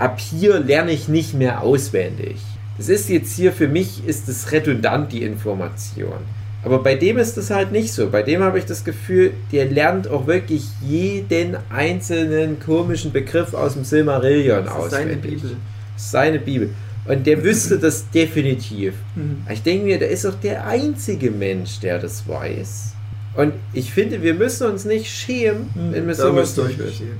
[0.02, 2.36] ab hier lerne ich nicht mehr auswendig.
[2.76, 6.18] Das ist jetzt hier für mich, ist es redundant, die Information.
[6.64, 8.08] Aber bei dem ist das halt nicht so.
[8.10, 13.74] Bei dem habe ich das Gefühl, der lernt auch wirklich jeden einzelnen komischen Begriff aus
[13.74, 15.42] dem Silmarillion Das ist seine auswendig.
[15.42, 15.56] Bibel.
[15.96, 16.70] Seine Bibel.
[17.04, 18.94] Und der wüsste das definitiv.
[19.16, 19.44] Mhm.
[19.50, 22.92] Ich denke mir, der ist auch der einzige Mensch, der das weiß.
[23.34, 27.18] Und ich finde, wir müssen uns nicht schämen, wenn wir Da sowas nicht wissen.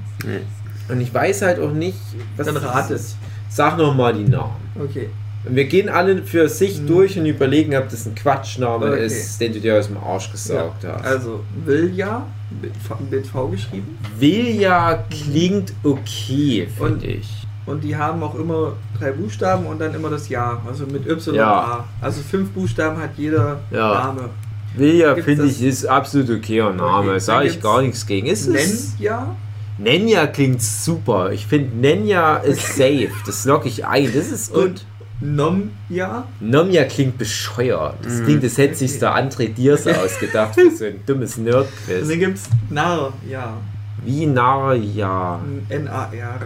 [0.89, 1.99] Und ich weiß halt auch nicht,
[2.37, 3.01] was Dann das rat ist.
[3.01, 3.17] es.
[3.49, 4.55] Sag nochmal die Namen.
[4.83, 5.09] Okay.
[5.45, 6.87] Und wir gehen alle für sich Mhm.
[6.87, 9.07] durch und überlegen, ob das ein Quatschname Okay.
[9.07, 11.05] ist, den du dir aus dem Arsch gesaugt hast.
[11.05, 12.25] Also, Vilja,
[12.61, 13.99] mit V, geschrieben.
[14.19, 17.29] Vilja klingt okay, Und- finde ich.
[17.67, 20.61] Und die haben auch immer drei Buchstaben und dann immer das Ja.
[20.67, 21.53] Also mit Y Ja.
[21.53, 21.85] A.
[22.01, 23.95] Also fünf Buchstaben hat jeder Ja.
[24.07, 24.31] Name.
[24.77, 27.11] Vilja finde ich ist absolut okayer Name.
[27.11, 28.27] Okay, Sage ich gar nichts gegen.
[28.27, 28.95] Ist es?
[28.99, 29.35] Nenja.
[29.83, 31.33] Nenja klingt super.
[31.33, 33.11] Ich finde Nenja ist safe.
[33.27, 34.07] Das logge ich ein.
[34.15, 34.63] Das ist gut.
[34.65, 34.87] Und
[35.21, 36.25] Nomja.
[36.41, 37.97] Nomja klingt bescheuert.
[38.03, 38.25] Das Mhm.
[38.25, 42.09] klingt, das hätte sich der André Diers ausgedacht für so ein dummes Und Nerdquiz.
[42.09, 43.57] dann gibt's Nar, ja.
[44.05, 45.41] Wie Narja.
[45.69, 46.41] N-A-R.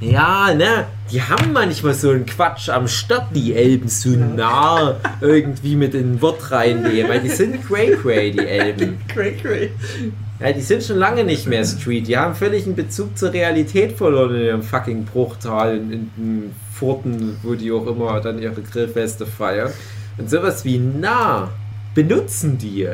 [0.00, 0.86] Ja, ne?
[1.10, 6.14] Die haben manchmal so einen Quatsch am Start, die Elben, so nah irgendwie mit in
[6.14, 7.08] ein Wort reinnehmen.
[7.10, 8.98] Weil die sind cray cray, die Elben.
[9.08, 9.70] Cray Cray.
[10.40, 12.08] Ja, die sind schon lange nicht mehr Street.
[12.08, 16.54] Die haben völlig einen Bezug zur Realität verloren in ihrem fucking Bruchtal, in, in den
[16.72, 19.72] Furten, wo die auch immer dann ihre Grillfeste feiern.
[20.18, 21.50] Und sowas wie nah
[21.94, 22.88] benutzen die.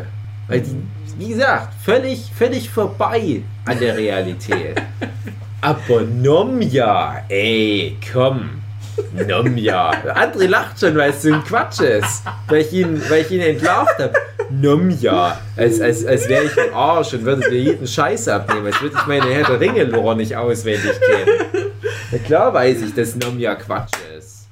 [0.48, 0.76] Weil die,
[1.18, 4.82] wie gesagt, völlig, völlig vorbei an der Realität.
[5.62, 8.59] Aber Nomja, ey, komm.
[9.26, 9.90] Nomja.
[10.14, 12.22] André lacht schon, weil es so ein Quatsch ist.
[12.48, 14.12] Weil ich ihn, weil ich ihn entlarvt habe.
[14.50, 15.38] Nomja.
[15.56, 18.66] Als, als, als wäre ich ein Arsch und würde dir jeden Scheiß abnehmen.
[18.66, 21.70] Als würde ich meine Herr der Ringe-Lore nicht auswendig kennen.
[22.12, 24.48] Na klar weiß ich, dass Nomja Quatsch ist.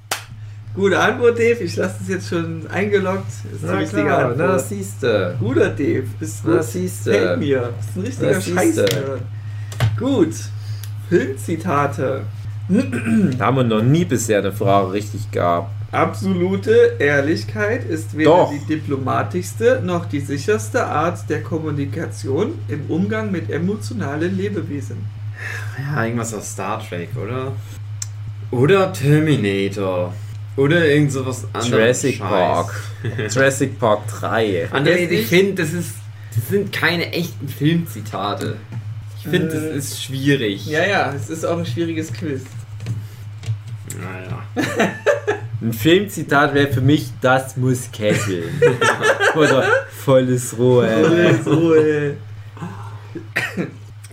[0.74, 1.64] Gute Antwort, Dave.
[1.64, 3.24] Ich lasse das jetzt schon eingeloggt.
[3.52, 4.38] Das ist eine richtige klar, Antwort.
[4.38, 5.36] na, das siehst du.
[5.40, 6.04] Guter Dave.
[6.20, 6.62] Bist Na, gut.
[6.64, 7.10] siehste.
[7.10, 7.70] Gefällt mir.
[7.96, 8.74] Bist ein richtiger Na, Scheiß.
[8.76, 9.18] siehste.
[9.98, 10.34] Gut.
[11.08, 12.22] Filmzitate.
[12.68, 15.70] Da haben wir noch nie bisher eine Frage richtig gehabt.
[15.90, 18.52] Absolute Ehrlichkeit ist weder Doch.
[18.52, 25.06] die diplomatischste noch die sicherste Art der Kommunikation im Umgang mit emotionalen Lebewesen.
[25.78, 27.52] Ja, irgendwas aus Star Trek, oder?
[28.50, 30.12] Oder Terminator.
[30.56, 31.70] Oder irgend sowas anderes.
[31.70, 32.28] Jurassic Scheiß.
[32.28, 32.82] Park.
[33.30, 34.68] Jurassic Park 3.
[34.72, 35.92] André, ich finde, das ist.
[36.34, 38.56] Das sind keine echten Filmzitate.
[39.20, 40.66] Ich finde, das Äh, ist schwierig.
[40.66, 42.42] Ja, ja, es ist auch ein schwieriges Quiz.
[44.00, 44.38] Naja.
[45.60, 48.44] Ein Filmzitat wäre für mich, das muss kesseln.
[49.34, 49.64] Oder
[50.04, 50.86] volles Rohr.
[51.44, 52.12] so, äh,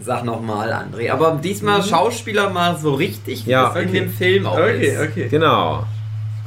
[0.02, 1.11] Sag nochmal, André.
[1.11, 3.99] Aber diesmal Schauspieler mal so richtig, wie Ja, das in okay.
[3.99, 5.02] dem Film auch Okay, ist.
[5.02, 5.27] okay.
[5.30, 5.86] Genau.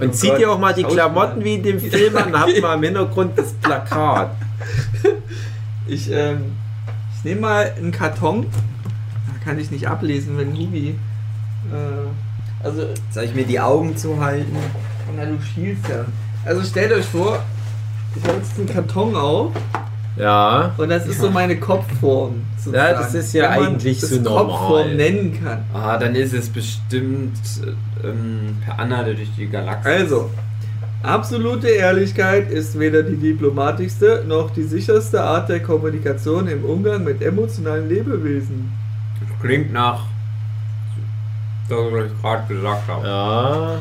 [0.01, 0.83] Und Oh zieht Gott, ihr auch mal die.
[0.83, 4.31] Klamotten wie in dem Film an, dann habt mal im Hintergrund das Plakat.
[5.91, 6.53] Ich, ähm,
[7.19, 8.47] ich nehme mal einen Karton.
[9.27, 10.91] Da kann ich nicht ablesen, wenn Hubi.
[11.73, 14.57] Äh, also, Soll ich mir die Augen zuhalten?
[15.17, 16.05] na, du schielst ja.
[16.45, 17.43] Also, stellt euch vor,
[18.15, 19.53] ich habe jetzt einen Karton auf
[20.17, 20.73] Ja.
[20.77, 22.43] und das ist so meine Kopfform.
[22.73, 24.45] Ja, das ist ja Wenn man eigentlich das so normal.
[24.47, 25.65] Kopfform nennen kann.
[25.73, 27.39] Ah, dann ist es bestimmt
[28.05, 29.89] ähm, per Anna durch die Galaxie.
[29.89, 30.31] Also,
[31.03, 37.23] absolute Ehrlichkeit ist weder die diplomatischste noch die sicherste Art der Kommunikation im Umgang mit
[37.23, 38.73] emotionalen Lebewesen.
[39.41, 40.05] Klingt nach.
[41.69, 43.07] Das, was ich gerade gesagt habe.
[43.07, 43.79] Ja.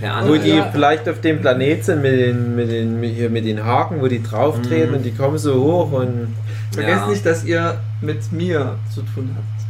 [0.00, 0.28] Per Anna.
[0.28, 0.68] Wo die Ja.
[0.72, 4.08] vielleicht auf dem Planet sind mit den, mit den, mit, hier mit den Haken, wo
[4.08, 4.96] die drauf treten Mhm.
[4.96, 6.34] und die kommen so hoch und.
[6.72, 7.08] Vergesst Ja.
[7.08, 9.61] nicht, dass ihr mit mir zu tun habt.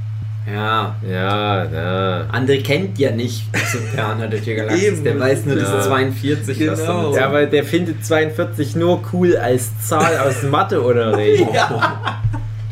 [0.50, 0.96] Ja.
[1.08, 2.20] Ja, ja.
[2.32, 4.86] André kennt ja nicht zu Per Anna durch die Galaxie.
[4.86, 5.04] Eben.
[5.04, 5.78] Der weiß nur, das Ja.
[5.78, 6.70] ist 42.
[6.70, 7.14] was Genau.
[7.14, 11.46] Ja, aber der findet 42 nur cool als Zahl aus dem Matheunterricht.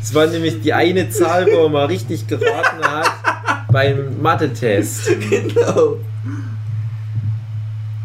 [0.01, 3.11] Das war nämlich die eine Zahl, wo er mal richtig geraten hat
[3.71, 5.11] beim Mathe-Test.
[5.29, 5.97] Genau.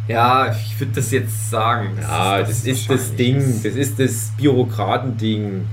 [0.06, 1.96] Ja, ich würde das jetzt sagen.
[2.00, 3.64] Ja, das ist das Ding, ist.
[3.64, 5.64] das ist das Bürokratending.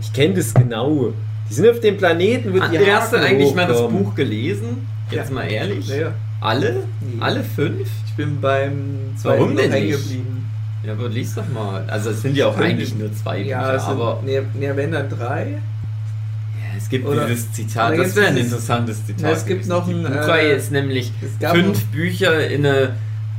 [0.00, 1.12] Ich kenne das genau.
[1.48, 3.80] Die sind auf dem Planeten, wo die hast du eigentlich mal das.
[3.88, 4.86] Buch gelesen?
[5.10, 5.34] Jetzt Ja.
[5.34, 5.88] mal ehrlich.
[5.88, 6.84] Naja, Alle?
[7.00, 7.20] Nee.
[7.20, 7.88] Alle fünf?
[8.06, 10.02] ich bin beim zweiten Warum denn hängen nicht?
[10.02, 10.50] geblieben.
[10.84, 11.84] Ja, aber lies doch mal.
[11.88, 14.70] Also es sind ja auch eigentlich nur zwei Ja, Bücher, es sind, aber nee, nee,
[14.74, 15.46] wenn dann drei.
[15.52, 17.98] ja, es gibt Oder- dieses Zitat.
[17.98, 19.22] Das wäre ein interessantes Zitat.
[19.22, 19.70] Na, es gibt gewesen.
[19.70, 22.90] noch Die ein, Buchreihe äh, ist nämlich Es gab fünf noch, Bücher in eine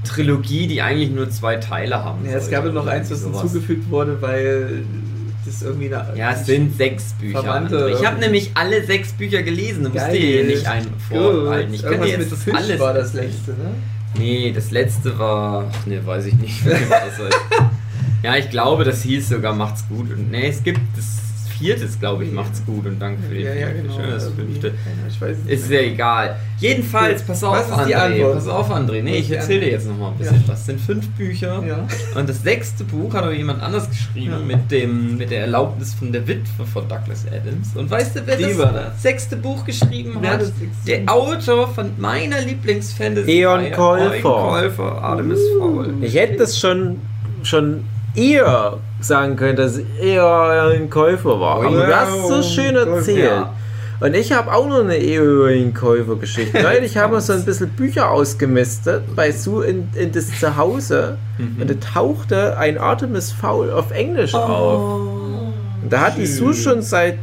[0.04, 2.26] Trilogie, die eigentlich nur zwei Teile haben.
[2.26, 4.84] ja, es gab ja noch eins, was hinzugefügt wurde, weil
[5.50, 6.18] das irgendwie eine.
[6.18, 7.44] Ja, es sind sechs Bücher.
[7.44, 7.96] Verwandte-.
[7.98, 9.84] Ich habe nämlich alle sechs Bücher gelesen.
[9.84, 11.74] Du musst dir hier nicht einen vorhalten.
[11.74, 12.80] Ich kann dir jetzt das alles.
[12.80, 13.72] war das letzte, ne?
[14.18, 15.72] Nee, das letzte war.
[15.72, 16.56] Ach nee, weiß ich nicht.
[18.24, 20.12] ja, ich glaube, das hieß sogar Macht's gut.
[20.12, 21.29] Und nee, es gibt das
[21.60, 23.94] vierte, glaube ich, Macht's gut und danke für den Ja, ja, genau.
[23.96, 24.44] Schön, das irgendwie.
[24.60, 24.74] fünfte.
[25.10, 25.50] Ich weiß nicht.
[25.50, 26.36] Ist ja egal.
[26.60, 28.02] Jedenfalls, pass auf, Was ist die André.
[28.14, 28.34] Antwort?
[28.36, 29.02] Pass auf, André.
[29.04, 30.42] Nee, ich erzähle dir jetzt noch mal ein bisschen Ja.
[30.48, 30.60] was.
[30.62, 31.64] Es sind fünf Bücher.
[31.68, 31.88] Ja.
[32.20, 34.40] Und das sechste Buch hat aber jemand anders geschrieben Ja.
[34.58, 37.76] mit, dem, mit der Erlaubnis von der Witwe von Douglas Adams.
[37.76, 39.02] Und weißt du, wer Die das, war das.
[39.02, 40.42] sechste Buch geschrieben Wer hat?
[40.88, 41.02] Der?
[41.12, 43.42] Autor von meiner Lieblingsfantasy.
[43.42, 44.14] Eon Käufer.
[44.16, 45.94] Eon Käufer, Artemis Fowl.
[46.02, 47.00] Ich hätte das schon,
[47.44, 47.84] schon
[48.16, 51.58] eher sagen können, dass eher ein Käufer war.
[51.58, 53.48] Aber du hast so schön erzählt.
[54.02, 56.62] Und ich habe auch noch eine eher Käufer-Geschichte.
[56.62, 61.18] Neulich haben wir so ein bisschen Bücher ausgemistet bei Sue in, in das Zuhause.
[61.38, 61.62] Mhm.
[61.62, 65.02] Und da tauchte ein Artemis Fowl auf Englisch auf.
[65.84, 67.18] Und da hat die Sue schon seit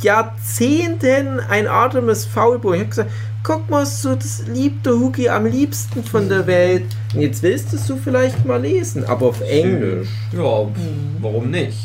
[0.00, 2.72] Jahrzehnten ein Artemis Fowl Buch.
[2.72, 3.10] Ich habe gesagt,
[3.42, 6.84] guck mal, so das liebt der Hugi am liebsten von der Welt.
[7.14, 10.08] Und jetzt willst du es so vielleicht mal lesen, aber auf Englisch.
[10.32, 10.80] Ja, pff,
[11.20, 11.78] warum nicht?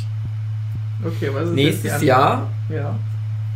[1.05, 2.01] Okay, was ist Nächstes?
[2.01, 2.97] Jahr Ja.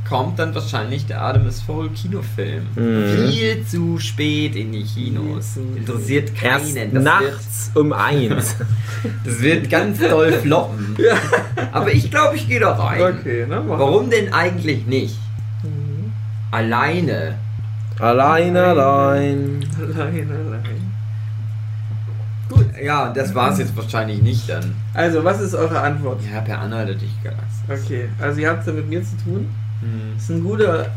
[0.08, 2.64] kommt dann wahrscheinlich der Artemis Fowl Kinofilm.
[2.76, 3.30] Mhm.
[3.30, 5.58] Viel zu spät in die Kinos.
[5.76, 6.76] Interessiert Erst keinen.
[6.76, 8.56] Das wird, nachts um eins.
[9.26, 10.98] das wird ganz doll floppen.
[11.72, 13.02] Aber ich glaube, ich gehe da rein.
[13.20, 13.64] Okay, ne?
[13.66, 15.18] Warum denn eigentlich nicht?
[15.64, 16.12] Mhm.
[16.52, 17.36] Alleine.
[18.00, 19.66] Allein, allein.
[19.78, 20.94] Allein, allein.
[22.50, 22.66] Gut.
[22.82, 24.76] Ja, das war es jetzt wahrscheinlich nicht dann.
[24.94, 26.22] Also, was ist eure Antwort?
[26.32, 27.94] Ja, per Anna hätte ich Galaxie.
[27.94, 29.50] Okay, also ihr habt es ja mit mir zu tun.
[29.82, 30.14] Hm.
[30.16, 30.88] Das ist ein guter,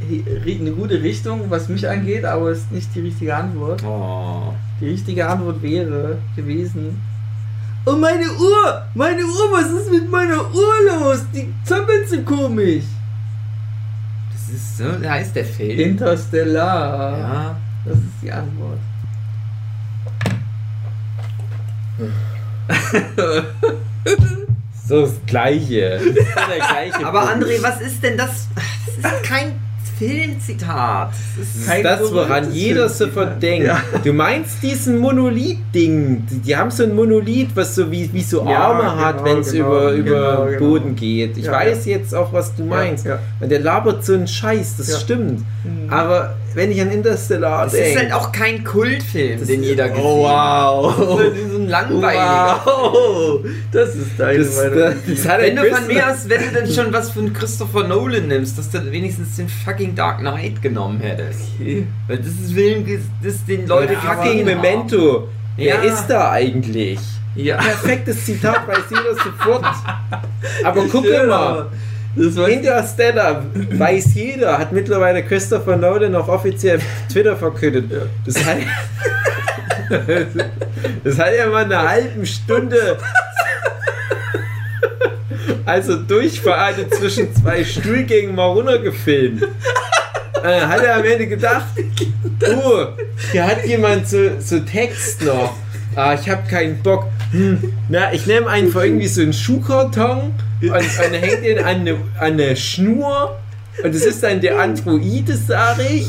[0.00, 3.82] eine gute Richtung, was mich angeht, aber ist nicht die richtige Antwort.
[3.84, 4.54] Oh.
[4.80, 7.00] Die richtige Antwort wäre gewesen.
[7.84, 8.82] Oh, meine Uhr!
[8.94, 11.24] Meine Uhr, was ist mit meiner Uhr los?
[11.34, 12.84] Die zappelt so komisch.
[14.52, 15.78] Das ist so, da heißt der Film.
[15.78, 17.18] Interstellar.
[17.18, 17.56] Ja.
[17.84, 18.78] Das ist die Antwort.
[24.86, 26.00] So das Gleiche.
[26.02, 27.44] Das so der gleiche Aber Punkt.
[27.44, 28.48] André, was ist denn das?
[29.00, 29.52] Das ist kein
[29.98, 31.10] Filmzitat.
[31.38, 33.08] Das ist Das ist das, woran jeder Filmzitat.
[33.14, 33.66] sofort denkt.
[33.68, 33.82] Ja.
[34.02, 36.26] Du meinst diesen Monolith-Ding.
[36.44, 39.38] Die, haben so ein Monolith, was so wie, wie so Ja, Arme hat, genau, wenn
[39.40, 40.58] es genau, über, über genau, genau.
[40.58, 41.36] Boden geht.
[41.36, 43.06] Ich Ja, weiß jetzt auch, was du meinst.
[43.40, 43.44] Ja, ja.
[43.44, 44.98] Und der labert so einen Scheiß, das Ja.
[44.98, 45.40] stimmt.
[45.64, 45.90] Mhm.
[45.90, 48.16] Aber wenn ich an Interstellar Das ist halt denke.
[48.16, 50.96] auch kein Kultfilm, den jeder gesehen Oh, wow.
[50.98, 51.18] hat.
[51.18, 52.60] Das ist so ein langweiliger.
[52.64, 53.40] Wow,
[53.72, 54.78] das ist deine Das, Meinung.
[54.78, 54.94] das,
[55.24, 58.58] das Wenn du von mir aus, wenn du denn schon was von Christopher Nolan nimmst,
[58.58, 61.40] dass du wenigstens den fucking Dark Knight genommen hättest.
[61.60, 61.86] Okay.
[62.08, 62.84] Weil das ist Film,
[63.22, 64.60] das den Leute fucking gesehen haben.
[64.62, 65.28] Memento.
[65.56, 65.80] Wer Ja.
[65.82, 66.98] ist da eigentlich?
[67.36, 67.56] Ja.
[67.58, 69.64] Perfektes Zitat, weiß jeder sofort.
[70.64, 71.66] Aber guck mal.
[72.16, 77.84] Das war Interstellar weiß jeder, hat mittlerweile Christopher Nolan auch offiziell auf Twitter verkündet.
[78.26, 78.58] Das hat,
[81.04, 82.98] das hat ja mal eine halbe Stunde.
[85.64, 89.44] Also Durchfahrt zwischen zwei Stuhlgängen mal runtergefilmt.
[90.42, 91.66] Äh, hat er am Ende gedacht,
[92.64, 92.86] oh,
[93.30, 95.54] hier hat jemand so, so Text noch.
[95.96, 97.06] Ah, ich habe keinen Bock.
[97.32, 101.92] Hm, na, ich nehme einfach irgendwie so einen Schuhkarton und, und hängt den an eine,
[102.18, 103.38] an eine Schnur
[103.82, 106.06] und es ist dann der Androide, sage ich.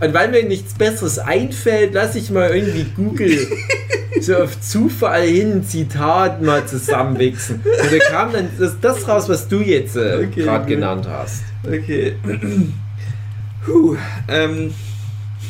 [0.00, 3.46] Und weil mir nichts Besseres einfällt, lasse ich mal irgendwie Google
[4.20, 7.56] so auf Zufall hin ein Zitat mal zusammenwichsen.
[7.56, 10.74] Und da kam dann das, das raus, was du jetzt äh, Okay, gerade okay.
[10.74, 11.42] genannt hast.
[11.66, 12.16] Okay.
[13.64, 13.96] Puh,
[14.28, 14.74] ähm,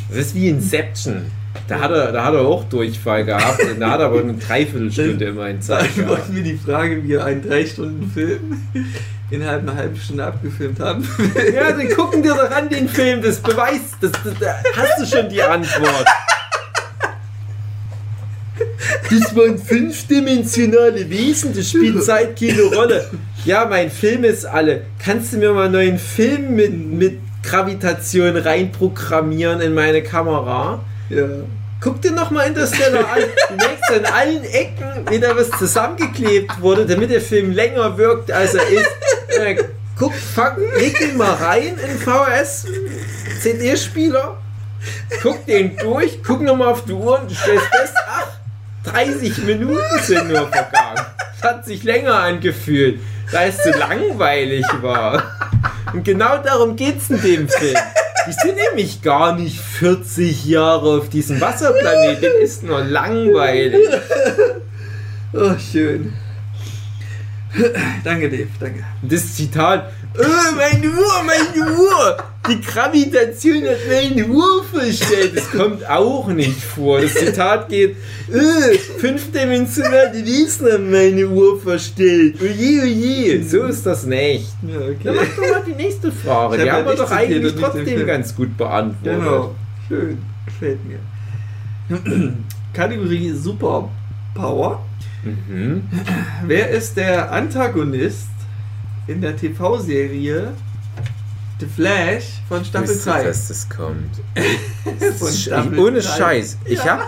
[0.08, 1.26] Das ist wie Inception.
[1.68, 3.62] Da hat er, da hat er auch Durchfall gehabt.
[3.62, 7.08] und Da hat er aber eine Dreiviertelstunde immerhin Zeit dann wollten wir die Frage, wie
[7.08, 8.60] wir einen 3-Stunden-Film
[9.30, 11.08] innerhalb einer halben Stunde abgefilmt haben.
[11.54, 15.16] Ja, dann gucken dir doch an den Film, das beweist, das, das, da hast du
[15.16, 16.06] schon die Antwort.
[19.10, 23.10] Das waren fünfdimensionale Wesen, das spielt Zeit keine Rolle.
[23.44, 24.82] Ja, mein Film ist alle.
[25.02, 30.84] Kannst du mir mal einen neuen Film mit, mit Gravitation reinprogrammieren in meine Kamera?
[31.08, 31.26] Ja.
[31.80, 33.20] Guck dir nochmal Interstellar an.
[33.50, 38.54] Du merkst an allen Ecken wieder was zusammengeklebt wurde, damit der Film länger wirkt, als
[38.54, 38.90] er ist.
[39.38, 39.56] Äh,
[39.98, 42.66] guck, fuck, leg den mal rein in VHS
[43.42, 44.38] CD-Spieler.
[45.22, 48.28] Guck den durch, guck nochmal auf die Uhr und du stellst fest, ach,
[48.84, 51.00] 30 Minuten sind nur vergangen.
[51.36, 53.00] Es hat sich länger angefühlt,
[53.30, 55.22] weil es so langweilig war.
[55.92, 57.76] Und genau darum geht's in dem Film.
[58.26, 63.88] Die sind nämlich gar nicht 40 Jahre auf diesem Wasserplaneten, ist nur langweilig.
[65.32, 66.12] Oh, schön.
[68.04, 68.84] danke, Dave, danke.
[69.02, 72.16] Das Zitat, oh, meine Uhr, meine Uhr,
[72.48, 75.36] die Gravitation hat meine Uhr verstellt.
[75.36, 77.00] Das kommt auch nicht vor.
[77.00, 77.96] Das Zitat geht,
[78.32, 82.36] oh, fünfdimensionale Wesen haben meine Uhr verstellt.
[82.40, 83.44] Oje, oje.
[83.44, 84.48] So ist das nicht.
[84.62, 86.58] Ja, Dann mach doch mal die nächste Frage.
[86.58, 89.20] Die hab haben wir doch eigentlich trotzdem ganz gut beantwortet.
[89.20, 89.54] Genau.
[89.88, 90.18] Schön.
[90.46, 90.98] Gefällt mir.
[92.72, 94.82] Kategorie Superpower.
[95.24, 95.82] Mhm.
[96.46, 98.28] Wer ist der Antagonist
[99.06, 100.52] in der TV-Serie
[101.60, 103.24] The Flash von Staffel Wusste, 3?
[103.24, 104.20] dass das kommt.
[105.36, 106.18] Staffel Ohne drei.
[106.18, 106.58] Scheiß.
[106.64, 107.06] Ich hab,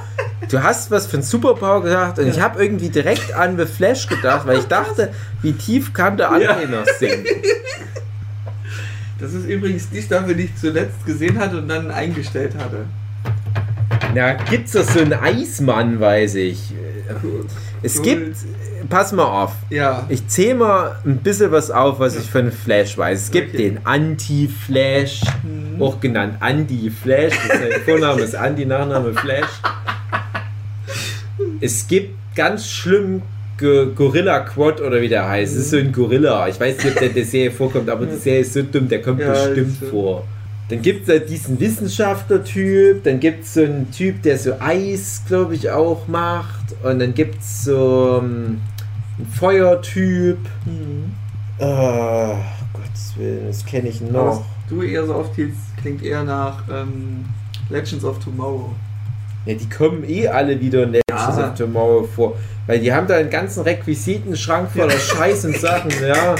[0.48, 4.46] du hast was von Superpower gesagt und ich habe irgendwie direkt an The Flash gedacht,
[4.46, 5.12] weil ich dachte,
[5.42, 6.50] wie tief kann der Ja.
[6.50, 7.26] andere noch sinken?
[9.18, 12.84] Das ist übrigens die Staffel, die ich zuletzt gesehen hatte und dann eingestellt hatte.
[14.14, 16.72] Na, gibt's doch so einen Eismann, weiß ich.
[17.82, 18.04] Es Cool.
[18.04, 18.36] gibt,
[18.88, 20.06] pass mal auf, Ja.
[20.08, 23.24] ich zähle mal ein bisschen was auf, was ich von Flash weiß.
[23.24, 23.70] Es gibt Okay.
[23.70, 25.80] den Anti-Flash, Mhm.
[25.82, 27.34] auch genannt Anti-Flash.
[27.48, 29.48] Sein Vorname ist Anti, Nachname Flash.
[31.60, 33.22] Es gibt ganz schlimm
[33.58, 35.54] Go- Gorilla Quad oder wie der heißt.
[35.54, 36.46] Es ist so ein Gorilla.
[36.48, 38.88] Ich weiß nicht, ob der in der Serie vorkommt, aber die Serie ist so dumm,
[38.88, 40.24] der kommt Ja, bestimmt vor.
[40.68, 45.54] Dann gibt es diesen Wissenschaftler-Typ, dann gibt es so einen Typ, der so Eis, glaube
[45.54, 46.55] ich, auch macht.
[46.82, 48.60] Und dann gibt es so ähm,
[49.18, 50.38] einen Feuertyp.
[50.64, 51.12] Mhm.
[51.58, 52.36] Oh,
[52.72, 54.44] Gottes Willen, das kenne ich Was noch.
[54.68, 57.24] du eher so aufziehst, klingt eher nach ähm,
[57.70, 58.74] Legends of Tomorrow.
[59.46, 61.04] Ja, die kommen eh alle wieder in Legends
[61.38, 61.48] Ja.
[61.50, 62.36] of Tomorrow vor.
[62.66, 66.34] Weil die haben da einen ganzen Requisitenschrank voller Scheiß und Sachen, ja.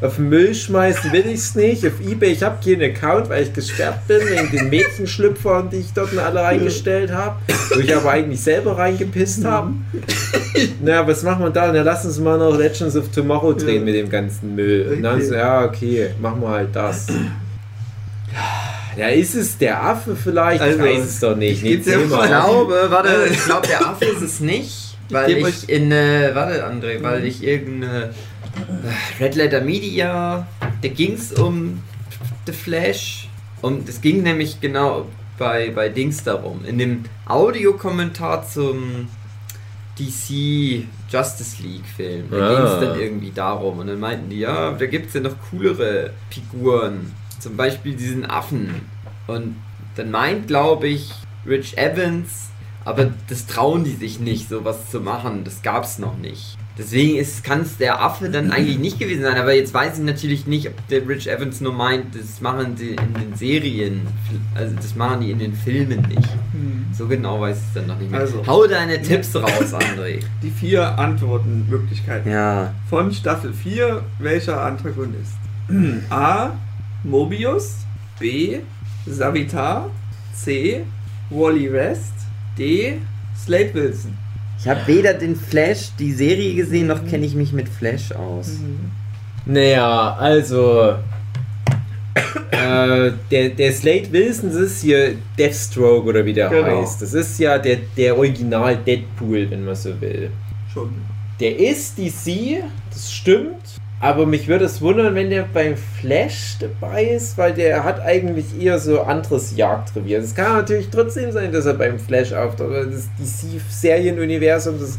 [0.00, 1.84] Auf den Müll schmeißen will ich's nicht.
[1.84, 5.92] Auf Ebay, ich habe keinen Account, weil ich gesperrt bin wegen den Mädchenschlüpfern, die ich
[5.92, 7.34] dort alle reingestellt habe.
[7.74, 9.72] Wo ich aber eigentlich selber reingepisst habe.
[10.84, 11.72] Na, was machen wir da?
[11.72, 13.84] Na, lass uns mal noch Legends of Tomorrow drehen Ja.
[13.84, 14.92] mit dem ganzen Müll.
[14.96, 17.06] Und dann so, ja, okay, machen wir halt das.
[18.30, 18.67] Ja,
[19.06, 20.60] ist es der Affe vielleicht?
[20.60, 21.62] Also, ich weiß es doch nicht.
[21.62, 21.94] ich Nee.
[21.94, 26.30] Ich glaube, warte, ich glaube, der Affe ist es nicht, weil ich euch- in, äh,
[26.34, 28.10] warte André, weil ich irgendeine
[29.18, 30.46] äh, Red Letter Media,
[30.82, 31.80] da ging es um
[32.46, 33.28] The Flash
[33.62, 35.06] und es ging nämlich genau
[35.38, 39.08] bei, bei Dings darum, in dem Audiokommentar zum
[39.98, 42.48] DC Justice League Film, da Ah.
[42.54, 45.34] ging es dann irgendwie darum und dann meinten die, ja, da gibt es ja noch
[45.50, 48.82] coolere Figuren, zum Beispiel diesen Affen
[49.26, 49.56] und
[49.96, 51.12] dann meint, glaube ich,
[51.46, 52.50] Rich Evans,
[52.84, 55.44] aber das trauen die sich nicht, sowas zu machen.
[55.44, 56.56] Das gab es noch nicht.
[56.78, 59.36] Deswegen kann es der Affe dann eigentlich nicht gewesen sein.
[59.36, 62.90] Aber jetzt weiß ich natürlich nicht, ob der Rich Evans nur meint, das machen sie
[62.90, 64.02] in den Serien.
[64.54, 66.28] Also das machen die in den Filmen nicht.
[66.96, 68.20] So genau weiß ich es dann noch nicht mehr.
[68.20, 68.46] Also.
[68.46, 70.20] Hau deine Tipps raus, André.
[70.42, 72.30] Die vier Antwortenmöglichkeiten.
[72.30, 72.72] Ja.
[72.88, 75.34] Von Staffel 4, welcher Antagonist?
[76.10, 76.52] A.
[77.08, 77.76] Mobius.
[78.20, 78.58] B.
[79.06, 79.90] Savitar.
[80.34, 80.84] C.
[81.30, 82.12] Wally West.
[82.58, 82.98] D.
[83.36, 84.16] Slade Wilson.
[84.60, 88.56] Ich habe weder den Flash, die Serie gesehen, noch kenne ich mich mit Flash aus.
[89.46, 90.94] Naja, also.
[92.50, 96.80] äh, der, der Slade Wilson, das ist hier Deathstroke oder wie der Genau.
[96.80, 97.00] heißt.
[97.00, 100.30] Das ist ja der, der Original Deadpool, wenn man so will.
[100.74, 100.90] Schon.
[101.38, 103.77] Der ist DC, das stimmt.
[104.00, 108.46] Aber mich würde es wundern, wenn der beim Flash dabei ist, weil der hat eigentlich
[108.60, 110.20] eher so anderes Jagdrevier.
[110.20, 114.98] Es kann natürlich trotzdem sein, dass er beim Flash auftaucht, das DC-Serienuniversum, das,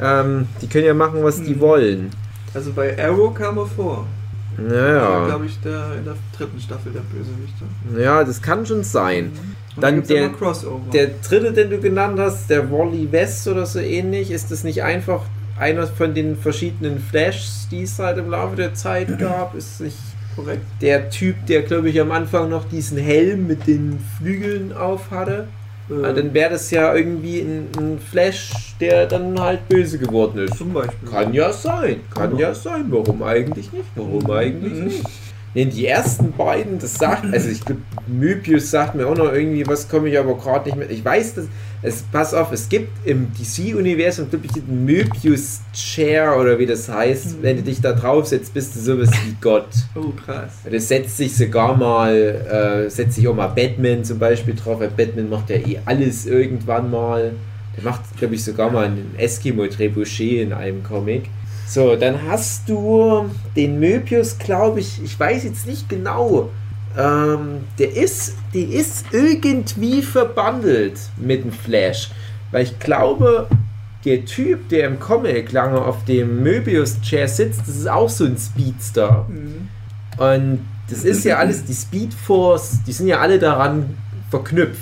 [0.00, 1.60] ähm, die können ja machen, was die Mhm.
[1.60, 2.10] wollen.
[2.54, 4.06] Also bei Arrow kam er vor.
[4.58, 4.64] Ja.
[4.68, 8.02] Naja, glaube ich, der, in der dritten Staffel der Bösewichter.
[8.02, 9.32] ja, das kann schon sein.
[9.76, 10.30] Und Dann der-.
[10.92, 14.82] Der dritte, den du genannt hast, der Wally West oder so ähnlich, ist das nicht
[14.82, 15.22] einfach
[15.60, 19.54] einer von den verschiedenen Flashs, die es halt im Laufe der Zeit gab?
[19.54, 19.96] Ist nicht
[20.34, 20.62] korrekt.
[20.80, 25.46] der Typ, der glaube ich am Anfang noch diesen Helm mit den Flügeln auf hatte?
[25.90, 30.38] Äh, Ah, dann wäre das ja irgendwie ein, ein Flash, der dann halt böse geworden
[30.38, 30.56] ist.
[30.56, 31.08] zum Beispiel.
[31.10, 32.84] Kann ja sein, kann ja sein.
[32.88, 33.84] Warum eigentlich nicht?
[33.96, 35.04] Warum eigentlich nicht?
[35.52, 39.66] Nee, die ersten beiden, das sagt, also ich glaube, Möbius sagt mir auch noch irgendwie,
[39.66, 40.88] was komme ich aber gerade nicht mehr.
[40.88, 41.46] Ich weiß, dass
[41.82, 46.88] es, pass auf, es gibt im DC-Universum, glaube ich, den Möbius Chair oder wie das
[46.88, 47.42] heißt.
[47.42, 49.68] Wenn du dich da draufsetzt, bist du sowas wie Gott.
[49.94, 50.58] Oh, krass.
[50.70, 54.90] Das setzt sich sogar mal, äh, setzt sich auch mal Batman zum Beispiel drauf, weil
[54.90, 57.32] Batman macht ja eh alles irgendwann mal.
[57.76, 61.30] Der macht, glaube ich, sogar mal einen Eskimo Trebuchet in einem Comic.
[61.66, 66.50] So, dann hast du den Möbius, glaube ich, ich weiß jetzt nicht genau.
[66.98, 72.10] Ähm, der ist, die ist irgendwie verbandelt mit dem Flash.
[72.50, 73.48] Weil ich glaube,
[74.04, 78.36] der Typ, der im Comic lange auf dem Möbius-Chair sitzt, das ist auch so ein
[78.36, 79.26] Speedster.
[79.28, 79.68] Mhm.
[80.18, 83.96] Und das ist ja alles, die Speed Force, die sind ja alle daran
[84.30, 84.80] verknüpft.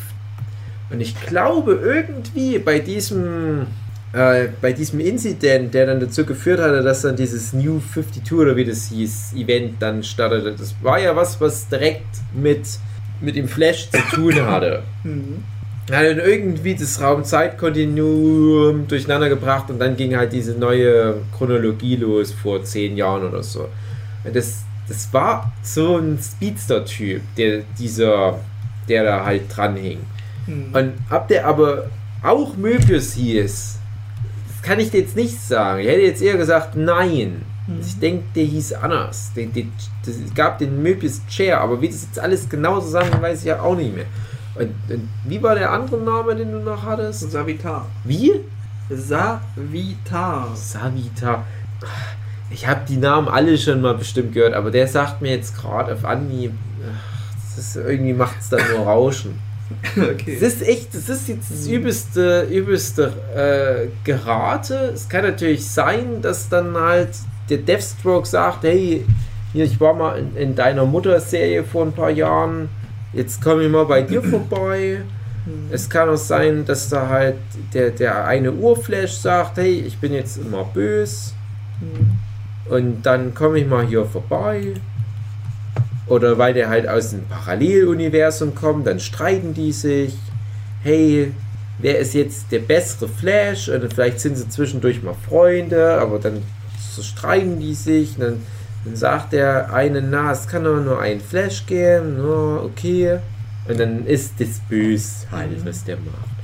[0.91, 3.67] Und ich glaube irgendwie bei diesem,
[4.13, 8.57] äh, bei diesem Incident, der dann dazu geführt hatte, dass dann dieses New 52 oder
[8.57, 12.63] wie das hieß, Event dann startete, das war ja was, was direkt mit,
[13.21, 14.83] mit dem Flash zu tun hatte.
[15.05, 15.45] Mhm.
[15.91, 22.33] Hat dann irgendwie das Raum-Zeit-Kontinuum durcheinander gebracht und dann ging halt diese neue Chronologie los
[22.33, 23.69] vor zehn Jahren oder so.
[24.33, 28.39] Das, das war so ein Speedster-Typ, der dieser,
[28.89, 29.99] der da halt dran hing.
[30.47, 30.75] Mhm.
[30.75, 31.91] Und ob der aber
[32.23, 33.79] auch Möbius hieß,
[34.59, 35.81] das kann ich dir jetzt nicht sagen.
[35.81, 37.43] Ich hätte jetzt eher gesagt, nein.
[37.67, 37.81] Mhm.
[37.81, 39.33] Ich denke, der hieß anders.
[39.35, 39.73] Den, den,
[40.05, 43.47] das es gab den Möbius Chair, aber wie das jetzt alles genau zusammen, weiß ich
[43.47, 44.07] ja auch nicht mehr.
[44.57, 47.31] Und, und wie war der andere Name, den du noch hattest?
[47.31, 47.87] Savitar.
[48.05, 48.33] Wie?
[48.91, 50.49] Savitar.
[50.57, 51.45] Savita.
[52.51, 55.93] Ich habe die Namen alle schon mal bestimmt gehört, aber der sagt mir jetzt gerade
[55.93, 56.53] auf Anhieb,
[56.83, 59.39] ach, das ist, irgendwie macht es dann nur Rauschen.
[59.97, 60.39] Okay.
[60.41, 64.93] Das ist echt, das ist jetzt das übelste, übelste äh, Gerate.
[64.95, 67.11] Es kann natürlich sein, dass dann halt
[67.51, 69.05] der Deathstroke sagt, hey,
[69.53, 72.69] hier, ich war mal in, in deiner Mutter-Serie vor ein paar Jahren,
[73.13, 75.03] jetzt komme ich mal bei dir vorbei.
[75.71, 77.37] Es kann auch sein, dass da halt
[77.73, 81.33] der, der eine Urflash sagt, hey, ich bin jetzt immer böse
[82.69, 84.75] und dann komme ich mal hier vorbei.
[86.09, 90.15] Oder weil der halt aus dem Paralleluniversum kommt, dann streiten die sich.
[90.83, 91.33] Hey,
[91.79, 96.43] wer ist jetzt der bessere Flash und vielleicht sind sie zwischendurch mal Freunde, aber dann
[97.01, 98.43] streiten die sich dann,
[98.85, 103.19] dann sagt der eine, na, es kann doch nur einen Flash geben, no, okay.
[103.69, 106.38] Und dann ist das bös halt, was der macht.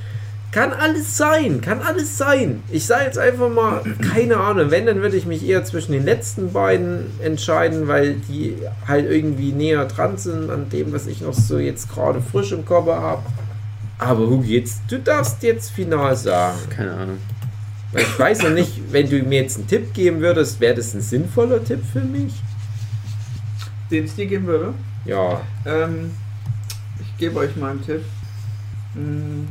[0.55, 2.63] Kann alles sein, kann alles sein.
[2.71, 3.81] Ich sage jetzt einfach mal,
[4.13, 8.55] keine Ahnung, wenn, dann würde ich mich eher zwischen den letzten beiden entscheiden, weil die
[8.87, 12.63] halt irgendwie näher dran sind an dem, was ich noch so jetzt gerade frisch im
[12.63, 13.21] Kopf habe.
[13.99, 16.57] Aber Hugi, jetzt, du darfst jetzt final sagen.
[16.69, 17.17] Keine Ahnung.
[17.91, 20.93] Weil ich weiß noch nicht, wenn du mir jetzt einen Tipp geben würdest, wäre das
[20.93, 22.33] ein sinnvoller Tipp für mich?
[23.91, 24.73] Den ich dir geben würde.
[25.03, 25.41] Ja.
[25.65, 26.11] Ähm,
[27.01, 28.05] ich gebe euch mal einen Tipp.
[28.93, 29.47] Mm,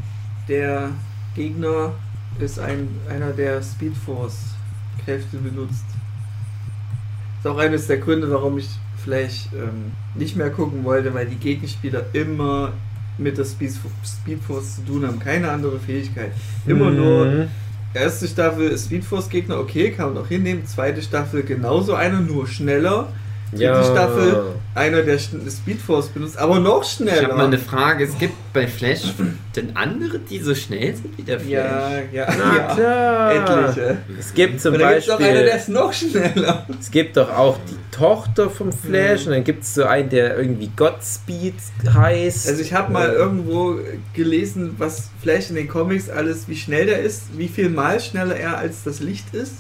[0.49, 0.91] Der
[1.35, 1.93] Gegner
[2.39, 5.85] ist ein, einer, der Speedforce-Kräfte benutzt.
[7.39, 8.69] Ist auch eines der Gründe, warum ich
[9.03, 12.73] vielleicht ähm, nicht mehr gucken wollte, weil die Gegenspieler immer
[13.19, 15.19] mit der Speed- Speedforce zu tun haben.
[15.19, 16.33] Keine andere Fähigkeit.
[16.67, 17.49] Immer nur Mhm.
[17.95, 20.67] erste Staffel Speedforce-Gegner, okay, kann man auch hinnehmen.
[20.67, 23.09] Zweite Staffel genauso einer, nur schneller.
[23.55, 23.83] Dritte Ja.
[23.85, 24.43] Staffel
[24.75, 27.23] einer, der Speedforce benutzt, aber noch Ich schneller.
[27.29, 28.05] habe mal eine Frage.
[28.05, 29.03] Es gibt bei Flash
[29.55, 31.51] denn andere, die so schnell sind wie der Flash?
[31.53, 33.33] ja, ja, Na ja.
[33.67, 33.99] Etliche.
[34.19, 36.67] Es gibt zum Und da gibt es auch einer, der Beispiel, ist noch schneller.
[36.81, 39.27] es gibt doch auch die Tochter vom Flash Mhm.
[39.29, 41.55] und dann gibt es so einen, der irgendwie Godspeed
[41.95, 42.49] heißt.
[42.49, 43.77] Also ich habe mal Äh, irgendwo
[44.13, 48.35] gelesen, was Flash in den Comics alles, wie schnell der ist, wie viel mal schneller
[48.37, 49.53] er als das Licht ist,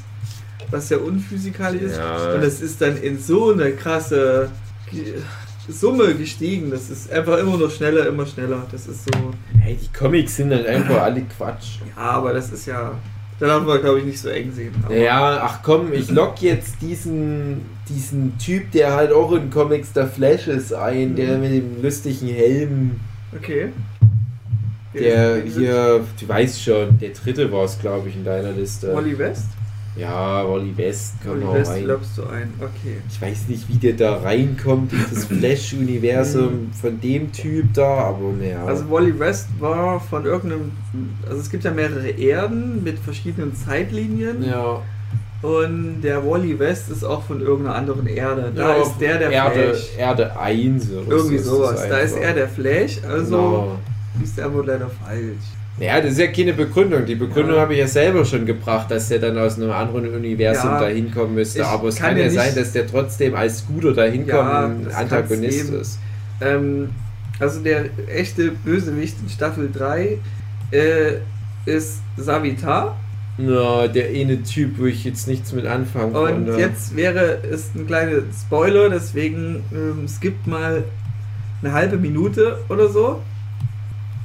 [0.71, 1.97] was ja unphysikalisch ist.
[1.97, 2.35] Ja.
[2.35, 4.49] Und das ist dann in so eine krasse
[5.69, 6.71] Summe gestiegen.
[6.71, 8.67] Das ist einfach immer noch schneller, immer schneller.
[8.71, 9.33] Das ist so.
[9.59, 11.79] Hey, die Comics sind halt einfach alle Quatsch.
[11.97, 12.93] Ja, aber das ist ja.
[13.41, 14.73] Da darf man, glaube ich, nicht so eng sehen.
[14.91, 20.07] Ja, ach komm, ich lock jetzt diesen, diesen Typ, der halt auch in Comics der
[20.07, 23.01] Flash ist, ein, der mit dem lustigen Helm,
[23.37, 23.71] Okay.
[24.95, 28.95] der hier, du weißt schon, der dritte war es, glaube ich, in deiner Liste.
[28.95, 29.47] Wally West?
[29.97, 31.85] Ja, Wally West kann Wally West rein.
[31.87, 32.53] lockst du ein.
[32.59, 32.97] Okay.
[33.09, 35.25] Ich weiß nicht, wie der da reinkommt in das
[35.79, 38.65] Flash-Universum von dem Typ da, aber naja.
[38.65, 40.73] Also Wally West war von irgendeinem.
[41.29, 44.43] Also es gibt ja mehrere Erden mit verschiedenen Zeitlinien.
[44.43, 44.83] ja,
[45.43, 48.51] Und der Wally West ist auch von irgendeiner anderen Erde.
[48.55, 49.97] Da Ja, ist der der Erde, Flash.
[49.99, 51.87] Erde 1 oder Irgendwie sowas.
[51.89, 53.79] Da ist er der Flash, also Genau.
[54.23, 55.45] ist der wohl leider falsch.
[55.81, 57.05] Ja, das ist ja keine Begründung.
[57.05, 57.63] Die Begründung Ja.
[57.63, 60.81] habe ich ja selber schon gebracht, dass der dann aus einem anderen Universum Ja.
[60.81, 61.67] dahin kommen müsste.
[61.67, 64.73] Aber es kann kann, ja sein, dass der trotzdem als Guter dahin kommt Ja, und
[64.73, 65.99] ein das Antagonist ist.
[66.41, 66.91] Ähm,
[67.41, 70.19] also der echte Bösewicht in Staffel 3
[70.71, 71.15] äh,
[71.67, 72.97] ist Savitar.
[73.37, 76.53] Na, der eine Typ, wo ich jetzt nichts mit anfangen Und konnte.
[76.61, 80.85] jetzt wäre es ein kleiner Spoiler, deswegen ähm, skippt mal
[81.63, 83.21] eine halbe Minute oder so.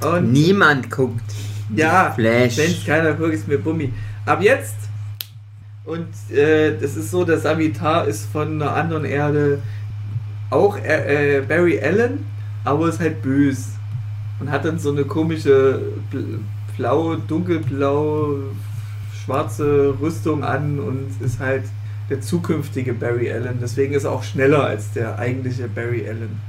[0.01, 1.23] Und Niemand guckt.
[1.75, 2.57] ja, Flash.
[2.57, 3.91] wenn es keiner guckt, ist mir Bummi.
[4.25, 4.75] Ab jetzt.
[5.85, 9.59] Und äh, das ist so, der Savitar ist von einer anderen Erde
[10.51, 12.25] auch äh, äh, Barry Allen,
[12.63, 13.69] aber ist halt bös.
[14.39, 15.81] Und hat dann so eine komische
[16.13, 16.39] bl-
[16.77, 18.35] blau, dunkelblau,
[19.25, 21.63] schwarze Rüstung an und ist halt
[22.09, 23.59] der zukünftige Barry Allen.
[23.61, 26.39] Deswegen ist er auch schneller als der eigentliche Barry Allen.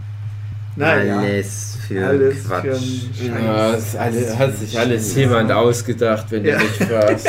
[0.77, 1.19] Naja.
[1.19, 2.63] Alles für Alles Quatsch.
[2.63, 3.43] für Scheiß.
[3.45, 6.59] ja, das alle, hat sich alles jemand ausgedacht, wenn Ja.
[6.59, 7.27] du mich fragst.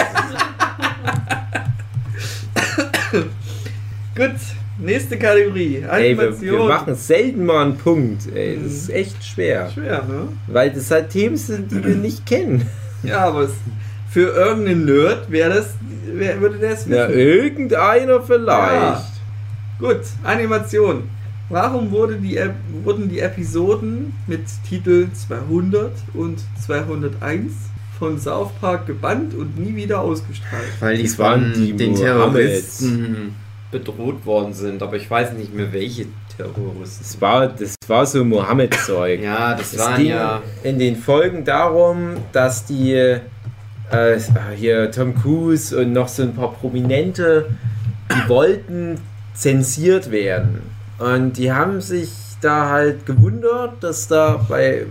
[4.15, 4.35] Gut,
[4.79, 5.77] nächste Kategorie.
[5.89, 6.41] Ey, wir, Animation.
[6.59, 8.23] wir machen selten mal einen Punkt.
[8.33, 9.69] Ey, das ist echt schwer.
[9.73, 10.27] Schwer, ne?
[10.47, 12.67] Weil das halt Themen sind, die wir nicht kennen.
[13.03, 13.51] Ja, aber es,
[14.11, 15.69] für irgendeinen Nerd wäre das,
[16.13, 16.93] wer würde das wissen?
[16.93, 18.73] Ja, irgendeiner vielleicht.
[18.81, 19.05] Ja.
[19.79, 21.09] Gut, Animation.
[21.51, 22.39] Warum wurde die,
[22.83, 27.51] wurden die Episoden mit Titel 200 und 201
[27.99, 30.63] von South Park gebannt und nie wieder ausgestrahlt?
[30.79, 32.79] Weil die Das waren von die den Mohammeds.
[32.79, 33.35] Terroristen
[33.69, 36.05] bedroht worden sind, aber ich weiß nicht mehr welche
[36.37, 37.03] Terroristen.
[37.03, 39.21] Das war, das war so Mohammed-Zeug.
[39.21, 40.41] Ja, das Es waren ging ja.
[40.63, 43.19] in den Folgen darum, dass die äh,
[44.55, 47.49] hier Tom Cruise und noch so ein paar Prominente,
[48.09, 48.97] die wollten
[49.33, 50.70] zensiert werden.
[51.01, 52.09] Und die haben sich
[52.41, 54.85] da halt gewundert, dass da bei,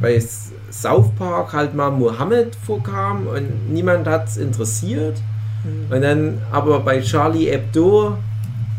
[0.00, 0.22] bei
[0.70, 5.16] South Park halt mal Mohammed vorkam und niemand hat es interessiert.
[5.90, 8.16] Und dann aber bei Charlie Hebdo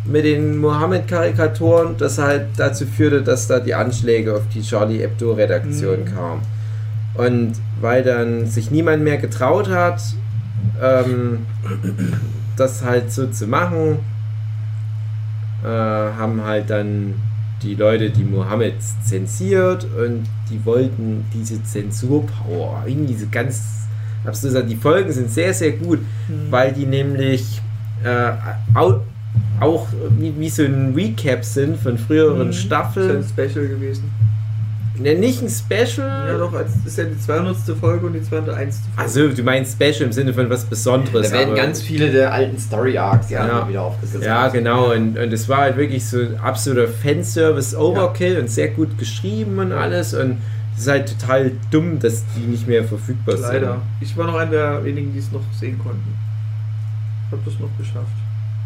[0.05, 6.01] mit den Mohammed-Karikaturen, das halt dazu führte, dass da die Anschläge auf die Charlie Hebdo-Redaktion
[6.01, 6.05] Mhm.
[6.05, 6.41] kamen.
[7.15, 9.99] Und weil dann sich niemand mehr getraut hat,
[10.81, 11.39] ähm,
[12.55, 13.99] das halt so zu machen,
[15.63, 17.15] äh, haben halt dann
[17.63, 23.77] die Leute die Mohammeds zensiert und die wollten diese Zensurpower, irgendwie so ganz
[24.41, 25.99] gesagt, die Folgen sind sehr, sehr gut,
[26.49, 27.61] weil die nämlich
[28.03, 28.31] äh,
[28.73, 28.99] au,
[29.59, 29.87] auch
[30.19, 32.49] wie, wie so ein Recap sind von früheren Mhm.
[32.49, 33.17] Ist ja Staffeln.
[33.17, 34.11] ein Special gewesen.
[34.99, 36.27] Ne, nicht ein Special.
[36.27, 37.55] Ja, doch, als, das ist ja die 200.
[37.79, 38.79] Folge und die 201.
[38.95, 39.01] Folge.
[39.01, 41.27] Also, du meinst Special im Sinne von was Besonderes.
[41.29, 43.69] Da werden aber- ganz viele der alten Story Arcs ja, Ja.
[43.69, 44.23] wieder aufgesetzt.
[44.25, 44.91] Ja, genau.
[44.93, 49.71] Und, und es war halt wirklich so ein absoluter Fanservice-Overkill und sehr gut geschrieben und
[49.71, 50.13] alles.
[50.13, 50.37] Und
[50.75, 53.47] es ist halt total dumm, dass die nicht mehr verfügbar sind.
[53.47, 53.81] Leider.
[54.01, 56.13] Ich war noch einer der wenigen, die es noch sehen konnten.
[57.31, 58.07] Hab das noch geschafft.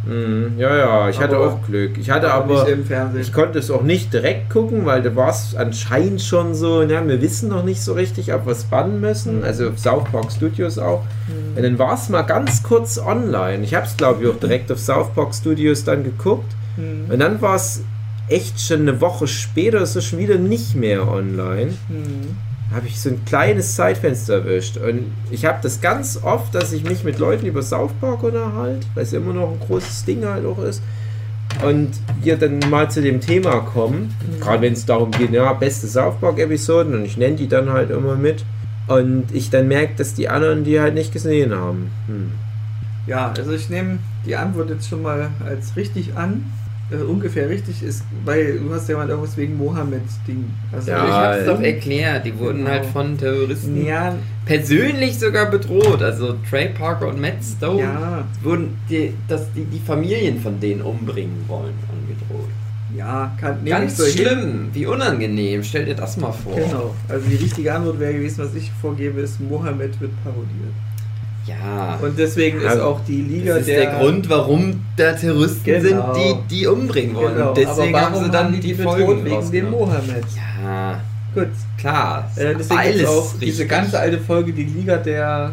[0.06, 0.54] Mhm.
[0.58, 1.98] Ja, ja, ich hatte Aber- auch Glück.
[1.98, 2.64] Ich hatte aber.
[2.64, 3.22] nicht im Fernsehen.
[3.22, 7.08] Ich konnte es auch nicht direkt gucken, weil da war es anscheinend schon so, ja,
[7.08, 9.44] wir wissen noch nicht so richtig, ob wir es bannen müssen.
[9.44, 11.04] Also auf South Park Studios auch.
[11.28, 11.58] Mhm.
[11.58, 13.64] Und dann war es mal ganz kurz online.
[13.64, 16.52] Ich habe es, glaube ich, auch direkt auf South Park Studios dann geguckt.
[16.78, 17.06] Hm.
[17.12, 17.82] Und dann war es
[18.30, 21.74] echt schon eine Woche später, ist es schon wieder nicht mehr online.
[21.90, 22.38] Hm.
[22.74, 24.78] Habe ich so ein kleines Zeitfenster erwischt.
[24.78, 28.88] Und ich habe das ganz oft, dass ich mich mit Leuten über South Park unterhalte,
[28.96, 30.82] weil es immer noch ein großes Ding halt auch ist.
[31.66, 31.92] Und
[32.22, 36.16] wir dann mal zu dem Thema kommen, gerade wenn es darum geht, ja, beste South
[36.22, 38.46] Park-Episoden und ich nenne die dann halt immer mit.
[38.88, 41.92] Und ich dann merke, dass die anderen die halt nicht gesehen haben.
[42.08, 42.32] Hm.
[43.06, 46.46] Ja, also ich nehme die Antwort jetzt schon mal als richtig an.
[46.92, 50.44] Äh, ungefähr richtig ist, weil du hast ja mal irgendwas wegen Mohammed-Ding.
[50.74, 52.70] Also Ja, ich hab's doch äh, erklärt, die wurden Genau.
[52.70, 54.16] halt von Terroristen ja,
[54.46, 56.02] persönlich sogar bedroht.
[56.04, 60.82] Also Trey Parker und Matt Stone ja, wurden die, dass die, die Familien von denen
[60.82, 62.50] umbringen wollen, angedroht.
[62.98, 64.14] ja, kann Ganz so hin.
[64.14, 65.64] schlimm, wie unangenehm.
[65.64, 66.56] Stell dir das mal vor.
[66.56, 66.94] Genau.
[67.08, 70.74] Also die richtige Antwort wäre gewesen, was ich vorgebe, ist Mohammed wird parodiert.
[71.48, 71.98] Ja.
[72.02, 76.14] Und deswegen ist Also, auch die Liga das ist der, Grund, warum da Terroristen Genau.
[76.14, 77.34] sind, die die umbringen wollen.
[77.36, 77.50] Genau.
[77.50, 79.72] Und deswegen Aber haben sie dann die die, bedroht Folgen wegen dem.
[79.72, 80.24] Mohammed.
[80.64, 81.00] Ja,
[81.34, 81.48] Gut.
[81.80, 82.30] klar.
[82.36, 83.70] Äh, deswegen Alles gibt's auch diese richtig.
[83.70, 85.52] ganze alte Folge, die Liga der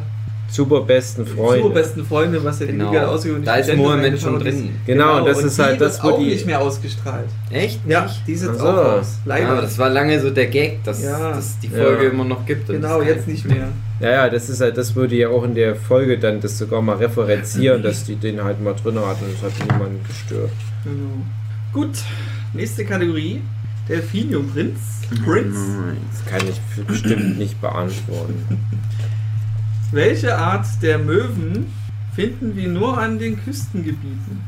[0.50, 1.62] Super besten Freunde.
[1.62, 2.88] super besten Freunde, was ja die Genau.
[2.90, 4.70] Liga der ausgeübten Da ist Mohammed schon drin.
[4.86, 6.24] Genau, das und ist halt die das, wo auch die.
[6.26, 7.28] nicht mehr ausgestrahlt.
[7.50, 7.80] Echt?
[7.86, 8.22] Ja, Nicht?
[8.26, 8.66] die ist jetzt Ach so.
[8.68, 9.06] auch raus.
[9.26, 9.48] Ja, Leider.
[9.50, 11.32] aber das war lange so der Gag, dass, Ja.
[11.32, 12.10] dass die Folge Ja.
[12.10, 12.68] immer noch gibt.
[12.70, 13.68] und genau, jetzt nicht mehr.
[14.00, 16.80] Ja, ja, das ist halt, das würde ja auch in der Folge dann das sogar
[16.80, 20.52] mal referenzieren, dass die den halt mal drin hatten und das hat niemanden gestört.
[20.84, 21.24] Genau.
[21.72, 21.98] Gut,
[22.54, 23.42] nächste Kategorie.
[23.88, 24.78] Delphinium-Prinz.
[25.24, 25.56] Prinz.
[26.12, 28.58] Das kann ich bestimmt nicht beantworten.
[29.90, 31.72] Welche Art der Möwen
[32.14, 34.42] finden wir nur an den Küstengebieten?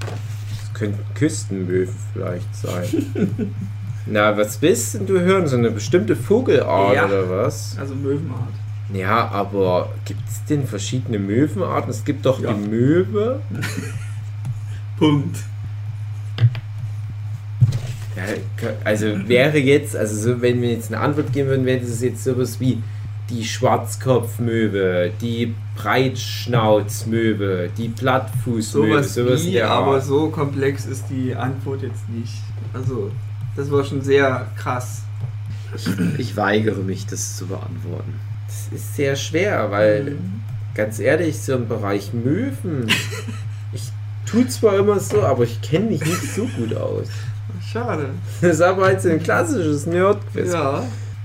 [0.00, 2.86] Das könnten Küstenmöwen vielleicht sein.
[4.06, 5.46] Na, was willst denn du hören?
[5.46, 7.06] So eine bestimmte Vogelart Ja.
[7.06, 7.76] oder was?
[7.78, 8.48] Also Möwenart.
[8.92, 11.90] Ja, aber gibt es denn verschiedene Möwenarten?
[11.90, 12.52] Es gibt doch Ja.
[12.52, 13.40] die Möwe.
[14.98, 15.36] Punkt.
[18.16, 18.24] Ja,
[18.84, 22.22] also wäre jetzt, also so, wenn wir jetzt eine Antwort geben würden, wäre das jetzt
[22.24, 22.82] sowas wie
[23.30, 31.80] die Schwarzkopfmöwe, die Breitschnauzmöwe, die Plattfußmöwe, Sowas, sowas wie, aber so komplex ist die Antwort
[31.82, 32.34] jetzt nicht.
[32.74, 33.10] Also,
[33.56, 35.02] das war schon sehr krass.
[36.18, 38.14] Ich weigere mich, das zu beantworten.
[38.46, 40.42] Das ist sehr schwer, weil Mhm.
[40.74, 42.86] ganz ehrlich, so im Bereich Möwen,
[43.72, 43.90] ich
[44.26, 47.08] tue zwar immer so, aber ich kenne mich nicht so gut aus.
[47.72, 48.10] Schade.
[48.42, 50.52] Das ist aber halt so ein klassisches Nerd-Quiz.
[50.52, 50.84] Ja,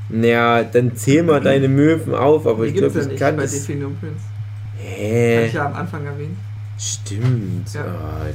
[0.09, 3.35] Naja, dann zähl mal deine Möwen auf, aber die ich glaube, ja ich nicht kann
[3.35, 3.51] bei das.
[3.51, 4.21] Definium Prince.
[4.77, 5.45] Habe Hä?
[5.47, 6.37] ich ja am Anfang erwähnt.
[6.77, 7.73] Stimmt.
[7.73, 7.85] Ja.
[7.85, 8.33] Ja- Hä,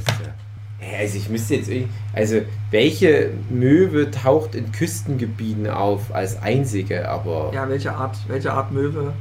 [0.99, 1.89] Also ich müsste jetzt irgendwie.
[2.13, 2.37] Also
[2.71, 7.51] welche Möwe taucht in Küstengebieten auf als einzige, aber.
[7.53, 9.13] Ja, welche Art, welche Art Möwe?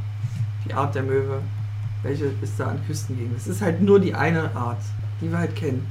[0.69, 1.41] Die Art der Möwe.
[2.03, 3.37] Welche ist da an Küstengegenden?
[3.37, 4.81] Es ist halt nur die eine Art,
[5.21, 5.87] die wir halt kennen.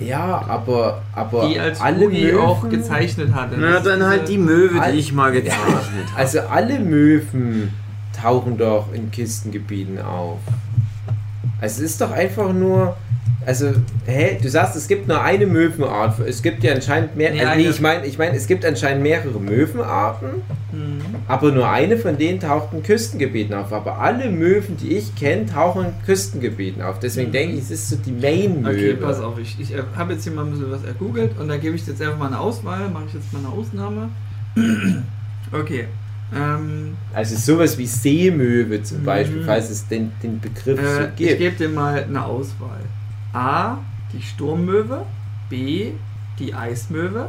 [0.00, 3.56] Ja, aber, aber Die als alle Uli Möwen, auch gezeichnet hatte.
[3.58, 6.16] Na, dann halt die Möwe, die ich mal Ja, gezeichnet habe.
[6.16, 7.72] also alle Möwen
[8.18, 10.38] tauchen doch in Küstengebieten auf.
[11.60, 12.96] Also es ist doch einfach nur.
[13.46, 13.72] Also,
[14.06, 16.18] hä, du sagst, es gibt nur eine Möwenart.
[16.20, 17.30] Es gibt ja anscheinend mehr.
[17.30, 20.28] Nee, also, nee, ich meine, ich mein, es gibt anscheinend mehrere Möwenarten,
[20.72, 21.00] Mhm.
[21.28, 23.70] aber nur eine von denen taucht in Küstengebieten auf.
[23.72, 26.98] Aber alle Möwen, die ich kenne, tauchen in Küstengebieten auf.
[27.00, 28.70] Deswegen denke ich, es ist so die Main-Möwe.
[28.70, 31.58] Okay, pass auf, ich, ich habe jetzt hier mal ein bisschen was ergoogelt und da
[31.58, 34.08] gebe ich jetzt einfach mal eine Auswahl, mache ich jetzt mal eine Ausnahme.
[35.52, 35.84] Okay.
[36.34, 39.04] Ähm, Also sowas wie Seemöwe zum Mhm.
[39.04, 41.38] Beispiel, falls es den, den Begriff so äh, ich gibt.
[41.38, 42.80] gebe dir mal eine Auswahl.
[43.34, 43.78] A,
[44.12, 45.04] die Sturmmöwe,
[45.50, 45.92] B,
[46.38, 47.28] die Eismöwe,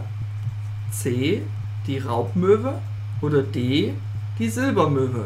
[0.91, 1.41] C,
[1.87, 2.75] die Raubmöwe
[3.21, 3.93] oder D,
[4.39, 5.25] die Silbermöwe.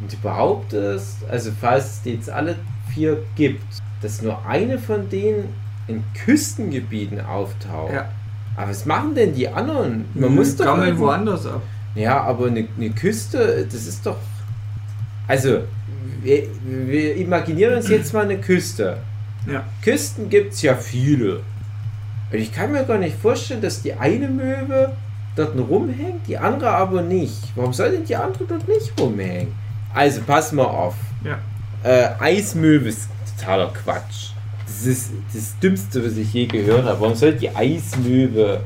[0.00, 2.56] Und du behauptest, also falls es jetzt alle
[2.92, 3.62] vier gibt,
[4.02, 5.48] dass nur eine von denen
[5.88, 7.92] in Küstengebieten auftaucht.
[7.92, 8.08] Ja.
[8.56, 10.04] Aber was machen denn die anderen?
[10.14, 11.62] Man muss doch gammeln irgendwo- woanders ab.
[11.94, 14.16] Ja, aber eine, eine Küste, das ist doch
[15.28, 15.60] Also,
[16.22, 18.98] wir, wir imaginieren uns jetzt mal eine Küste.
[19.46, 19.64] Ja.
[19.82, 21.36] Küsten gibt es ja viele.
[22.32, 24.92] Und ich kann mir gar nicht vorstellen, dass die eine Möwe
[25.36, 27.52] dort rumhängt, die andere aber nicht.
[27.54, 29.54] Warum soll denn die andere dort nicht rumhängen?
[29.94, 30.94] Also, pass mal auf.
[31.24, 31.38] Ja.
[31.82, 33.08] Äh, Eismöwe ist
[33.38, 34.30] totaler Quatsch.
[34.66, 37.00] Das ist das Dümmste, was ich je gehört habe.
[37.00, 38.60] Warum soll die Eismöwe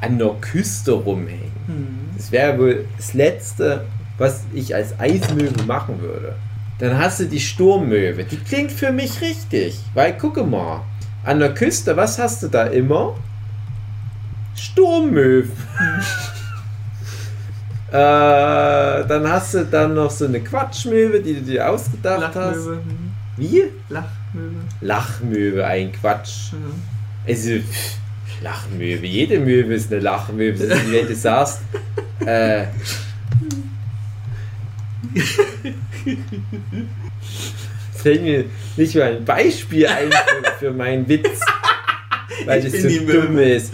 [0.00, 1.52] an der Küste rumhängen?
[1.66, 1.98] Hm.
[2.16, 3.84] Das wäre wohl das Letzte,
[4.18, 6.34] was ich als Eismöwe machen würde.
[6.78, 8.24] Dann hast du die Sturmmöwe.
[8.24, 9.80] Die klingt für mich richtig.
[9.94, 10.82] Weil, gucke mal,
[11.24, 13.14] an der Küste, was hast du da immer?
[14.54, 15.50] Sturmmöwen.
[17.88, 22.56] äh, dann hast du dann noch so eine Quatschmöwe, die du dir ausgedacht hast.
[22.56, 22.76] Lachmöwe.
[22.76, 23.12] Hm.
[23.38, 23.62] Wie?
[23.88, 24.60] Lachmöwe.
[24.80, 26.52] Lachmöwe, ein Quatsch.
[26.52, 26.58] Ja.
[27.26, 27.98] Also, pff,
[28.42, 29.06] Lachmöwe.
[29.06, 30.52] Jede Möwe ist eine Lachmöwe.
[30.52, 31.60] Das ist, wie wenn du sagst,
[32.24, 32.66] äh,
[37.96, 38.44] fällt mir
[38.76, 41.40] nicht mal ein Beispiel ein für, für meinen Witz.
[42.44, 43.72] Weil Ich das so dumm ist.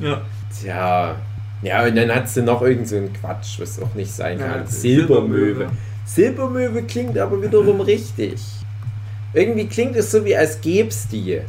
[0.00, 0.22] Ja.
[0.60, 1.16] Tja.
[1.62, 4.48] Ja, und dann hast du noch irgend so einen Quatsch, was auch nicht sein Ja,
[4.48, 4.64] kann.
[4.64, 5.68] ist Silbermöwe.
[6.04, 8.40] Silbermöwe klingt aber wiederum richtig.
[9.32, 11.40] Irgendwie klingt es so, wie als gäb's die.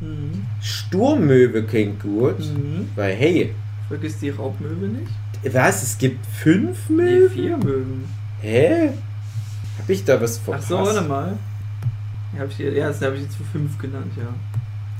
[0.00, 0.46] Mhm.
[0.62, 2.88] Sturmmöwe klingt gut, Mhm.
[2.94, 3.54] weil hey,
[3.88, 5.10] Vergiss die Raubmöwe nicht?
[5.52, 7.30] Was, es gibt fünf Nee, Möwen?
[7.30, 8.04] vier Möwen.
[8.40, 8.90] Hä?
[9.78, 10.68] Hab ich da was Ach verpasst?
[10.68, 11.36] so, warte mal.
[12.34, 14.28] Ja, hab ich, hier- ja, das habe ich jetzt für fünf genannt, ja.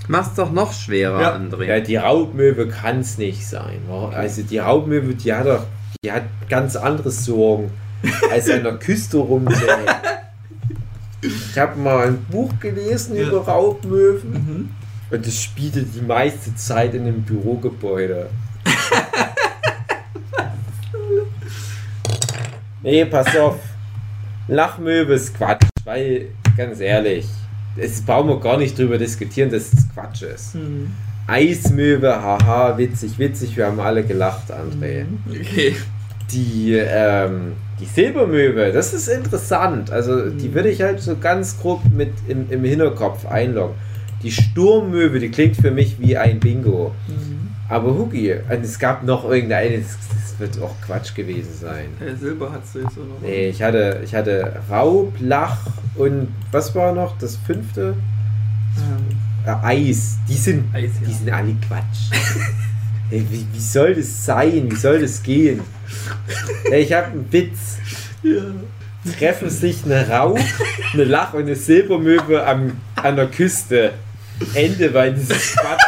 [0.09, 1.35] Mach's doch noch schwerer, Ja.
[1.37, 1.65] André.
[1.65, 3.81] Ja, die Raubmöwe kann's nicht sein.
[4.13, 5.65] Also die Raubmöwe, die hat doch,
[6.05, 7.71] die hat ganz andere Sorgen,
[8.31, 9.87] als an der Küste rumzuhängen.
[11.23, 13.29] Ich habe mal ein Buch gelesen Ja.
[13.29, 14.71] über Raubmöwen Mhm.
[15.11, 18.29] und es spielte die meiste Zeit in einem Bürogebäude.
[22.85, 23.57] nee, pass auf.
[24.47, 27.27] Lachmöwe ist Quatsch, weil, ganz ehrlich,
[27.77, 30.55] es brauchen wir gar nicht drüber diskutieren, dass es Quatsch ist.
[30.55, 30.93] Mhm.
[31.27, 35.07] Eismöwe, haha, witzig, witzig, wir haben alle gelacht, André.
[35.29, 35.75] Okay.
[36.31, 39.91] Die, ähm, die Silbermöwe, das ist interessant.
[39.91, 40.55] Also, die Mhm.
[40.55, 43.75] würde ich halt so ganz grob mit im, im Hinterkopf einloggen.
[44.23, 46.95] Die Sturmmöwe, die klingt für mich wie ein Bingo.
[47.09, 47.49] Mhm.
[47.75, 51.87] Aber Hugi, es gab noch irgendeine, das, das wird auch Quatsch gewesen sein.
[52.01, 53.21] Äh, Silber hast du jetzt auch noch.
[53.21, 55.59] Nee, ich hatte, ich hatte Raub, Lach
[55.97, 57.97] und was war noch das fünfte?
[58.79, 60.19] Ähm, Äh, Eis.
[60.29, 61.09] Die sind Eis, ja.
[61.09, 62.13] Die sind alle Quatsch.
[63.11, 64.71] Ey, wie, wie soll das sein?
[64.71, 65.61] Wie soll das gehen?
[66.71, 67.79] Ey, ich habe einen Witz.
[68.23, 68.43] ja.
[69.19, 70.39] Treffen sich eine Rauch,
[70.93, 73.95] eine Lach und eine Silbermöwe am, an der Küste.
[74.55, 75.83] Ende, weil das ist Quatsch.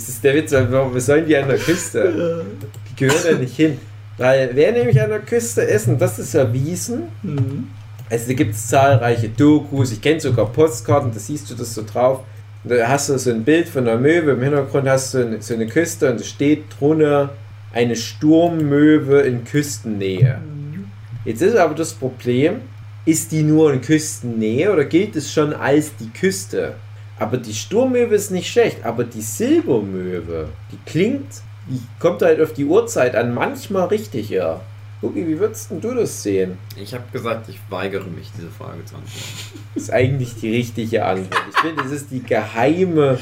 [0.00, 2.42] Das ist der Witz, warum sollen die an der Küste?
[2.90, 3.76] Die gehören da nicht hin.
[4.16, 7.68] Weil wer nämlich an der Küste ist, und das ist erwiesen, Mhm.
[8.08, 11.82] also da gibt es zahlreiche Dokus, ich kenne sogar Postkarten, da siehst du das so
[11.90, 12.20] drauf.
[12.64, 15.42] Und da hast du so ein Bild von einer Möwe, im Hintergrund hast du eine,
[15.42, 17.34] so eine Küste und da steht drunter
[17.74, 20.38] eine Sturmmöwe in Küstennähe.
[20.38, 20.86] Mhm.
[21.26, 22.62] Jetzt ist aber das Problem,
[23.04, 26.74] ist die nur in Küstennähe oder gilt es schon als die Küste?
[27.20, 31.26] Aber die Sturmmöwe ist nicht schlecht, aber die Silbermöwe, die klingt,
[31.68, 34.60] die kommt halt auf die Uhrzeit an, manchmal richtig, ja.
[35.02, 36.58] Gucki, wie würdest denn du das sehen?
[36.76, 39.14] Ich habe gesagt, ich weigere mich, diese Frage zu antworten.
[39.74, 41.40] Das ist eigentlich die richtige Antwort.
[41.52, 43.18] Ich finde, das ist die geheime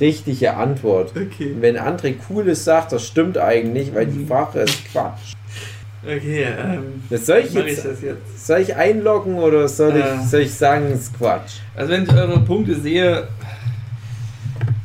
[0.00, 1.10] richtige Antwort.
[1.16, 1.52] Okay.
[1.52, 4.26] Und wenn André Cooles sagt, das stimmt eigentlich, weil die Mhm.
[4.28, 5.34] Frage ist Quatsch.
[6.04, 7.04] Okay, ähm.
[7.08, 8.46] Das soll ich Mach ich jetzt, das jetzt?
[8.46, 10.26] soll ich einloggen oder soll ich, Äh.
[10.28, 11.60] soll ich sagen, es ist Quatsch?
[11.76, 13.28] Also wenn ich eure Punkte sehe,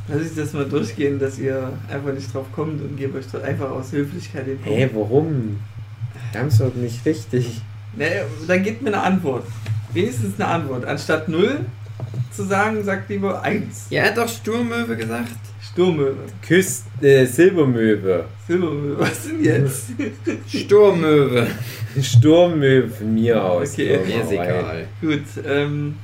[0.08, 3.44] lasse ich das mal durchgehen, dass ihr einfach nicht drauf kommt und gebe euch dort
[3.44, 4.78] einfach aus Höflichkeit den Punkt.
[4.78, 5.58] Hä, warum?
[6.34, 7.62] Ganz doch nicht richtig.
[7.96, 9.46] Nee, dann gebt mir eine Antwort.
[9.94, 10.86] Wenigstens eine Antwort.
[10.86, 11.62] Anstatt 0
[12.32, 13.88] zu sagen, sagt lieber 1.
[13.90, 15.32] Ja, er hat doch Sturmmöwe gesagt.
[15.62, 16.16] Sturmmöwe.
[16.46, 18.26] Küst, äh, Silbermöwe.
[18.48, 19.00] Silbermöwe.
[19.00, 19.88] Was denn jetzt?
[20.48, 21.48] Sturmmöwe.
[22.02, 23.74] Sturmmöwe von mir aus.
[23.74, 24.00] Okay.
[24.06, 24.88] Mir ist egal.
[25.02, 25.96] Gut, ähm,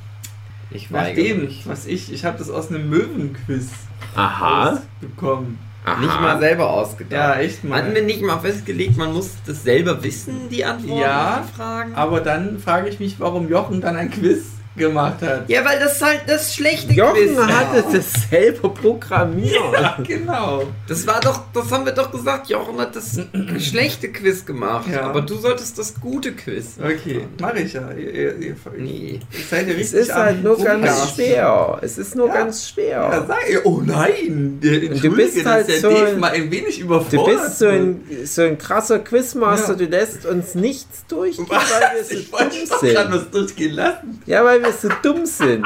[0.71, 1.63] Ich nachdem, mich.
[1.67, 3.69] was ich, ich habe das aus einem Möwenquiz
[4.15, 4.81] Aha.
[5.01, 5.59] bekommen.
[5.85, 5.99] Aha.
[5.99, 7.11] Nicht mal selber ausgedacht.
[7.11, 7.81] Ja, echt mal.
[7.81, 11.55] Hatten wir nicht mal festgelegt, man muss das selber wissen, die Antworten Ja, auf die
[11.57, 11.95] Fragen?
[11.95, 14.43] Aber dann frage ich mich, warum Jochen dann ein Quiz
[14.75, 15.49] gemacht hat.
[15.49, 17.91] Ja, weil das halt das schlechte Jochen Quiz hatte war.
[17.93, 19.53] das selber programmiert.
[19.73, 20.63] Ja, genau.
[20.87, 23.19] Das war doch, das haben wir doch gesagt, Jochen hat das
[23.59, 24.87] schlechte Quiz gemacht.
[24.91, 25.01] Ja.
[25.03, 26.77] Aber du solltest das gute Quiz.
[26.83, 27.91] Okay, mache ich ja.
[27.91, 29.19] Ihr, ihr, ihr, Nee.
[29.31, 31.15] ihr seid ja Es ist halt nur ganz Rumgasten.
[31.15, 31.79] schwer.
[31.81, 32.33] Es ist nur Ja.
[32.33, 33.09] ganz schwer.
[33.11, 33.65] Ja, sag ihr.
[33.65, 34.59] Oh nein!
[34.61, 37.43] du bist halt so ein- mal ein wenig Du überfordert.
[37.43, 39.77] bist so ein, so ein krasser Quizmaster, Ja.
[39.77, 44.21] du lässt uns nichts durchgehen, weil wir so Ich wollte dumm gerade was durchgehen lassen.
[44.25, 45.65] Ja, weil wir so dumm sind.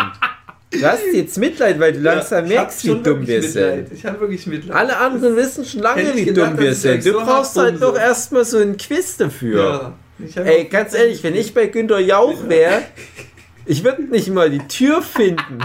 [0.71, 3.87] Du hast jetzt Mitleid, weil du langsam Ja, hab merkst, wie dumm wir Mitleid.
[3.87, 3.93] sind.
[3.93, 4.75] Ich habe wirklich Mitleid.
[4.75, 7.05] Alle anderen wissen schon lange, wie gedacht, dumm wir sind.
[7.05, 9.95] Du so brauchst halt doch erstmal so einen Quiz dafür.
[10.35, 10.41] Ja.
[10.43, 12.81] Ey, ganz ehrlich, wenn ich bei Günter Jauch wäre,
[13.65, 15.59] ich würde nicht mal die Tür finden.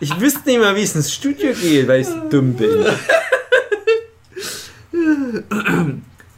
[0.00, 2.84] Ich wüsste nicht mal, wie es ins Studio geht, weil ich so dumm bin.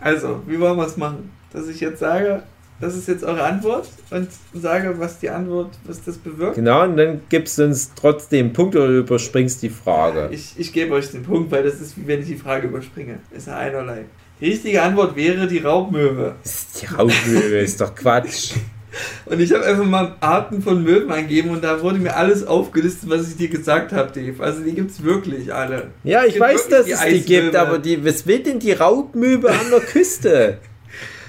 [0.00, 1.30] Also, wie wollen wir es machen?
[1.52, 2.42] Dass ich jetzt sage,
[2.80, 6.56] das ist jetzt eure Antwort und sage, was die Antwort, was das bewirkt?
[6.56, 10.28] Genau, und dann gibst du uns trotzdem einen Punkt oder überspringst die Frage.
[10.30, 13.18] Ich, ich gebe euch den Punkt, weil das ist wie wenn ich die Frage überspringe.
[13.34, 14.04] Ist ja einerlei.
[14.40, 16.34] Die richtige Antwort wäre die Raubmöwe.
[16.80, 18.52] Die Raubmöwe, ist doch Quatsch.
[19.26, 23.10] Und ich habe einfach mal Arten von Möwen eingeben und da wurde mir alles aufgelistet,
[23.10, 24.42] was ich dir gesagt habe, Dave.
[24.42, 25.88] Also die gibt es wirklich alle.
[26.02, 29.70] Ja, ich weiß, dass es die gibt, aber die, was will denn die Raubmöwe an
[29.70, 30.58] der Küste?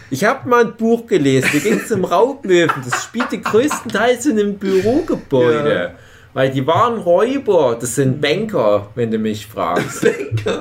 [0.10, 2.72] Ich habe mal ein Buch gelesen, da ging es um Raubmöwen.
[2.90, 5.74] Das spielte größtenteils in einem Bürogebäude.
[5.74, 5.92] Ja.
[6.34, 10.06] Weil die waren Räuber, das sind Banker, wenn du mich fragst.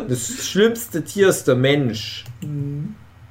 [0.08, 2.24] Das schlimmste Tier ist der Mensch.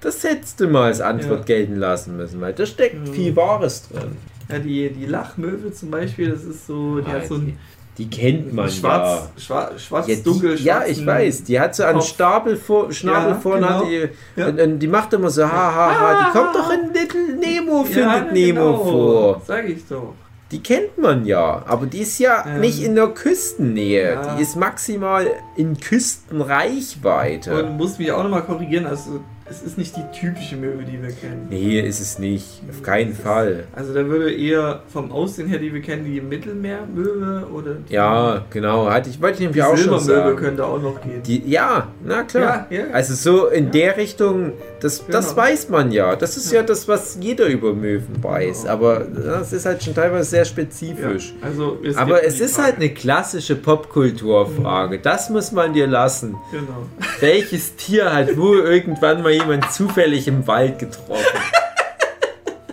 [0.02, 1.46] Das hättest du mal als Antwort Ja.
[1.56, 3.14] gelten lassen müssen, weil da steckt Ja.
[3.14, 4.18] viel Wahres drin.
[4.50, 7.58] Ja, die, die Lachmöwe zum Beispiel, das ist so, die hat so ein
[7.98, 11.44] Die kennt man schwarz, schwarz, schwarz, Ja, die, dunkel, ja, ich weiß.
[11.46, 12.08] Die hat so einen Kopf.
[12.10, 13.66] Stapel vor, Schnabel Ja, vorne.
[13.68, 13.86] genau.
[13.86, 14.48] Die, Ja.
[14.48, 16.28] und, und die macht immer so, ha, ha, ha.
[16.32, 19.42] Die kommt doch in Little Nemo, findet Ja, Nemo genau, vor.
[19.48, 20.14] Sag ich doch.
[20.52, 21.64] Die kennt man ja.
[21.66, 22.60] Aber die ist ja Ähm.
[22.60, 24.14] nicht in der Küstennähe.
[24.14, 24.36] Ja.
[24.36, 27.64] Die ist maximal in Küstenreichweite.
[27.64, 31.12] Und muss mich auch nochmal korrigieren, also es ist nicht die typische Möwe, die wir
[31.12, 31.48] kennen.
[31.52, 32.62] nee, ist es nicht.
[32.70, 33.66] Auf keinen Fall.
[33.76, 38.44] Also da würde eher vom Aussehen her, die wir kennen, die Mittelmeermöwe oder die, Ja,
[38.50, 38.88] genau.
[38.90, 40.36] Hatte ich, wollte ich nämlich auch schon sagen.
[40.36, 41.22] könnte auch noch gehen.
[41.24, 42.66] Die, ja, na klar.
[42.72, 42.84] Ja, ja.
[42.92, 45.38] Also so in der Richtung, das, das Genau.
[45.42, 46.16] weiß man ja.
[46.16, 46.64] Das ist ja.
[46.64, 48.62] das, was jeder über Möwen weiß.
[48.64, 48.74] Genau.
[48.74, 51.34] Aber das ist halt schon teilweise sehr spezifisch.
[51.42, 52.66] also es Aber es ist Frage.
[52.70, 54.98] halt eine klassische Popkulturfrage.
[55.00, 56.36] Das muss man dir lassen.
[56.52, 56.88] Genau.
[57.20, 61.40] Welches Tier hat wo irgendwann mal jemand zufällig im Wald getroffen?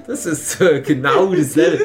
[0.06, 1.84] Das ist so genau dasselbe.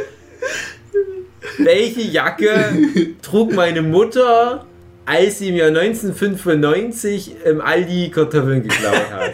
[1.59, 2.73] Welche Jacke
[3.21, 4.65] trug meine Mutter,
[5.05, 9.33] als sie mir 1995 im Aldi Kartoffeln geklaut hat?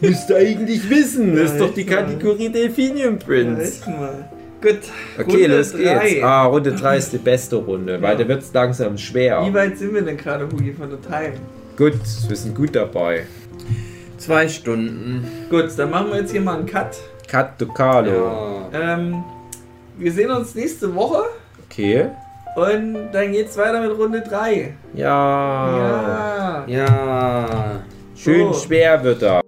[0.00, 1.36] Müsste eigentlich wissen.
[1.36, 1.86] Das ist doch die.
[1.86, 3.80] Kategorie Delphinium Prince.
[4.60, 4.78] Gut.
[5.18, 6.08] Okay, Runde los drei.
[6.08, 6.22] geht's.
[6.24, 8.22] Ah, Runde 3 ist die beste Runde, weil Ja.
[8.22, 9.44] da wird es langsam schwer.
[9.46, 11.34] Wie weit sind wir denn gerade, Hugi, von der Time?
[11.76, 13.24] Gut, wir sind gut dabei.
[14.24, 15.26] Zwei Stunden.
[15.50, 16.96] Gut, dann machen wir jetzt hier mal einen Cut.
[17.28, 18.68] Cut to Carlo.
[18.72, 18.94] Ja.
[18.94, 19.22] Ähm,
[19.98, 21.24] wir sehen uns nächste Woche
[21.66, 22.06] Okay.
[22.56, 24.74] und dann geht's weiter mit Runde 3.
[24.94, 25.76] Ja.
[25.76, 26.64] Ja.
[26.66, 27.82] Ja.
[28.16, 28.60] Schön So.
[28.60, 29.42] schwer wird er.